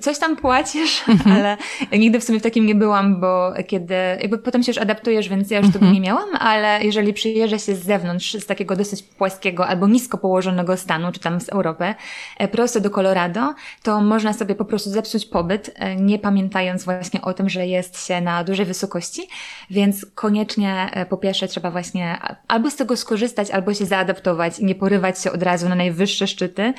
coś 0.00 0.18
tam 0.18 0.36
płacisz, 0.36 1.08
mhm. 1.08 1.32
ale 1.36 1.56
nigdy 1.98 2.20
w 2.20 2.24
sumie 2.24 2.40
w 2.40 2.42
takim 2.42 2.66
nie 2.66 2.74
byłam, 2.74 3.20
bo 3.20 3.52
kiedy, 3.66 3.94
jakby 3.94 4.38
potem 4.38 4.62
się 4.62 4.70
już 4.70 4.78
adaptujesz, 4.78 5.28
więc 5.28 5.50
ja 5.50 5.58
już 5.58 5.66
tego 5.66 5.78
mhm. 5.78 5.94
nie 5.94 6.00
miałam, 6.00 6.28
ale 6.38 6.84
jeżeli 6.84 7.12
przyjeżdża 7.12 7.58
się 7.58 7.74
z 7.74 7.84
zewnątrz, 7.84 8.34
z 8.34 8.46
takiego 8.46 8.76
dosyć 8.76 9.02
płaskiego 9.02 9.66
albo 9.66 9.88
nisko 9.88 10.18
położonego 10.18 10.76
stanu, 10.76 11.12
czy 11.12 11.20
tam 11.20 11.40
z 11.40 11.48
Europy, 11.48 11.94
e, 12.38 12.48
prosto 12.48 12.80
do 12.80 12.90
Colorado, 12.90 13.54
to 13.82 14.00
można 14.00 14.32
sobie 14.32 14.54
po 14.54 14.64
prostu 14.64 14.90
zepsuć 14.90 15.26
pobyt, 15.26 15.70
e, 15.74 15.96
nie 15.96 16.18
pamiętając 16.18 16.84
właśnie 16.84 17.22
o 17.22 17.34
tym, 17.34 17.48
że 17.48 17.66
jest 17.66 18.06
się 18.06 18.20
na 18.20 18.44
dużej 18.44 18.66
wysokości, 18.66 19.28
więc 19.70 20.06
koniecznie 20.14 20.90
e, 20.92 21.06
po 21.06 21.16
pierwsze 21.16 21.48
trzeba 21.48 21.70
właśnie 21.70 22.18
albo 22.48 22.70
z 22.70 22.76
tego 22.76 22.96
skorzystać, 22.96 23.50
albo 23.50 23.74
się 23.74 23.86
zaadaptować 23.86 24.58
i 24.58 24.64
nie 24.64 24.74
porywać 24.74 25.22
się 25.22 25.32
od 25.32 25.42
razu 25.42 25.68
na 25.68 25.74
najwyższe 25.74 26.26
szczyty, 26.26 26.74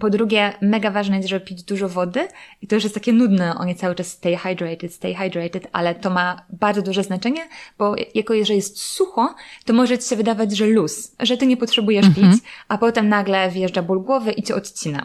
po 0.00 0.10
drugie, 0.10 0.52
mega 0.60 0.90
ważne 0.90 1.16
jest, 1.16 1.28
żeby 1.28 1.46
pić 1.46 1.62
dużo 1.62 1.88
wody 1.88 2.28
i 2.62 2.66
to 2.66 2.74
już 2.74 2.84
jest 2.84 2.94
takie 2.94 3.12
nudne, 3.12 3.54
oni 3.54 3.74
cały 3.74 3.94
czas 3.94 4.06
stay 4.06 4.36
hydrated, 4.36 4.94
stay 4.94 5.14
hydrated, 5.14 5.68
ale 5.72 5.94
to 5.94 6.10
ma 6.10 6.42
bardzo 6.50 6.82
duże 6.82 7.02
znaczenie, 7.02 7.48
bo 7.78 7.94
jako 8.14 8.34
jeżeli 8.34 8.56
jest 8.56 8.82
sucho, 8.82 9.34
to 9.64 9.72
może 9.72 9.98
ci 9.98 10.08
się 10.08 10.16
wydawać, 10.16 10.56
że 10.56 10.66
luz, 10.66 11.14
że 11.20 11.36
ty 11.36 11.46
nie 11.46 11.56
potrzebujesz 11.56 12.06
mhm. 12.06 12.32
pić, 12.32 12.42
a 12.68 12.78
potem 12.78 13.08
nagle 13.08 13.50
wjeżdża 13.50 13.82
ból 13.82 14.02
głowy 14.02 14.32
i 14.32 14.42
cię 14.42 14.54
odcina. 14.54 15.02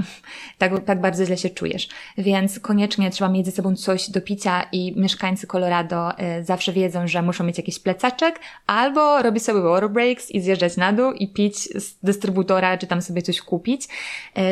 Tak, 0.58 0.86
tak 0.86 1.02
bardzo 1.02 1.26
źle 1.26 1.38
się 1.38 1.50
czujesz. 1.50 1.88
Więc 2.18 2.60
koniecznie 2.60 3.10
trzeba 3.10 3.32
mieć 3.32 3.46
ze 3.46 3.52
sobą 3.52 3.76
coś 3.76 4.10
do 4.10 4.22
picia 4.22 4.66
i 4.72 4.94
mieszkańcy 5.00 5.48
Colorado 5.48 6.12
y, 6.40 6.44
zawsze 6.44 6.74
wiedzą, 6.74 7.08
że 7.08 7.22
muszą 7.22 7.44
mieć 7.44 7.58
jakiś 7.58 7.80
plecaczek 7.80 8.40
albo 8.68 9.22
robić 9.22 9.44
sobie 9.44 9.62
water 9.62 9.90
breaks 9.90 10.32
i 10.32 10.42
zjeżdżać 10.42 10.78
na 10.78 10.94
dół 10.94 11.12
i 11.12 11.28
pić 11.28 11.58
z 11.58 11.96
dystrybutora, 12.04 12.78
czy 12.78 12.88
tam 12.88 13.02
sobie 13.02 13.22
coś 13.22 13.42
kupić 13.42 13.88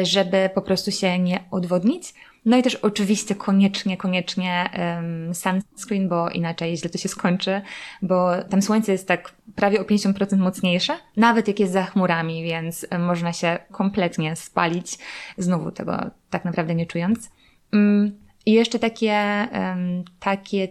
żeby 0.03 0.49
po 0.55 0.61
prostu 0.61 0.91
się 0.91 1.19
nie 1.19 1.43
odwodnić. 1.51 2.13
No 2.45 2.57
i 2.57 2.63
też 2.63 2.75
oczywiście 2.75 3.35
koniecznie, 3.35 3.97
koniecznie 3.97 4.69
um, 4.77 5.35
sunscreen, 5.35 6.09
bo 6.09 6.29
inaczej 6.29 6.77
źle 6.77 6.89
to 6.89 6.97
się 6.97 7.09
skończy, 7.09 7.61
bo 8.01 8.43
tam 8.49 8.61
słońce 8.61 8.91
jest 8.91 9.07
tak 9.07 9.33
prawie 9.55 9.81
o 9.81 9.83
50% 9.83 10.37
mocniejsze, 10.37 10.97
nawet 11.17 11.47
jak 11.47 11.59
jest 11.59 11.73
za 11.73 11.83
chmurami, 11.83 12.43
więc 12.43 12.85
można 12.99 13.33
się 13.33 13.57
kompletnie 13.71 14.35
spalić, 14.35 14.97
znowu 15.37 15.71
tego 15.71 15.97
tak 16.29 16.45
naprawdę 16.45 16.75
nie 16.75 16.85
czując. 16.85 17.31
Um, 17.73 18.19
I 18.45 18.51
jeszcze 18.51 18.79
takie, 18.79 19.47
um, 19.53 20.03
takie, 20.19 20.67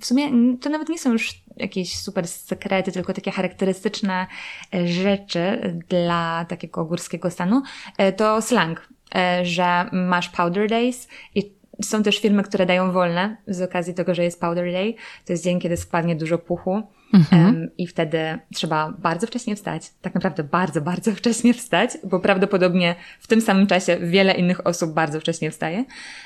w 0.00 0.06
sumie 0.06 0.30
to 0.60 0.70
nawet 0.70 0.88
nie 0.88 0.98
są 0.98 1.12
już 1.12 1.42
jakieś 1.60 1.98
super 1.98 2.28
sekrety, 2.28 2.92
tylko 2.92 3.12
takie 3.12 3.30
charakterystyczne 3.30 4.26
e, 4.74 4.88
rzeczy 4.88 5.74
dla 5.88 6.46
takiego 6.48 6.84
górskiego 6.84 7.30
stanu, 7.30 7.62
e, 7.98 8.12
to 8.12 8.42
slang, 8.42 8.88
e, 9.14 9.44
że 9.44 9.90
masz 9.92 10.28
powder 10.28 10.68
days 10.68 11.08
i 11.34 11.58
są 11.82 12.02
też 12.02 12.18
firmy, 12.18 12.42
które 12.42 12.66
dają 12.66 12.92
wolne 12.92 13.36
z 13.46 13.62
okazji 13.62 13.94
tego, 13.94 14.14
że 14.14 14.24
jest 14.24 14.40
Powder 14.40 14.72
Day. 14.72 14.94
To 15.26 15.32
jest 15.32 15.44
dzień, 15.44 15.60
kiedy 15.60 15.76
spadnie 15.76 16.16
dużo 16.16 16.38
puchu 16.38 16.82
mhm. 17.14 17.44
um, 17.44 17.68
i 17.78 17.86
wtedy 17.86 18.38
trzeba 18.54 18.92
bardzo 18.98 19.26
wcześnie 19.26 19.56
wstać. 19.56 19.82
Tak 20.02 20.14
naprawdę 20.14 20.44
bardzo, 20.44 20.80
bardzo 20.80 21.12
wcześnie 21.14 21.54
wstać, 21.54 21.90
bo 22.04 22.20
prawdopodobnie 22.20 22.94
w 23.20 23.26
tym 23.26 23.40
samym 23.40 23.66
czasie 23.66 23.96
wiele 24.02 24.32
innych 24.32 24.66
osób 24.66 24.92
bardzo 24.92 25.20
wcześnie 25.20 25.50
wstaje. 25.50 25.84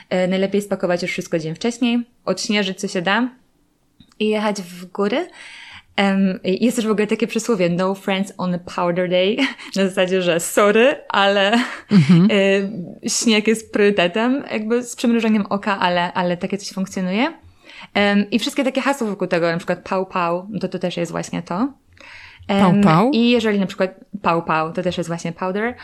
E, 0.09 0.29
najlepiej 0.29 0.63
spakować 0.63 1.03
już 1.03 1.11
wszystko 1.11 1.39
dzień 1.39 1.55
wcześniej, 1.55 2.03
odśnieżyć 2.25 2.81
co 2.81 2.89
się 2.89 3.03
da 3.03 3.29
i 4.23 4.29
jechać 4.29 4.63
w 4.63 4.87
góry. 4.87 5.29
Um, 5.99 6.41
jest 6.45 6.77
też 6.77 6.87
w 6.87 6.91
ogóle 6.91 7.07
takie 7.07 7.27
przysłowie 7.27 7.69
no 7.69 7.95
friends 7.95 8.33
on 8.39 8.55
a 8.55 8.59
powder 8.59 9.11
day, 9.11 9.37
na 9.77 9.89
zasadzie, 9.89 10.23
że 10.23 10.41
sorry, 10.41 10.97
ale 11.09 11.53
mhm. 11.91 12.31
y, 13.05 13.11
śnieg 13.11 13.47
jest 13.47 13.73
priorytetem, 13.73 14.45
jakby 14.53 14.83
z 14.83 14.97
przymrużeniem 14.97 15.47
oka, 15.47 15.79
ale, 15.79 16.13
ale 16.13 16.37
takie 16.37 16.59
coś 16.59 16.73
funkcjonuje. 16.73 17.33
Um, 17.95 18.31
I 18.31 18.39
wszystkie 18.39 18.65
takie 18.65 18.81
hasła 18.81 19.07
wokół 19.07 19.27
tego, 19.29 19.51
na 19.51 19.57
przykład 19.57 19.89
pał 19.89 20.07
pał, 20.07 20.49
to 20.61 20.69
to 20.69 20.79
też 20.79 20.97
jest 20.97 21.13
właśnie 21.13 21.43
to. 21.43 21.55
Um, 21.55 22.61
pał 22.61 22.81
pał? 22.83 23.11
I 23.11 23.31
jeżeli 23.31 23.61
na 23.61 23.67
przykład 23.67 23.91
pał 24.23 24.43
pał, 24.43 24.73
to 24.73 24.83
też 24.83 24.99
jest 24.99 25.09
właśnie 25.09 25.33
powder. 25.33 25.75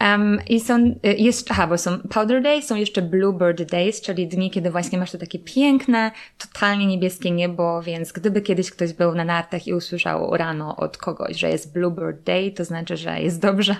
Um, 0.00 0.40
I 0.48 0.60
są, 0.60 0.94
y, 1.06 1.14
jest, 1.18 1.50
aha, 1.50 1.66
bo 1.66 1.78
są 1.78 1.98
Powder 1.98 2.42
Days, 2.42 2.66
są 2.66 2.76
jeszcze 2.76 3.02
Bluebird 3.02 3.62
Days, 3.62 4.00
czyli 4.00 4.28
dni, 4.28 4.50
kiedy 4.50 4.70
właśnie 4.70 4.98
masz 4.98 5.10
to 5.10 5.18
takie 5.18 5.38
piękne, 5.38 6.10
totalnie 6.38 6.86
niebieskie 6.86 7.30
niebo, 7.30 7.82
więc 7.82 8.12
gdyby 8.12 8.42
kiedyś 8.42 8.70
ktoś 8.70 8.92
był 8.92 9.14
na 9.14 9.24
nartach 9.24 9.66
i 9.66 9.74
usłyszał 9.74 10.36
rano 10.36 10.76
od 10.76 10.96
kogoś, 10.96 11.36
że 11.36 11.48
jest 11.50 11.72
Bluebird 11.72 12.22
Day, 12.22 12.50
to 12.50 12.64
znaczy, 12.64 12.96
że 12.96 13.20
jest 13.20 13.40
dobrze 13.40 13.76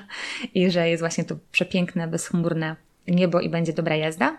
i 0.54 0.70
że 0.70 0.88
jest 0.88 1.02
właśnie 1.02 1.24
to 1.24 1.36
przepiękne, 1.52 2.08
bezchmurne 2.08 2.76
niebo 3.08 3.40
i 3.40 3.48
będzie 3.48 3.72
dobra 3.72 3.96
jazda. 3.96 4.38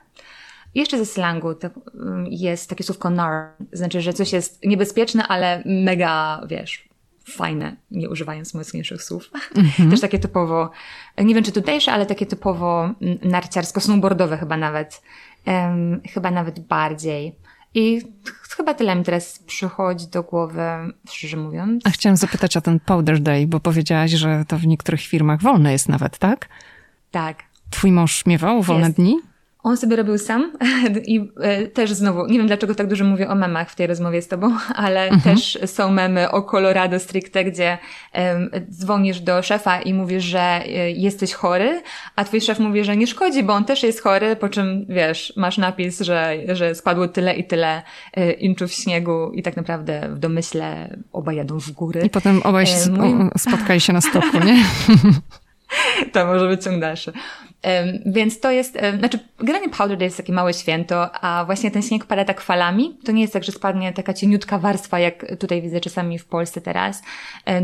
Jeszcze 0.75 0.97
ze 0.97 1.05
slangu 1.05 1.55
mm, 1.93 2.27
jest 2.29 2.69
takie 2.69 2.83
słówko 2.83 3.09
nar, 3.09 3.51
znaczy, 3.73 4.01
że 4.01 4.13
coś 4.13 4.33
jest 4.33 4.65
niebezpieczne, 4.65 5.27
ale 5.27 5.63
mega, 5.65 6.41
wiesz, 6.49 6.86
fajne, 7.29 7.75
nie 7.91 8.09
używając 8.09 8.53
mocniejszych 8.53 9.03
słów. 9.03 9.29
Mhm. 9.55 9.89
Też 9.91 10.01
takie 10.01 10.19
typowo, 10.19 10.71
nie 11.17 11.35
wiem 11.35 11.43
czy 11.43 11.51
tutejsze, 11.51 11.91
ale 11.91 12.05
takie 12.05 12.25
typowo 12.25 12.89
narciarsko-snowboardowe 13.21 14.39
chyba 14.39 14.57
nawet. 14.57 15.01
Um, 15.45 16.01
chyba 16.13 16.31
nawet 16.31 16.59
bardziej. 16.59 17.35
I 17.73 18.01
chyba 18.49 18.73
tyle 18.73 18.95
mi 18.95 19.03
teraz 19.03 19.39
przychodzi 19.39 20.07
do 20.07 20.23
głowy, 20.23 20.61
szczerze 21.09 21.37
mówiąc. 21.37 21.83
A 21.85 21.89
chciałam 21.89 22.17
zapytać 22.17 22.57
o 22.57 22.61
ten 22.61 22.79
Powder 22.79 23.19
Day, 23.19 23.47
bo 23.47 23.59
powiedziałaś, 23.59 24.11
że 24.11 24.45
to 24.47 24.57
w 24.57 24.67
niektórych 24.67 25.01
firmach 25.01 25.41
wolne 25.41 25.71
jest 25.71 25.89
nawet, 25.89 26.17
tak? 26.17 26.49
Tak. 27.11 27.43
Twój 27.69 27.91
mąż 27.91 28.25
miewał 28.25 28.61
wolne 28.61 28.85
jest. 28.85 28.97
dni? 28.97 29.19
On 29.67 29.77
sobie 29.77 29.95
robił 29.95 30.17
sam 30.17 30.51
i 31.07 31.31
e, 31.41 31.67
też 31.67 31.93
znowu, 31.93 32.25
nie 32.25 32.37
wiem 32.37 32.47
dlaczego 32.47 32.75
tak 32.75 32.87
dużo 32.87 33.05
mówię 33.05 33.29
o 33.29 33.35
memach 33.35 33.69
w 33.69 33.75
tej 33.75 33.87
rozmowie 33.87 34.21
z 34.21 34.27
tobą, 34.27 34.57
ale 34.75 35.03
mhm. 35.03 35.21
też 35.21 35.57
są 35.65 35.91
memy 35.91 36.31
o 36.31 36.41
Colorado 36.41 36.99
stricte, 36.99 37.43
gdzie 37.43 37.77
um, 38.13 38.49
dzwonisz 38.71 39.19
do 39.19 39.41
szefa 39.41 39.81
i 39.81 39.93
mówisz, 39.93 40.23
że 40.23 40.39
e, 40.39 40.91
jesteś 40.91 41.33
chory, 41.33 41.81
a 42.15 42.23
twój 42.23 42.41
szef 42.41 42.59
mówi, 42.59 42.83
że 42.83 42.97
nie 42.97 43.07
szkodzi, 43.07 43.43
bo 43.43 43.53
on 43.53 43.65
też 43.65 43.83
jest 43.83 44.03
chory, 44.03 44.35
po 44.35 44.49
czym 44.49 44.85
wiesz, 44.89 45.33
masz 45.35 45.57
napis, 45.57 46.01
że, 46.01 46.37
że 46.47 46.75
spadło 46.75 47.07
tyle 47.07 47.35
i 47.35 47.43
tyle 47.43 47.81
e, 48.13 48.31
inczów 48.31 48.71
śniegu 48.71 49.31
i 49.33 49.43
tak 49.43 49.57
naprawdę 49.57 50.09
w 50.13 50.19
domyśle 50.19 50.97
obaj 51.13 51.35
jadą 51.35 51.59
w 51.59 51.71
góry. 51.71 52.01
I 52.05 52.09
potem 52.09 52.41
obaj 52.43 52.65
mój... 52.91 53.29
spotkali 53.37 53.81
się 53.81 53.93
na 53.93 54.01
stoku, 54.01 54.39
nie? 54.45 54.63
to 56.13 56.25
może 56.25 56.47
być 56.47 56.63
ciąg 56.63 56.81
dalszy. 56.81 57.13
Więc 58.05 58.39
to 58.39 58.51
jest, 58.51 58.77
znaczy 58.99 59.19
generalnie 59.39 59.69
Powder 59.69 59.97
Day 59.97 60.05
jest 60.05 60.17
takie 60.17 60.33
małe 60.33 60.53
święto, 60.53 61.15
a 61.15 61.45
właśnie 61.45 61.71
ten 61.71 61.81
śnieg 61.81 62.05
pada 62.05 62.25
tak 62.25 62.41
falami. 62.41 62.99
To 63.05 63.11
nie 63.11 63.21
jest 63.21 63.33
tak, 63.33 63.43
że 63.43 63.51
spadnie 63.51 63.93
taka 63.93 64.13
cieniutka 64.13 64.59
warstwa, 64.59 64.99
jak 64.99 65.25
tutaj 65.39 65.61
widzę 65.61 65.79
czasami 65.79 66.19
w 66.19 66.25
Polsce 66.25 66.61
teraz, 66.61 67.01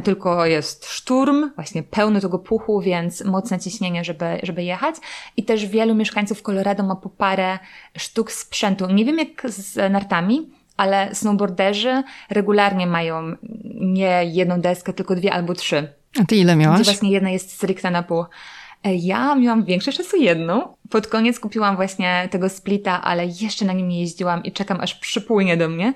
tylko 0.04 0.46
jest 0.46 0.86
szturm, 0.86 1.52
właśnie 1.56 1.84
pełno 1.84 2.20
tego 2.20 2.40
puchu, 2.40 2.82
więc 2.82 3.26
mocne 3.26 3.60
ciśnienie, 3.60 4.04
żeby, 4.04 4.26
żeby 4.44 4.64
jechać. 4.64 4.96
I 5.38 5.44
też 5.44 5.66
wielu 5.66 5.96
mieszkańców 5.96 6.42
Colorado 6.42 6.84
ma 6.84 6.96
po 6.96 7.10
parę 7.10 7.60
sztuk 7.98 8.32
sprzętu. 8.32 8.88
Nie 8.88 9.06
wiem 9.06 9.18
jak 9.18 9.52
z 9.52 9.92
nartami, 9.92 10.50
ale 10.78 11.16
snowboarderzy 11.16 12.04
regularnie 12.30 12.88
mają 12.88 13.36
nie 13.82 14.26
jedną 14.26 14.62
deskę, 14.62 14.94
tylko 14.94 15.16
dwie 15.16 15.34
albo 15.34 15.54
trzy. 15.54 15.94
A 16.22 16.26
ty 16.26 16.36
ile 16.36 16.56
miałaś? 16.56 16.84
Właśnie 16.84 17.12
jedna 17.12 17.30
jest 17.30 17.52
stricte 17.52 17.92
na 17.92 18.04
pół. 18.04 18.26
E, 18.84 18.96
ja 18.96 19.36
miałam 19.36 19.66
większość 19.66 19.98
czasu 19.98 20.18
jedną. 20.18 20.76
Pod 20.90 21.08
koniec 21.08 21.40
kupiłam 21.40 21.76
właśnie 21.76 22.28
tego 22.32 22.50
splita, 22.50 23.02
ale 23.02 23.26
jeszcze 23.26 23.66
na 23.66 23.74
nim 23.74 23.88
nie 23.88 24.02
jeździłam 24.02 24.44
i 24.44 24.52
czekam 24.52 24.82
aż 24.82 24.96
przypłynie 24.96 25.58
do 25.58 25.70
mnie. 25.70 25.94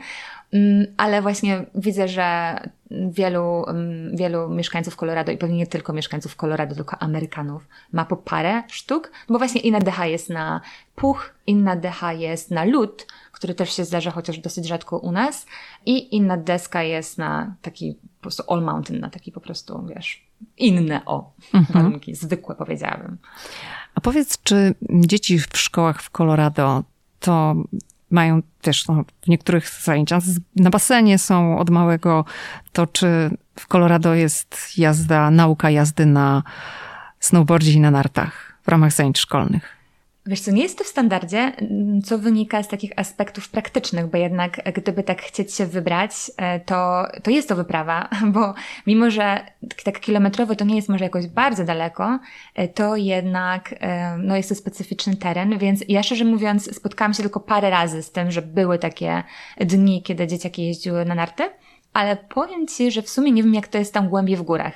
Mm, 0.53 0.85
ale 0.97 1.21
właśnie 1.21 1.65
widzę, 1.75 2.07
że 2.07 2.57
wielu, 2.91 3.65
mm, 3.67 4.17
wielu 4.17 4.49
mieszkańców 4.49 4.95
Colorado 4.95 5.31
i 5.31 5.37
pewnie 5.37 5.57
nie 5.57 5.67
tylko 5.67 5.93
mieszkańców 5.93 6.35
Colorado, 6.35 6.75
tylko 6.75 6.97
Amerykanów 6.97 7.67
ma 7.91 8.05
po 8.05 8.17
parę 8.17 8.63
sztuk, 8.67 9.11
bo 9.29 9.37
właśnie 9.37 9.61
inna 9.61 9.79
decha 9.79 10.05
jest 10.05 10.29
na 10.29 10.61
puch, 10.95 11.33
inna 11.47 11.75
decha 11.75 12.13
jest 12.13 12.51
na 12.51 12.65
lód, 12.65 13.07
który 13.31 13.53
też 13.53 13.73
się 13.73 13.85
zdarza 13.85 14.11
chociaż 14.11 14.39
dosyć 14.39 14.67
rzadko 14.67 14.97
u 14.97 15.11
nas 15.11 15.45
i 15.85 16.15
inna 16.15 16.37
deska 16.37 16.83
jest 16.83 17.17
na 17.17 17.55
taki 17.61 17.95
prostu 18.27 18.43
all 18.53 18.61
mountain, 18.61 18.99
na 18.99 19.09
taki 19.09 19.31
po 19.31 19.39
prostu, 19.39 19.85
wiesz, 19.95 20.23
inne 20.57 21.05
o 21.05 21.31
mhm. 21.53 21.83
warunki, 21.83 22.15
zwykłe 22.15 22.55
powiedziałabym. 22.55 23.17
A 23.95 24.01
powiedz, 24.01 24.41
czy 24.43 24.75
dzieci 24.89 25.39
w 25.39 25.57
szkołach 25.57 26.01
w 26.01 26.09
Colorado 26.09 26.83
to 27.19 27.55
mają 28.11 28.41
też 28.61 28.87
no, 28.87 29.03
w 29.21 29.27
niektórych 29.27 29.69
zajęciach 29.69 30.23
na 30.55 30.69
basenie 30.69 31.19
są 31.19 31.59
od 31.59 31.69
małego, 31.69 32.25
to 32.71 32.87
czy 32.87 33.29
w 33.59 33.67
Colorado 33.67 34.13
jest 34.13 34.77
jazda, 34.77 35.31
nauka 35.31 35.69
jazdy 35.69 36.05
na 36.05 36.43
snowboardzie 37.19 37.71
i 37.71 37.79
na 37.79 37.91
nartach 37.91 38.59
w 38.63 38.67
ramach 38.67 38.93
zajęć 38.93 39.19
szkolnych? 39.19 39.76
Wiesz 40.27 40.41
co, 40.41 40.51
nie 40.51 40.63
jest 40.63 40.77
to 40.77 40.83
w 40.83 40.87
standardzie, 40.87 41.37
mm, 41.37 42.01
co 42.01 42.17
wynika 42.17 42.63
z 42.63 42.67
takich 42.67 42.91
aspektów 42.95 43.49
praktycznych, 43.49 44.07
bo 44.07 44.17
jednak 44.17 44.61
e, 44.63 44.73
gdyby 44.73 45.03
tak 45.03 45.21
chcieć 45.21 45.53
się 45.53 45.65
wybrać, 45.65 46.11
e, 46.37 46.59
to, 46.59 47.07
to 47.23 47.31
jest 47.31 47.49
to 47.49 47.55
wyprawa, 47.55 48.09
bo 48.33 48.53
mimo, 48.87 49.11
że 49.11 49.39
tak 49.83 49.99
kilometrowo 49.99 50.55
to 50.55 50.65
nie 50.65 50.75
jest 50.75 50.89
może 50.89 51.03
jakoś 51.03 51.27
bardzo 51.27 51.63
daleko, 51.63 52.19
e, 52.55 52.67
to 52.67 52.95
jednak 52.95 53.75
no 54.17 54.35
jest 54.35 54.49
to 54.49 54.55
specyficzny 54.55 55.15
teren, 55.15 55.57
więc 55.57 55.83
ja 55.87 56.03
szczerze 56.03 56.25
mówiąc 56.25 56.75
spotkałam 56.75 57.13
się 57.13 57.23
tylko 57.23 57.39
parę 57.39 57.69
razy 57.69 58.03
z 58.03 58.11
tym, 58.11 58.31
że 58.31 58.41
były 58.41 58.79
takie 58.79 59.23
dni, 59.59 60.03
kiedy 60.03 60.27
dzieciaki 60.27 60.67
jeździły 60.67 61.05
na 61.05 61.15
narty, 61.15 61.43
ale 61.93 62.17
powiem 62.17 62.67
Ci, 62.67 62.91
że 62.91 63.01
w 63.01 63.09
sumie 63.09 63.31
nie 63.31 63.43
wiem 63.43 63.53
jak 63.53 63.67
to 63.67 63.77
jest 63.77 63.93
tam 63.93 64.09
głębiej 64.09 64.37
w 64.37 64.41
górach. 64.41 64.73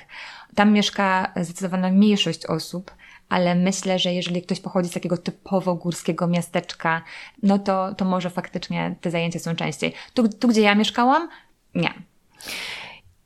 Tam 0.54 0.72
mieszka 0.72 1.32
zdecydowana 1.36 1.90
mniejszość 1.90 2.46
osób, 2.46 2.90
ale 3.32 3.54
myślę, 3.54 3.98
że 3.98 4.12
jeżeli 4.12 4.42
ktoś 4.42 4.60
pochodzi 4.60 4.88
z 4.88 4.92
takiego 4.92 5.16
typowo 5.16 5.74
górskiego 5.74 6.26
miasteczka, 6.26 7.02
no 7.42 7.58
to, 7.58 7.94
to 7.94 8.04
może 8.04 8.30
faktycznie 8.30 8.94
te 9.00 9.10
zajęcia 9.10 9.38
są 9.38 9.54
częściej. 9.54 9.94
Tu, 10.14 10.28
tu 10.28 10.48
gdzie 10.48 10.60
ja 10.60 10.74
mieszkałam, 10.74 11.28
nie. 11.74 11.94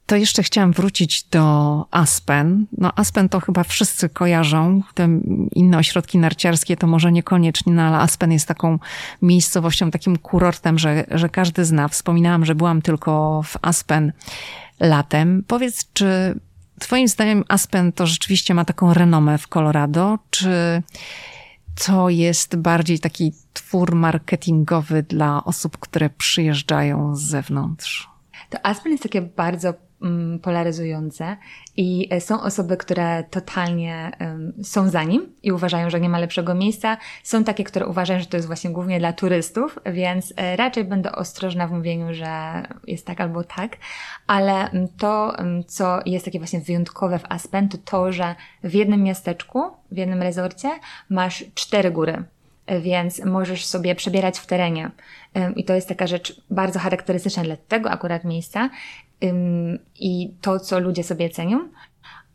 To 0.07 0.17
jeszcze 0.17 0.43
chciałam 0.43 0.73
wrócić 0.73 1.23
do 1.23 1.85
Aspen. 1.91 2.67
No 2.79 2.93
Aspen 2.97 3.29
to 3.29 3.41
chyba 3.41 3.65
wszyscy 3.65 4.09
kojarzą. 4.09 4.83
Te 4.95 5.09
inne 5.53 5.79
ośrodki 5.79 6.19
narciarskie 6.19 6.77
to 6.77 6.87
może 6.87 7.13
niekoniecznie, 7.13 7.73
no 7.73 7.83
ale 7.83 7.97
Aspen 7.97 8.33
jest 8.33 8.49
taką 8.49 8.79
miejscowością, 9.23 9.91
takim 9.91 10.19
kurortem, 10.19 10.79
że, 10.79 11.05
że 11.11 11.29
każdy 11.29 11.65
zna. 11.65 11.89
Wspominałam, 11.89 12.45
że 12.45 12.55
byłam 12.55 12.83
tylko 12.83 13.43
w 13.45 13.57
Aspen 13.63 14.13
latem. 14.81 15.45
Powiedz, 15.47 15.93
czy 15.93 16.41
Twoim 16.81 17.09
zdaniem 17.09 17.45
Aspen 17.49 17.93
to 17.93 18.07
rzeczywiście 18.07 18.55
ma 18.55 18.65
taką 18.65 18.95
renomę 18.95 19.39
w 19.39 19.49
Colorado, 19.49 20.19
czy 20.31 20.83
to 21.87 22.09
jest 22.09 22.57
bardziej 22.57 22.99
taki 22.99 23.33
twór 23.53 23.95
marketingowy 23.95 25.03
dla 25.03 25.45
osób, 25.45 25.79
które 25.79 26.11
przyjeżdżają 26.11 27.17
z 27.17 27.23
zewnątrz? 27.23 28.09
To 28.51 28.67
Aspen 28.67 28.93
jest 28.93 29.03
takie 29.03 29.23
bardzo 29.23 29.75
polaryzujące 30.43 31.37
i 31.77 32.09
e, 32.11 32.21
są 32.21 32.43
osoby, 32.43 32.77
które 32.77 33.25
totalnie 33.31 34.13
są 34.63 34.89
za 34.89 35.03
nim 35.03 35.33
i 35.43 35.53
uważają, 35.53 35.91
że 35.91 36.01
nie 36.01 36.09
ma 36.09 36.19
lepszego 36.19 36.55
miejsca. 36.55 36.97
Są 37.23 37.45
takie, 37.45 37.65
które 37.65 37.87
uważają, 37.87 38.21
że 38.21 38.27
to 38.27 38.37
jest 38.37 38.47
właśnie 38.47 38.71
głównie 38.71 38.99
dla 38.99 39.13
turystów, 39.13 39.79
więc 39.87 40.33
e, 40.37 40.57
raczej 40.57 40.85
będę 40.85 41.13
ostrożna 41.13 41.67
w 41.69 41.73
mówieniu, 41.73 42.15
że 42.15 42.63
jest 42.87 43.07
tak 43.07 43.21
albo 43.21 43.45
tak, 43.45 43.77
ale 44.27 44.71
mm, 44.71 44.89
to, 44.99 45.39
mm, 45.39 45.65
co 45.65 46.01
jest 46.07 46.25
takie 46.25 46.39
właśnie 46.39 46.61
wyjątkowe 46.61 47.19
w 47.19 47.25
Aspen, 47.29 47.69
to 47.69 47.79
to, 47.79 48.13
że 48.13 48.35
w 48.65 48.75
jednym 48.75 49.03
miasteczku, 49.03 49.63
w 49.93 49.97
jednym 49.97 50.23
rezorcie 50.23 50.71
masz 51.09 51.45
cztery 51.55 51.91
góry 51.91 52.25
więc 52.81 53.25
możesz 53.25 53.67
sobie 53.67 53.95
przebierać 53.95 54.39
w 54.39 54.47
terenie. 54.47 54.91
I 55.57 55.65
to 55.65 55.75
jest 55.75 55.89
taka 55.89 56.07
rzecz 56.07 56.41
bardzo 56.51 56.79
charakterystyczna 56.79 57.43
dla 57.43 57.57
tego 57.57 57.91
akurat 57.91 58.25
miejsca 58.25 58.71
i 59.95 60.35
to, 60.41 60.61
co 60.61 60.81
ludzie 60.81 61.05
sobie 61.05 61.31
cenią. 61.31 61.69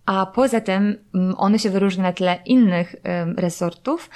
A 0.06 0.26
poza 0.26 0.62
tym 0.62 0.96
one 1.38 1.60
się 1.60 1.70
wyróżnią 1.70 2.04
na 2.04 2.14
tle 2.14 2.40
innych 2.46 2.96
resortów 3.38 4.10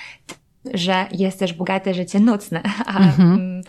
że 0.74 1.05
jest 1.11 1.39
też 1.39 1.53
bogate 1.53 1.93
życie 1.93 2.20
nocne. 2.20 2.61
A, 2.86 2.97
mhm. 2.97 3.61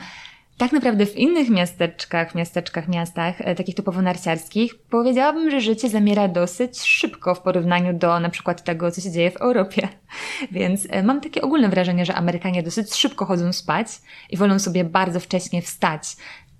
Tak 0.59 0.73
naprawdę 0.73 1.07
w 1.07 1.17
innych 1.17 1.51
miasteczkach, 1.51 2.35
miasteczkach, 2.35 2.89
miastach, 2.89 3.41
e, 3.41 3.55
takich 3.55 3.75
typowo 3.75 4.03
narciarskich, 4.03 4.79
powiedziałabym, 4.79 5.51
że 5.51 5.61
życie 5.61 5.89
zamiera 5.89 6.29
dosyć 6.29 6.81
szybko 6.81 7.35
w 7.35 7.41
porównaniu 7.41 7.99
do 7.99 8.21
na 8.21 8.29
przykład 8.29 8.65
tego, 8.65 8.91
co 8.91 9.01
się 9.01 9.11
dzieje 9.11 9.31
w 9.31 9.37
Europie. 9.37 9.89
Więc 10.53 10.87
e, 10.91 11.03
mam 11.03 11.21
takie 11.21 11.43
ogólne 11.43 11.69
wrażenie, 11.69 12.07
że 12.07 12.15
Amerykanie 12.15 12.63
dosyć 12.63 12.95
szybko 12.95 13.25
chodzą 13.25 13.53
spać 13.53 13.89
i 14.31 14.37
wolą 14.37 14.59
sobie 14.59 14.85
bardzo 14.85 15.21
wcześnie 15.21 15.63
wstać, 15.63 16.03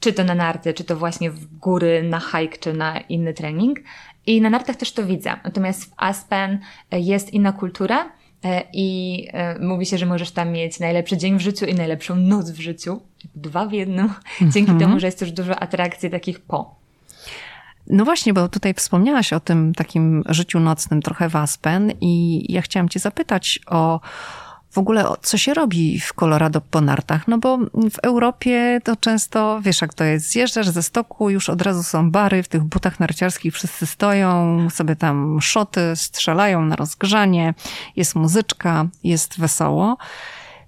czy 0.07 0.13
to 0.13 0.25
na 0.25 0.35
narty, 0.35 0.75
czy 0.75 0.85
to 0.85 0.97
właśnie 0.97 1.31
w 1.31 1.59
góry, 1.59 2.03
na 2.03 2.21
hike, 2.21 2.59
czy 2.59 2.73
na 2.73 3.01
inny 3.01 3.35
trening. 3.35 3.81
I 4.27 4.41
na 4.41 4.51
nartach 4.51 4.77
też 4.77 4.93
to 4.93 5.07
widzę. 5.07 5.37
Natomiast 5.45 5.85
w 5.85 5.93
Aspen 5.97 6.59
e, 6.91 7.01
jest 7.01 7.35
inna 7.35 7.53
kultura 7.53 8.13
E, 8.45 8.63
i 8.73 9.29
e, 9.33 9.59
mówi 9.59 9.87
się, 9.87 9.99
że 9.99 10.07
możesz 10.07 10.31
tam 10.31 10.53
mieć 10.53 10.81
najlepszy 10.81 11.17
dzień 11.17 11.39
w 11.39 11.41
życiu 11.41 11.67
i 11.67 11.75
najlepszą 11.75 12.17
noc 12.17 12.51
w 12.51 12.61
życiu. 12.61 13.01
Dwa 13.35 13.67
w 13.67 13.73
jednym. 13.73 14.09
Dzięki 14.41 14.61
mhm. 14.61 14.79
temu, 14.79 15.01
że 15.01 15.07
jest 15.07 15.19
też 15.19 15.33
dużo 15.33 15.59
atrakcji 15.59 16.11
takich 16.11 16.41
po. 16.41 16.75
No 17.87 18.05
właśnie, 18.05 18.35
bo 18.35 18.49
tutaj 18.49 18.75
wspomniałaś 18.75 19.33
o 19.33 19.41
tym 19.41 19.75
takim 19.75 20.23
życiu 20.29 20.61
nocnym 20.61 21.03
trochę 21.03 21.29
w 21.29 21.37
Aspen 21.37 21.93
i 22.01 22.45
ja 22.53 22.63
chciałam 22.63 22.89
cię 22.89 23.01
zapytać 23.01 23.61
o 23.67 24.01
w 24.77 24.79
ogóle 24.79 25.05
co 25.23 25.39
się 25.39 25.55
robi 25.55 26.01
w 26.01 26.13
Colorado 26.13 26.61
po 26.61 26.81
nartach? 26.81 27.29
No 27.29 27.39
bo 27.39 27.59
w 27.91 27.99
Europie 28.03 28.81
to 28.85 28.97
często, 28.97 29.61
wiesz 29.63 29.81
jak 29.81 29.95
to 29.95 30.05
jest, 30.05 30.31
zjeżdżasz 30.31 30.69
ze 30.69 30.83
stoku, 30.83 31.31
już 31.31 31.49
od 31.51 31.63
razu 31.63 31.83
są 31.83 32.11
bary, 32.11 32.43
w 32.43 32.49
tych 32.49 32.65
butach 32.65 33.01
narciarskich 33.01 33.55
wszyscy 33.55 33.87
stoją, 33.87 34.71
sobie 34.71 34.97
tam 34.97 35.41
szoty 35.41 35.81
strzelają 35.95 36.63
na 36.63 36.77
rozgrzanie, 36.77 37.55
jest 37.97 38.15
muzyczka, 38.15 38.87
jest 39.05 39.39
wesoło. 39.39 39.97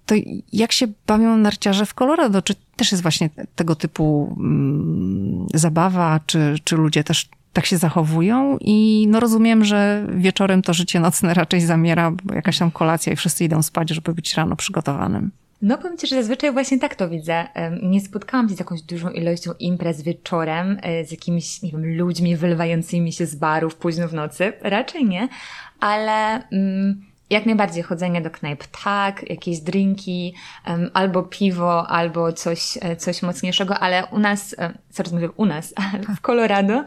To 0.07 0.15
jak 0.53 0.73
się 0.73 0.87
bawią 1.07 1.37
narciarze 1.37 1.87
w 1.87 1.95
Colorado? 1.95 2.43
Czy 2.43 2.55
też 2.77 2.93
jest 2.93 3.03
właśnie 3.03 3.31
tego 3.55 3.75
typu 3.75 4.37
mm, 4.39 5.47
zabawa, 5.55 6.21
czy, 6.27 6.57
czy 6.65 6.77
ludzie 6.77 7.05
też 7.05 7.29
tak 7.53 7.67
się 7.67 7.79
zachowują 7.79 8.59
i 8.61 9.07
no 9.11 9.21
rozumiem, 9.21 9.65
że 9.65 10.07
wieczorem 10.15 10.63
to 10.63 10.75
życie 10.75 11.01
nocne 11.01 11.35
raczej 11.35 11.61
zamiera, 11.61 12.11
bo 12.25 12.35
jakaś 12.35 12.59
tam 12.59 12.71
kolacja 12.71 13.13
i 13.13 13.17
wszyscy 13.17 13.45
idą 13.45 13.63
spać, 13.63 13.91
żeby 13.91 14.15
być 14.15 14.35
rano 14.35 14.57
przygotowanym. 14.57 15.31
No 15.63 15.79
powiem 15.79 15.99
Ci, 15.99 16.07
że 16.07 16.17
zazwyczaj 16.17 16.53
właśnie 16.53 16.79
tak 16.79 16.95
to 16.95 17.09
widzę. 17.09 17.47
Nie 17.83 18.01
spotkałam 18.01 18.49
się 18.49 18.55
z 18.55 18.59
jakąś 18.59 18.83
dużą 18.83 19.11
ilością 19.11 19.51
imprez 19.59 20.03
wieczorem, 20.03 20.79
e, 20.83 21.05
z 21.05 21.11
jakimiś, 21.11 21.63
nie 21.63 21.71
wiem, 21.71 21.97
ludźmi 21.97 22.37
wylewającymi 22.37 23.13
się 23.13 23.27
z 23.27 23.35
barów 23.35 23.77
późno 23.77 24.09
w 24.09 24.15
nocy. 24.15 24.53
Raczej 24.61 25.05
nie, 25.05 25.29
ale... 25.81 26.49
Mm, 26.53 27.08
jak 27.31 27.47
najbardziej 27.47 27.83
chodzenie 27.83 28.21
do 28.21 28.31
knajp, 28.31 28.65
tak, 28.85 29.31
jakieś 29.31 29.61
drinki, 29.61 30.35
albo 30.95 31.23
piwo, 31.23 31.89
albo 31.89 32.33
coś, 32.33 32.79
e, 32.81 32.97
coś 32.97 33.23
mocniejszego, 33.23 33.79
ale 33.79 34.07
u 34.07 34.19
nas, 34.19 34.57
coraz 34.91 35.13
mówię 35.13 35.31
u 35.31 35.47
nas, 35.47 35.75
w 36.17 36.21
Colorado 36.21 36.85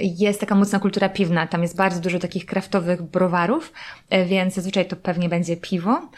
jest 0.00 0.40
taka 0.40 0.54
mocna 0.54 0.78
kultura 0.78 1.08
piwna. 1.08 1.46
Tam 1.46 1.62
jest 1.62 1.76
bardzo 1.76 2.00
dużo 2.00 2.18
takich 2.18 2.46
kraftowych 2.46 3.02
browarów, 3.02 3.72
e, 4.10 4.24
więc 4.24 4.54
zazwyczaj 4.54 4.88
to 4.88 4.96
pewnie 4.96 5.28
będzie 5.28 5.56
piwo. 5.56 6.08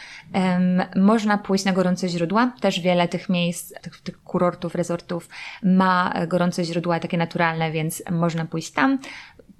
Można 0.96 1.38
pójść 1.38 1.64
na 1.64 1.72
gorące 1.72 2.08
źródła. 2.08 2.52
Też 2.60 2.80
wiele 2.80 3.08
tych 3.08 3.28
miejsc, 3.28 3.72
tych, 3.82 4.00
tych 4.00 4.22
kurortów, 4.22 4.74
resortów 4.74 5.28
ma 5.62 6.14
gorące 6.28 6.64
źródła 6.64 7.00
takie 7.00 7.18
naturalne, 7.18 7.70
więc 7.72 8.02
można 8.10 8.44
pójść 8.44 8.70
tam. 8.70 8.98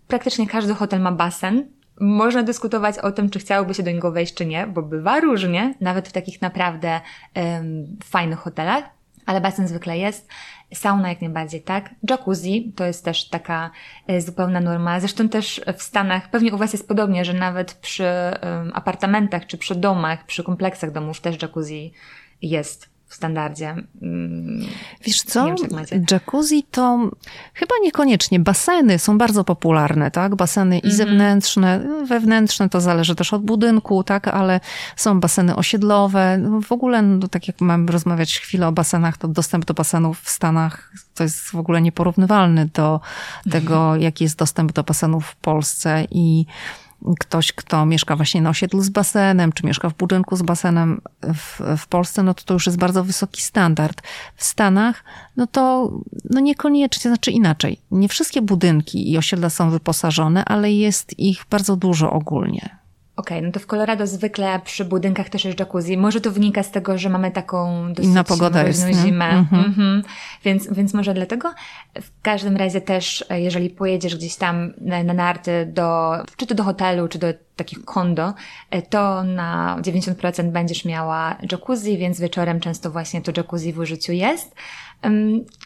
Praktycznie 0.09 0.47
każdy 0.47 0.75
hotel 0.75 1.01
ma 1.01 1.13
basen, 1.13 1.76
można 2.01 2.43
dyskutować 2.43 2.99
o 2.99 3.13
tym, 3.13 3.31
czy 3.31 3.39
chciałoby 3.39 3.75
się 3.75 3.83
do 3.83 3.91
niego 3.91 4.13
wejść, 4.13 4.35
czy 4.35 4.47
nie, 4.47 4.67
bo 4.67 4.83
bywa 4.83 5.21
różnie, 5.21 5.75
nawet 5.81 6.09
w 6.09 6.13
takich 6.13 6.43
naprawdę 6.43 7.01
um, 7.35 7.97
fajnych 8.05 8.39
hotelach, 8.39 8.85
ale 9.27 9.41
basen 9.41 9.69
zwykle 9.69 9.99
jest. 9.99 10.29
Sauna 10.75 11.09
jak 11.09 11.21
najbardziej, 11.21 11.63
tak? 11.63 11.95
Jacuzzi 12.11 12.73
to 12.77 12.85
jest 12.85 13.05
też 13.05 13.29
taka 13.29 13.71
e, 14.07 14.21
zupełna 14.21 14.61
norma. 14.61 15.01
Zresztą 15.01 15.29
też 15.29 15.61
w 15.77 15.83
Stanach, 15.83 16.31
pewnie 16.31 16.55
u 16.55 16.59
Was 16.59 16.73
jest 16.73 16.89
podobnie, 16.89 17.25
że 17.25 17.35
nawet 17.35 17.75
przy 17.75 18.05
um, 18.05 18.73
apartamentach, 18.75 19.47
czy 19.47 19.59
przy 19.59 19.75
domach, 19.75 20.27
przy 20.27 20.45
kompleksach 20.45 20.93
domów 20.93 21.21
też 21.21 21.43
jacuzzi 21.43 21.93
jest 22.43 22.96
w 23.09 23.15
standardzie. 23.15 23.75
Mm, 24.03 24.67
Wiesz 25.05 25.23
co, 25.23 25.55
jacuzzi 26.11 26.63
to 26.71 27.11
chyba 27.55 27.75
niekoniecznie. 27.83 28.41
Baseny 28.41 28.99
są 28.99 29.19
bardzo 29.19 29.45
popularne, 29.45 30.11
tak? 30.11 30.35
Baseny 30.35 30.79
i 30.79 30.91
mhm. 30.91 30.95
zewnętrzne, 30.95 31.81
wewnętrzne 32.09 32.69
to 32.69 32.81
zależy 32.81 33.15
też 33.15 33.33
od 33.33 33.43
budynku, 33.43 34.05
tak? 34.05 34.29
Ale 34.29 34.61
są 34.97 35.21
baseny 35.21 35.57
osiedlowe. 35.57 36.41
W 36.67 36.73
ogóle, 36.73 37.03
no, 37.03 37.29
tak 37.29 37.49
jak 37.49 37.61
mamy 37.61 37.93
rozmawiać 37.93 38.39
chwilę 38.39 38.69
o 38.69 38.73
basenach, 38.73 39.19
to 39.19 39.29
dostęp 39.29 39.65
do 39.65 39.75
basenów 39.75 40.21
w 40.21 40.31
Stanach 40.31 40.93
to 41.17 41.23
jest 41.23 41.41
w 41.41 41.55
ogóle 41.55 41.83
nieporównywalny 41.83 42.67
do 42.75 43.01
tego, 43.51 43.77
mhm. 43.77 44.03
jaki 44.07 44.25
jest 44.25 44.39
dostęp 44.39 44.73
do 44.73 44.83
basenów 44.83 45.27
w 45.27 45.37
Polsce 45.37 46.07
i 46.11 46.47
ktoś, 47.21 47.53
kto 47.53 47.87
mieszka 47.87 48.17
właśnie 48.17 48.43
na 48.43 48.51
osiedlu 48.51 48.83
z 48.83 48.89
basenem, 48.89 49.53
czy 49.53 49.67
mieszka 49.67 49.89
w 49.89 49.95
budynku 49.95 50.37
z 50.37 50.43
basenem 50.43 51.01
w, 51.35 51.61
w 51.79 51.87
Polsce, 51.87 52.23
no 52.23 52.35
to 52.35 52.45
to 52.45 52.55
już 52.55 52.67
jest 52.67 52.79
bardzo 52.79 53.05
wysoki 53.05 53.43
standard. 53.43 54.03
W 54.37 54.45
Stanach, 54.45 55.05
no 55.37 55.47
to 55.47 55.93
no 56.31 56.41
niekoniecznie, 56.41 57.11
znaczy 57.11 57.31
inaczej. 57.31 57.81
Nie 57.91 58.09
wszystkie 58.09 58.43
budynki 58.43 59.13
i 59.13 59.19
osiedla 59.19 59.51
są 59.51 59.71
wyposażone, 59.71 60.45
ale 60.45 60.73
jest 60.73 61.19
ich 61.19 61.45
bardzo 61.51 61.77
dużo 61.77 62.11
ogólnie. 62.11 62.86
Okej, 63.17 63.39
okay, 63.39 63.47
no 63.47 63.53
to 63.53 63.61
w 63.61 63.67
Colorado 63.67 64.07
zwykle 64.07 64.61
przy 64.65 64.85
budynkach 64.85 65.29
też 65.29 65.45
jest 65.45 65.59
jacuzzi. 65.59 65.97
Może 65.97 66.21
to 66.21 66.31
wynika 66.31 66.63
z 66.63 66.71
tego, 66.71 66.99
że 66.99 67.09
mamy 67.09 67.31
taką 67.31 67.89
dosyć 67.93 68.11
Inna 68.11 68.25
pogoda 68.25 68.63
jest, 68.63 68.87
zimę, 69.05 69.31
mhm. 69.31 69.65
Mhm. 69.65 70.03
Więc, 70.45 70.73
więc 70.73 70.95
może 70.95 71.15
dlatego. 71.15 71.53
W 71.95 72.23
każdym 72.23 72.57
razie 72.57 72.81
też, 72.81 73.25
jeżeli 73.31 73.71
pojedziesz 73.71 74.17
gdzieś 74.17 74.37
tam 74.37 74.73
na, 74.81 75.03
na 75.03 75.15
narty 75.15 75.71
do, 75.73 76.13
czy 76.37 76.47
to 76.47 76.55
do 76.55 76.65
hotelu, 76.65 77.09
czy 77.09 77.19
do 77.19 77.27
takich 77.57 77.85
kondo, 77.85 78.35
to 78.91 79.25
na 79.25 79.79
90% 79.81 80.51
będziesz 80.51 80.85
miała 80.85 81.37
jacuzzi, 81.51 81.99
więc 81.99 82.21
wieczorem 82.21 82.61
często 82.61 82.91
właśnie 82.91 83.23
to 83.23 83.33
jacuzzi 83.37 83.73
w 83.73 83.79
użyciu 83.79 84.13
jest. 84.13 84.55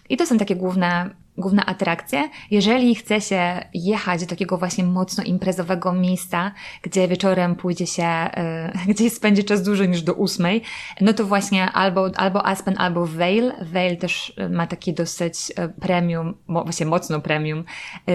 I 0.09 0.16
to 0.16 0.26
są 0.26 0.38
takie 0.38 0.57
główne 0.57 1.11
główna 1.41 1.66
atrakcja. 1.66 2.28
Jeżeli 2.51 2.95
chce 2.95 3.20
się 3.20 3.64
jechać 3.74 4.20
do 4.20 4.26
takiego 4.26 4.59
właśnie 4.59 4.84
mocno 4.84 5.24
imprezowego 5.24 5.93
miejsca, 5.93 6.53
gdzie 6.82 7.09
wieczorem 7.09 7.57
pójdzie 7.57 7.86
się, 7.86 8.03
e, 8.03 8.72
gdzie 8.93 9.11
spędzi 9.11 9.45
czas 9.45 9.62
dłużej 9.62 9.88
niż 9.88 10.03
do 10.03 10.14
ósmej, 10.14 10.62
no 11.01 11.12
to 11.12 11.24
właśnie 11.24 11.70
albo, 11.72 12.11
albo 12.16 12.47
Aspen, 12.47 12.74
albo 12.78 13.07
Vail. 13.07 13.53
Vail 13.62 13.97
też 13.97 14.32
e, 14.36 14.49
ma 14.49 14.66
taki 14.66 14.95
dosyć 14.95 15.53
e, 15.57 15.68
premium, 15.68 16.34
właśnie 16.49 16.86
mocno 16.86 17.20
premium 17.20 17.64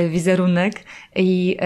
wizerunek 0.09 0.83
i 1.15 1.57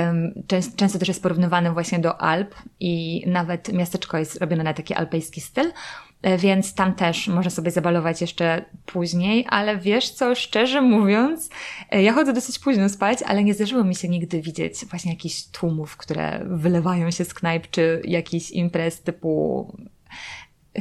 często 0.76 1.00
też 1.00 1.08
jest 1.08 1.24
porównywany 1.24 1.72
właśnie 1.72 2.00
do 2.00 2.22
Alp 2.22 2.56
i 2.80 3.24
nawet 3.28 3.74
miasteczko 3.74 4.18
jest 4.18 4.42
robione 4.42 4.64
na 4.64 4.74
taki 4.74 4.94
alpejski 4.94 5.42
styl. 5.42 5.72
E, 6.22 6.38
więc 6.38 6.74
tam 6.74 6.94
też 6.94 7.28
można 7.28 7.52
sobie 7.52 7.72
zabalować 7.72 8.22
jeszcze 8.22 8.66
później, 8.86 9.46
ale 9.50 9.78
wiesz 9.78 10.10
co, 10.10 10.36
szczerze 10.36 10.82
mówiąc, 10.82 11.50
e, 11.90 12.04
ja 12.04 12.14
chodzę 12.14 12.34
dosyć 12.34 12.60
późno 12.60 12.90
spać, 12.90 13.20
ale 13.24 13.44
nie 13.44 13.54
zdarzyło 13.54 13.84
mi 13.84 13.96
się 13.96 14.10
nigdy 14.10 14.42
widzieć 14.42 14.86
właśnie 14.86 15.12
jakichś 15.12 15.44
tłumów, 15.44 15.98
które 15.98 16.46
wylewają 16.46 17.12
się 17.12 17.26
z 17.26 17.34
knajp, 17.34 17.68
czy 17.72 18.02
jakichś 18.06 18.52
imprez 18.52 19.02
typu 19.02 19.68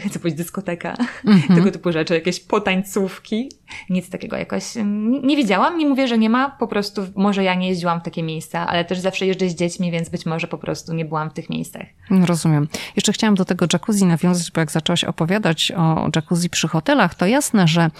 chcę 0.08 0.18
powiedzieć 0.18 0.38
dyskoteka, 0.38 0.96
mm 1.24 1.40
-hmm. 1.40 1.54
tego 1.54 1.70
typu 1.70 1.92
rzeczy, 1.92 2.14
jakieś 2.14 2.40
potańcówki. 2.40 3.48
Nic 3.90 4.10
takiego 4.10 4.36
jakoś 4.36 4.74
nie, 4.84 5.20
nie 5.20 5.36
widziałam. 5.36 5.78
Nie 5.78 5.86
mówię, 5.86 6.08
że 6.08 6.18
nie 6.18 6.30
ma, 6.30 6.50
po 6.50 6.68
prostu 6.68 7.02
może 7.16 7.44
ja 7.44 7.54
nie 7.54 7.68
jeździłam 7.68 8.00
w 8.00 8.02
takie 8.02 8.22
miejsca, 8.22 8.66
ale 8.66 8.84
też 8.84 8.98
zawsze 8.98 9.26
jeżdżę 9.26 9.48
z 9.48 9.54
dziećmi, 9.54 9.90
więc 9.90 10.08
być 10.08 10.26
może 10.26 10.46
po 10.46 10.58
prostu 10.58 10.94
nie 10.94 11.04
byłam 11.04 11.30
w 11.30 11.32
tych 11.32 11.50
miejscach. 11.50 11.86
Rozumiem. 12.10 12.68
Jeszcze 12.96 13.12
chciałam 13.12 13.34
do 13.34 13.44
tego 13.44 13.66
jacuzzi 13.72 14.04
nawiązać, 14.04 14.50
bo 14.50 14.60
jak 14.60 14.70
zaczęłaś 14.70 15.04
opowiadać 15.04 15.72
o 15.76 16.08
jacuzzi 16.16 16.50
przy 16.50 16.68
hotelach, 16.68 17.14
to 17.14 17.26
jasne, 17.26 17.68
że 17.68 17.90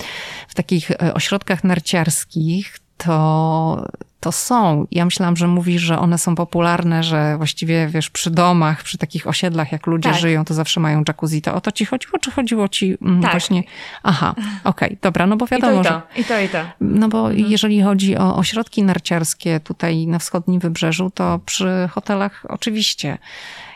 w 0.48 0.54
takich 0.54 0.90
e, 0.90 1.14
ośrodkach 1.14 1.64
narciarskich 1.64 2.78
to, 2.96 3.88
to 4.20 4.32
są. 4.32 4.86
Ja 4.90 5.04
myślałam, 5.04 5.36
że 5.36 5.46
mówisz, 5.46 5.82
że 5.82 5.98
one 5.98 6.18
są 6.18 6.34
popularne, 6.34 7.02
że 7.02 7.36
właściwie, 7.36 7.88
wiesz, 7.88 8.10
przy 8.10 8.30
domach, 8.30 8.82
przy 8.82 8.98
takich 8.98 9.26
osiedlach, 9.26 9.72
jak 9.72 9.86
ludzie 9.86 10.10
tak. 10.10 10.18
żyją, 10.18 10.44
to 10.44 10.54
zawsze 10.54 10.80
mają 10.80 11.02
jacuzzi. 11.08 11.42
To 11.42 11.54
o 11.54 11.60
to 11.60 11.72
ci 11.72 11.84
chodziło, 11.84 12.18
czy 12.18 12.30
chodziło 12.30 12.68
ci 12.68 12.96
mm, 13.02 13.22
tak. 13.22 13.30
właśnie... 13.30 13.62
Aha, 14.02 14.34
okej, 14.64 14.88
okay, 14.88 14.98
dobra, 15.02 15.26
no 15.26 15.36
bo 15.36 15.46
wiadomo, 15.46 15.80
I 15.80 15.84
to, 15.84 15.90
i 15.90 15.92
to, 15.92 15.92
że... 15.92 16.20
I 16.20 16.24
to, 16.24 16.40
i 16.40 16.48
to. 16.48 16.58
No 16.80 17.08
bo 17.08 17.30
mhm. 17.30 17.50
jeżeli 17.50 17.82
chodzi 17.82 18.16
o 18.16 18.36
ośrodki 18.36 18.82
narciarskie 18.82 19.60
tutaj 19.60 20.06
na 20.06 20.18
wschodnim 20.18 20.60
wybrzeżu, 20.60 21.10
to 21.14 21.40
przy 21.46 21.88
hotelach 21.90 22.46
oczywiście 22.48 23.18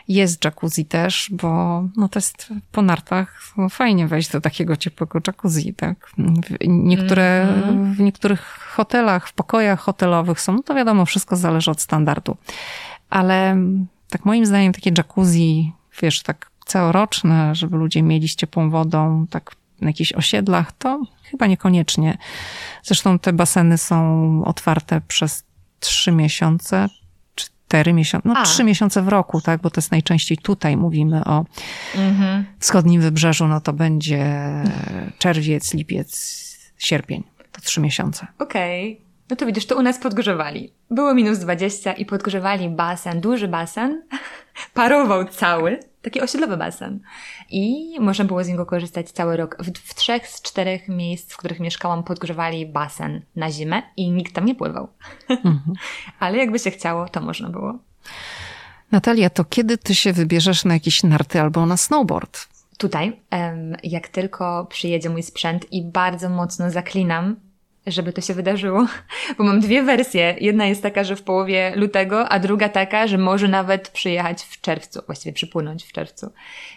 jest 0.07 0.45
jacuzzi 0.45 0.85
też, 0.85 1.29
bo 1.31 1.83
no 1.97 2.09
to 2.09 2.19
jest 2.19 2.49
po 2.71 2.81
nartach 2.81 3.41
no 3.57 3.69
fajnie 3.69 4.07
wejść 4.07 4.31
do 4.31 4.41
takiego 4.41 4.75
ciepłego 4.75 5.19
jacuzzi, 5.27 5.73
tak? 5.73 6.11
Niektóre, 6.67 7.47
mm-hmm. 7.47 7.93
w 7.93 7.99
niektórych 7.99 8.41
hotelach, 8.75 9.27
w 9.27 9.33
pokojach 9.33 9.79
hotelowych 9.79 10.41
są, 10.41 10.53
no 10.53 10.63
to 10.63 10.75
wiadomo, 10.75 11.05
wszystko 11.05 11.35
zależy 11.35 11.71
od 11.71 11.81
standardu. 11.81 12.37
Ale 13.09 13.57
tak 14.09 14.25
moim 14.25 14.45
zdaniem 14.45 14.73
takie 14.73 14.91
jacuzzi, 14.97 15.73
wiesz, 16.01 16.23
tak 16.23 16.49
całoroczne, 16.65 17.55
żeby 17.55 17.77
ludzie 17.77 18.03
mieli 18.03 18.29
z 18.29 18.35
ciepłą 18.35 18.69
wodą, 18.69 19.25
tak 19.29 19.55
na 19.81 19.89
jakichś 19.89 20.13
osiedlach, 20.13 20.71
to 20.71 21.01
chyba 21.23 21.47
niekoniecznie. 21.47 22.17
Zresztą 22.83 23.19
te 23.19 23.33
baseny 23.33 23.77
są 23.77 24.41
otwarte 24.45 25.01
przez 25.01 25.43
trzy 25.79 26.11
miesiące, 26.11 26.87
cztery 27.73 27.93
miesiące, 27.93 28.29
no 28.29 28.43
trzy 28.43 28.63
miesiące 28.63 29.01
w 29.01 29.07
roku, 29.07 29.41
tak, 29.41 29.61
bo 29.61 29.69
to 29.69 29.81
jest 29.81 29.91
najczęściej 29.91 30.37
tutaj 30.37 30.77
mówimy 30.77 31.25
o 31.25 31.45
mhm. 31.95 32.45
wschodnim 32.59 33.01
wybrzeżu, 33.01 33.47
no 33.47 33.61
to 33.61 33.73
będzie 33.73 34.25
czerwiec, 35.17 35.73
lipiec, 35.73 36.11
sierpień. 36.77 37.23
To 37.51 37.61
trzy 37.61 37.81
miesiące. 37.81 38.27
Okej. 38.39 38.93
Okay. 38.93 39.05
No 39.29 39.35
to 39.35 39.45
widzisz, 39.45 39.65
to 39.65 39.77
u 39.77 39.81
nas 39.81 39.99
podgrzewali. 39.99 40.73
Było 40.89 41.13
minus 41.13 41.39
20 41.39 41.93
i 41.93 42.05
podgrzewali 42.05 42.69
basen, 42.69 43.21
duży 43.21 43.47
basen, 43.47 44.01
parował 44.73 45.25
cały, 45.25 45.79
taki 46.03 46.21
osiedlowy 46.21 46.57
basen. 46.57 46.99
I 47.49 47.95
można 47.99 48.25
było 48.25 48.43
z 48.43 48.47
niego 48.47 48.65
korzystać 48.65 49.11
cały 49.11 49.37
rok. 49.37 49.57
W, 49.59 49.71
w, 49.71 49.93
trzech 49.93 50.27
z 50.27 50.41
czterech 50.41 50.87
miejsc, 50.87 51.33
w 51.33 51.37
których 51.37 51.59
mieszkałam, 51.59 52.03
podgrzewali 52.03 52.65
basen 52.65 53.21
na 53.35 53.51
zimę 53.51 53.81
i 53.97 54.11
nikt 54.11 54.33
tam 54.33 54.45
nie 54.45 54.55
pływał. 54.55 54.87
Mhm. 55.29 55.61
Ale 56.19 56.37
jakby 56.37 56.59
się 56.59 56.71
chciało, 56.71 57.09
to 57.09 57.21
można 57.21 57.49
było. 57.49 57.77
Natalia, 58.91 59.29
to 59.29 59.45
kiedy 59.45 59.77
ty 59.77 59.95
się 59.95 60.13
wybierzesz 60.13 60.65
na 60.65 60.73
jakieś 60.73 61.03
narty 61.03 61.41
albo 61.41 61.65
na 61.65 61.77
snowboard? 61.77 62.47
Tutaj, 62.77 63.21
jak 63.83 64.07
tylko 64.07 64.65
przyjedzie 64.69 65.09
mój 65.09 65.23
sprzęt 65.23 65.73
i 65.73 65.81
bardzo 65.81 66.29
mocno 66.29 66.71
zaklinam, 66.71 67.35
żeby 67.87 68.13
to 68.13 68.21
się 68.21 68.33
wydarzyło, 68.33 68.87
bo 69.37 69.43
mam 69.43 69.59
dwie 69.59 69.83
wersje. 69.83 70.35
Jedna 70.41 70.65
jest 70.65 70.83
taka, 70.83 71.03
że 71.03 71.15
w 71.15 71.23
połowie 71.23 71.73
lutego, 71.75 72.29
a 72.29 72.39
druga 72.39 72.69
taka, 72.69 73.07
że 73.07 73.17
może 73.17 73.47
nawet 73.47 73.89
przyjechać 73.89 74.43
w 74.43 74.61
czerwcu, 74.61 75.01
właściwie 75.05 75.33
przypłynąć 75.33 75.83
w 75.83 75.91
czerwcu. 75.91 76.31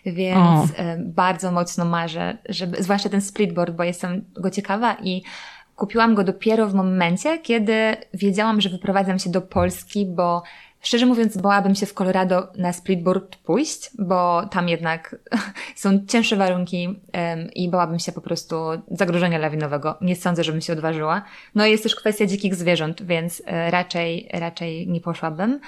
Więc 0.07 0.71
o. 0.71 0.75
bardzo 0.99 1.53
mocno 1.53 1.85
marzę, 1.85 2.39
żeby, 2.49 2.83
zwłaszcza 2.83 3.09
ten 3.09 3.21
splitboard, 3.21 3.75
bo 3.75 3.85
jestem 3.85 4.25
go 4.35 4.51
ciekawa 4.51 4.97
i 5.03 5.23
kupiłam 5.77 6.15
go 6.15 6.25
dopiero 6.25 6.69
w 6.69 6.75
momencie, 6.75 7.39
kiedy 7.39 7.97
wiedziałam, 8.15 8.61
że 8.61 8.69
wyprowadzam 8.69 9.19
się 9.19 9.31
do 9.31 9.41
Polski, 9.41 10.07
bo 10.07 10.43
Szczerze 10.87 11.07
mówiąc, 11.07 11.37
bałabym 11.37 11.75
się 11.75 11.87
w 11.87 11.95
Colorado 11.95 12.49
na 12.59 12.73
splitboard 12.73 13.37
pójść, 13.37 13.91
bo 13.99 14.47
tam 14.51 14.69
jednak 14.69 15.17
są 15.77 16.07
cięższe 16.09 16.37
warunki 16.37 16.87
um, 16.89 17.51
i 17.55 17.69
bałabym 17.69 17.99
się 17.99 18.13
po 18.13 18.21
prostu 18.21 18.57
zagrożenia 18.91 19.39
lawinowego. 19.39 19.99
Nie 20.01 20.17
sądzę, 20.17 20.45
żebym 20.45 20.61
się 20.61 20.73
odważyła. 20.73 21.23
No 21.55 21.67
i 21.67 21.71
jest 21.71 21.83
też 21.83 21.95
kwestia 21.95 22.27
dzikich 22.27 22.55
zwierząt, 22.55 23.03
więc 23.03 23.43
e, 23.47 23.71
raczej, 23.71 24.29
raczej 24.33 24.89
nie 24.89 25.01
poszłabym. 25.01 25.61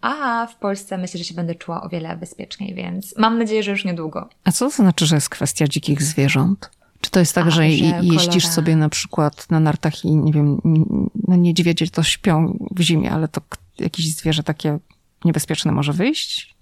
A 0.00 0.46
w 0.46 0.56
Polsce 0.56 0.98
myślę, 0.98 1.18
że 1.18 1.24
się 1.24 1.34
będę 1.34 1.54
czuła 1.54 1.82
o 1.82 1.88
wiele 1.88 2.16
bezpieczniej, 2.16 2.74
więc 2.74 3.14
mam 3.18 3.38
nadzieję, 3.38 3.62
że 3.62 3.70
już 3.70 3.84
niedługo. 3.84 4.28
A 4.44 4.52
co 4.52 4.64
to 4.64 4.70
znaczy, 4.70 5.06
że 5.06 5.14
jest 5.14 5.28
kwestia 5.28 5.66
dzikich 5.66 6.02
zwierząt? 6.02 6.70
Czy 7.00 7.10
to 7.10 7.20
jest 7.20 7.34
tak, 7.34 7.46
A, 7.46 7.50
że, 7.50 7.62
że 7.62 7.66
jeździsz 8.02 8.46
sobie 8.46 8.76
na 8.76 8.88
przykład 8.88 9.50
na 9.50 9.60
nartach 9.60 10.04
i 10.04 10.16
nie 10.16 10.32
wiem, 10.32 10.60
no 11.28 11.36
niedźwiedzie 11.36 11.86
to 11.86 12.02
śpią 12.02 12.58
w 12.76 12.80
zimie, 12.80 13.10
ale 13.10 13.28
to 13.28 13.40
jakieś 13.78 14.14
zwierzę 14.14 14.42
takie 14.42 14.78
niebezpieczne 15.24 15.72
może 15.72 15.92
wyjść? 15.92 16.54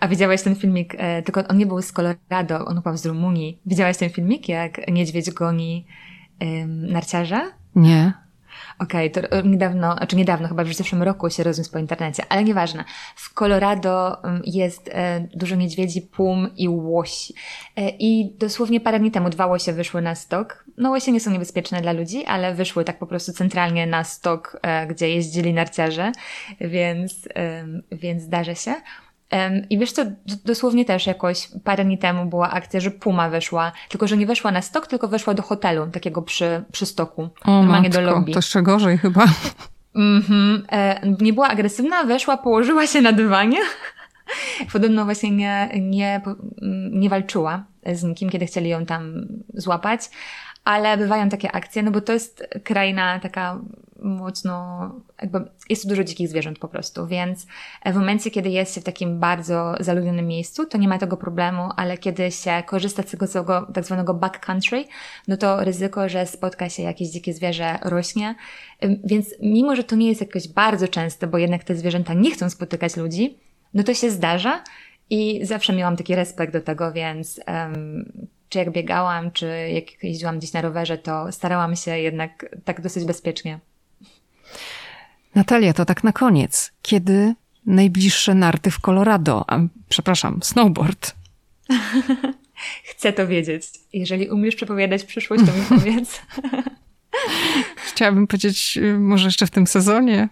A 0.00 0.08
widziałeś 0.08 0.42
ten 0.42 0.56
filmik, 0.56 0.94
e, 0.98 1.22
tylko 1.22 1.48
on 1.48 1.58
nie 1.58 1.66
był 1.66 1.82
z 1.82 1.92
Colorado, 1.92 2.64
on 2.66 2.76
chyba 2.76 2.96
z 2.96 3.06
Rumunii. 3.06 3.58
Widziałeś 3.66 3.96
ten 3.96 4.10
filmik, 4.10 4.48
jak 4.48 4.88
niedźwiedź 4.88 5.30
goni 5.30 5.86
narciarza? 6.66 7.50
Nie. 7.74 8.12
Okej, 8.78 9.10
okay, 9.10 9.22
to 9.22 9.36
e, 9.36 9.42
niedawno, 9.42 9.96
znaczy 9.96 10.16
niedawno, 10.16 10.48
chyba 10.48 10.64
w 10.64 10.72
zeszłym 10.72 11.02
roku 11.02 11.30
się 11.30 11.42
rozniósł 11.42 11.72
po 11.72 11.78
internecie, 11.78 12.22
ale 12.28 12.44
nieważne. 12.44 12.84
W 13.16 13.34
Colorado 13.34 14.22
jest 14.44 14.90
e, 14.92 15.28
dużo 15.34 15.56
niedźwiedzi, 15.56 16.02
pum 16.02 16.50
i 16.56 16.68
łosi. 16.68 17.34
E, 17.76 17.88
I 17.88 18.36
dosłownie 18.38 18.80
parę 18.80 19.00
dni 19.00 19.10
temu 19.10 19.30
dwa 19.30 19.46
łosie 19.46 19.72
wyszły 19.72 20.02
na 20.02 20.14
stok. 20.14 20.64
No 20.76 20.90
łosie 20.90 21.12
nie 21.12 21.20
są 21.20 21.30
niebezpieczne 21.30 21.80
dla 21.80 21.92
ludzi, 21.92 22.24
ale 22.24 22.54
wyszły 22.54 22.84
tak 22.84 22.98
po 22.98 23.06
prostu 23.06 23.32
centralnie 23.32 23.86
na 23.86 24.04
stok, 24.04 24.60
gdzie 24.88 25.08
jeździli 25.08 25.54
narciarze, 25.54 26.12
więc, 26.60 27.28
więc 27.92 28.22
zdarza 28.22 28.54
się. 28.54 28.74
I 29.70 29.78
wiesz 29.78 29.92
co, 29.92 30.02
dosłownie 30.44 30.84
też 30.84 31.06
jakoś 31.06 31.48
parę 31.64 31.84
dni 31.84 31.98
temu 31.98 32.26
była 32.26 32.50
akcja, 32.50 32.80
że 32.80 32.90
Puma 32.90 33.28
weszła, 33.28 33.72
tylko 33.88 34.08
że 34.08 34.16
nie 34.16 34.26
weszła 34.26 34.52
na 34.52 34.62
stok, 34.62 34.86
tylko 34.86 35.08
weszła 35.08 35.34
do 35.34 35.42
hotelu, 35.42 35.86
takiego 35.86 36.22
przy, 36.22 36.64
przy 36.72 36.86
stoku, 36.86 37.28
o, 37.44 37.50
normalnie 37.50 37.88
matko, 37.88 38.02
do 38.02 38.10
lobby. 38.10 38.32
To 38.32 38.38
jeszcze 38.38 38.62
gorzej 38.62 38.98
chyba. 38.98 39.26
Mhm. 39.94 40.66
E, 40.72 41.00
nie 41.20 41.32
była 41.32 41.48
agresywna, 41.48 42.04
weszła, 42.04 42.36
położyła 42.36 42.86
się 42.86 43.00
na 43.00 43.12
dywanie. 43.12 43.58
Podobno 44.72 45.04
właśnie 45.04 45.30
nie, 45.30 45.68
nie, 45.80 46.20
nie 46.90 47.08
walczyła 47.08 47.64
z 47.92 48.02
nikim, 48.02 48.30
kiedy 48.30 48.46
chcieli 48.46 48.68
ją 48.68 48.86
tam 48.86 49.26
złapać, 49.54 50.00
ale 50.64 50.96
bywają 50.96 51.28
takie 51.28 51.52
akcje, 51.52 51.82
no 51.82 51.90
bo 51.90 52.00
to 52.00 52.12
jest 52.12 52.48
kraina 52.64 53.20
taka 53.20 53.60
mocno, 54.02 54.90
jakby 55.22 55.44
jest 55.68 55.82
tu 55.82 55.88
dużo 55.88 56.04
dzikich 56.04 56.28
zwierząt 56.28 56.58
po 56.58 56.68
prostu, 56.68 57.06
więc 57.06 57.46
w 57.86 57.94
momencie, 57.94 58.30
kiedy 58.30 58.48
jest 58.48 58.74
się 58.74 58.80
w 58.80 58.84
takim 58.84 59.20
bardzo 59.20 59.74
zaludnionym 59.80 60.26
miejscu, 60.26 60.66
to 60.66 60.78
nie 60.78 60.88
ma 60.88 60.98
tego 60.98 61.16
problemu, 61.16 61.70
ale 61.76 61.98
kiedy 61.98 62.30
się 62.30 62.62
korzysta 62.66 63.02
z 63.02 63.06
tego 63.06 63.26
całego 63.26 63.66
tak 63.74 63.84
zwanego 63.84 64.14
backcountry, 64.14 64.84
no 65.28 65.36
to 65.36 65.64
ryzyko, 65.64 66.08
że 66.08 66.26
spotka 66.26 66.68
się 66.68 66.82
jakieś 66.82 67.08
dzikie 67.08 67.34
zwierzę 67.34 67.78
rośnie, 67.82 68.34
więc 69.04 69.34
mimo, 69.42 69.76
że 69.76 69.84
to 69.84 69.96
nie 69.96 70.08
jest 70.08 70.20
jakoś 70.20 70.48
bardzo 70.48 70.88
częste, 70.88 71.26
bo 71.26 71.38
jednak 71.38 71.64
te 71.64 71.74
zwierzęta 71.74 72.14
nie 72.14 72.30
chcą 72.30 72.50
spotykać 72.50 72.96
ludzi, 72.96 73.38
no 73.74 73.82
to 73.82 73.94
się 73.94 74.10
zdarza 74.10 74.64
i 75.10 75.46
zawsze 75.46 75.72
miałam 75.72 75.96
taki 75.96 76.14
respekt 76.14 76.52
do 76.52 76.60
tego, 76.60 76.92
więc 76.92 77.40
um, 77.46 78.12
czy 78.48 78.58
jak 78.58 78.72
biegałam, 78.72 79.30
czy 79.30 79.46
jak 79.72 80.04
jeździłam 80.04 80.38
gdzieś 80.38 80.52
na 80.52 80.62
rowerze, 80.62 80.98
to 80.98 81.32
starałam 81.32 81.76
się 81.76 81.98
jednak 81.98 82.56
tak 82.64 82.80
dosyć 82.80 83.04
bezpiecznie. 83.04 83.58
Natalia, 85.38 85.72
to 85.72 85.84
tak 85.84 86.04
na 86.04 86.12
koniec. 86.12 86.72
Kiedy 86.82 87.34
najbliższe 87.66 88.34
narty 88.34 88.70
w 88.70 88.80
Colorado? 88.80 89.44
A, 89.46 89.58
przepraszam, 89.88 90.40
snowboard. 90.42 91.14
Chcę 92.90 93.12
to 93.12 93.26
wiedzieć. 93.26 93.64
Jeżeli 93.92 94.28
umiesz 94.28 94.56
przepowiadać 94.56 95.04
przyszłość, 95.04 95.44
to 95.46 95.52
mi 95.52 95.64
powiedz. 95.80 96.22
Chciałabym 97.76 98.26
powiedzieć, 98.26 98.78
y, 98.82 98.98
może 98.98 99.24
jeszcze 99.24 99.46
w 99.46 99.50
tym 99.50 99.66
sezonie, 99.66 100.28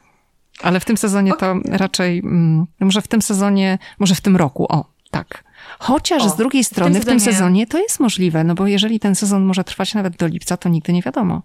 ale 0.62 0.80
w 0.80 0.84
tym 0.84 0.96
sezonie 0.96 1.32
to 1.38 1.54
raczej, 1.64 2.18
mm, 2.18 2.66
może 2.80 3.02
w 3.02 3.08
tym 3.08 3.22
sezonie, 3.22 3.78
może 3.98 4.14
w 4.14 4.20
tym 4.20 4.36
roku, 4.36 4.66
o, 4.68 4.84
tak. 5.10 5.44
Chociaż 5.78 6.22
o, 6.22 6.28
z 6.28 6.36
drugiej 6.36 6.64
strony 6.64 6.90
w 6.90 6.92
tym, 6.94 7.02
w 7.02 7.06
tym 7.06 7.32
sezonie 7.32 7.66
to 7.66 7.78
jest 7.78 8.00
możliwe, 8.00 8.44
no 8.44 8.54
bo 8.54 8.66
jeżeli 8.66 9.00
ten 9.00 9.14
sezon 9.14 9.44
może 9.44 9.64
trwać 9.64 9.94
nawet 9.94 10.16
do 10.16 10.26
lipca, 10.26 10.56
to 10.56 10.68
nigdy 10.68 10.92
nie 10.92 11.02
wiadomo 11.02 11.42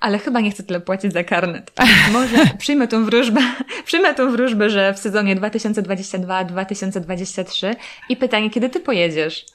ale 0.00 0.18
chyba 0.18 0.40
nie 0.40 0.50
chcę 0.50 0.62
tyle 0.62 0.80
płacić 0.80 1.12
za 1.12 1.24
karnet. 1.24 1.72
Może 2.12 2.46
przyjmę 2.58 2.88
tą 2.88 3.04
wróżbę, 3.04 3.40
przyjmę 3.86 4.14
tą 4.14 4.32
wróżbę, 4.32 4.70
że 4.70 4.94
w 4.94 4.98
sezonie 4.98 5.36
2022-2023 5.36 7.76
i 8.08 8.16
pytanie, 8.16 8.50
kiedy 8.50 8.68
ty 8.68 8.80
pojedziesz? 8.80 9.46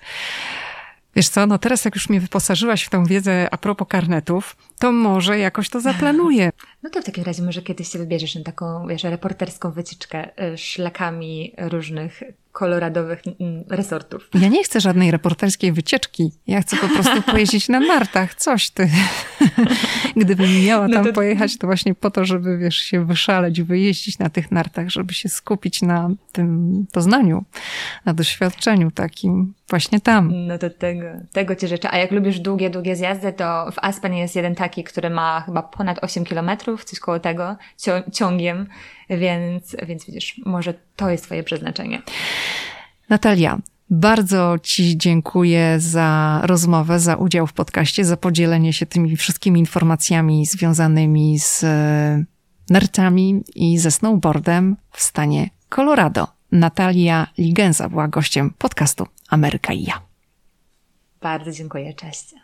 Wiesz 1.16 1.30
co, 1.30 1.48
no 1.48 1.58
teraz 1.58 1.86
jak 1.86 1.96
już 1.96 2.10
mnie 2.10 2.20
wyposażyłaś 2.20 2.84
w 2.84 2.90
tą 2.90 3.06
wiedzę 3.06 3.48
a 3.52 3.58
propos 3.58 3.88
karnetów, 3.88 4.56
to 4.84 4.92
może 4.92 5.40
jakoś 5.40 5.70
to 5.70 5.82
zaplanuję. 5.82 6.52
No 6.84 6.90
to 6.90 7.02
w 7.02 7.06
takim 7.06 7.24
razie 7.24 7.44
może 7.44 7.62
kiedyś 7.62 7.88
się 7.88 8.00
wybierzesz 8.00 8.36
na 8.36 8.44
taką, 8.44 8.88
wiesz, 8.88 9.04
reporterską 9.04 9.72
wycieczkę 9.72 10.44
y, 10.54 10.58
szlakami 10.58 11.54
różnych 11.58 12.24
koloradowych 12.52 13.22
mm, 13.40 13.64
resortów. 13.70 14.30
Ja 14.34 14.48
nie 14.48 14.64
chcę 14.64 14.82
żadnej 14.82 15.12
reporterskiej 15.12 15.72
wycieczki. 15.72 16.32
Ja 16.48 16.62
chcę 16.62 16.78
po 16.78 16.88
prostu 16.88 17.22
pojeździć 17.32 17.70
na 17.70 17.80
nartach. 17.80 18.36
Coś 18.36 18.70
ty. 18.70 18.90
Gdybym 20.16 20.66
miała 20.66 20.88
no 20.88 20.94
tam 20.94 21.04
no 21.04 21.10
to... 21.10 21.16
pojechać, 21.16 21.58
to 21.58 21.68
właśnie 21.68 21.96
po 21.96 22.12
to, 22.12 22.26
żeby 22.26 22.58
wiesz, 22.58 22.78
się 22.78 23.06
wyszaleć, 23.06 23.62
wyjeździć 23.62 24.20
na 24.20 24.30
tych 24.30 24.52
nartach, 24.52 24.90
żeby 24.90 25.14
się 25.14 25.30
skupić 25.30 25.82
na 25.82 26.10
tym 26.32 26.86
poznaniu, 26.92 27.44
na 28.06 28.14
doświadczeniu 28.14 28.92
takim 28.92 29.54
właśnie 29.70 30.00
tam. 30.00 30.48
No 30.48 30.58
to 30.58 30.70
tego, 30.70 31.06
tego 31.32 31.56
cię 31.56 31.68
życzę. 31.68 31.92
A 31.92 31.98
jak 31.98 32.12
lubisz 32.12 32.40
długie, 32.40 32.70
długie 32.70 32.96
zjazdy, 32.96 33.34
to 33.34 33.72
w 33.72 33.80
Aspen 33.82 34.14
jest 34.14 34.36
jeden 34.36 34.56
taki, 34.56 34.73
który 34.84 35.10
ma 35.10 35.42
chyba 35.42 35.64
ponad 35.64 36.04
8 36.04 36.26
kilometrów, 36.26 36.86
coś 36.86 37.00
koło 37.00 37.20
tego, 37.20 37.56
ciągiem, 38.14 38.68
więc, 39.10 39.76
więc 39.88 40.06
widzisz, 40.06 40.42
może 40.46 40.74
to 40.96 41.10
jest 41.10 41.24
twoje 41.24 41.44
przeznaczenie. 41.44 42.02
Natalia, 43.10 43.60
bardzo 43.90 44.56
Ci 44.64 44.98
dziękuję 44.98 45.80
za 45.80 46.40
rozmowę, 46.44 47.00
za 47.00 47.16
udział 47.16 47.48
w 47.48 47.54
podcaście, 47.54 48.06
za 48.06 48.18
podzielenie 48.18 48.74
się 48.74 48.86
tymi 48.86 49.18
wszystkimi 49.18 49.60
informacjami 49.60 50.46
związanymi 50.46 51.40
z 51.40 51.64
e, 51.64 52.26
nartami 52.70 53.44
i 53.56 53.80
ze 53.80 53.92
snowboardem 53.92 54.78
w 54.92 55.02
stanie 55.02 55.50
Colorado. 55.70 56.28
Natalia 56.52 57.28
Ligenza 57.38 57.90
była 57.90 58.08
gościem 58.08 58.54
podcastu 58.58 59.08
Ameryka 59.30 59.74
i 59.74 59.84
ja. 59.84 60.02
Bardzo 61.22 61.52
dziękuję, 61.52 61.94
cześć. 61.94 62.43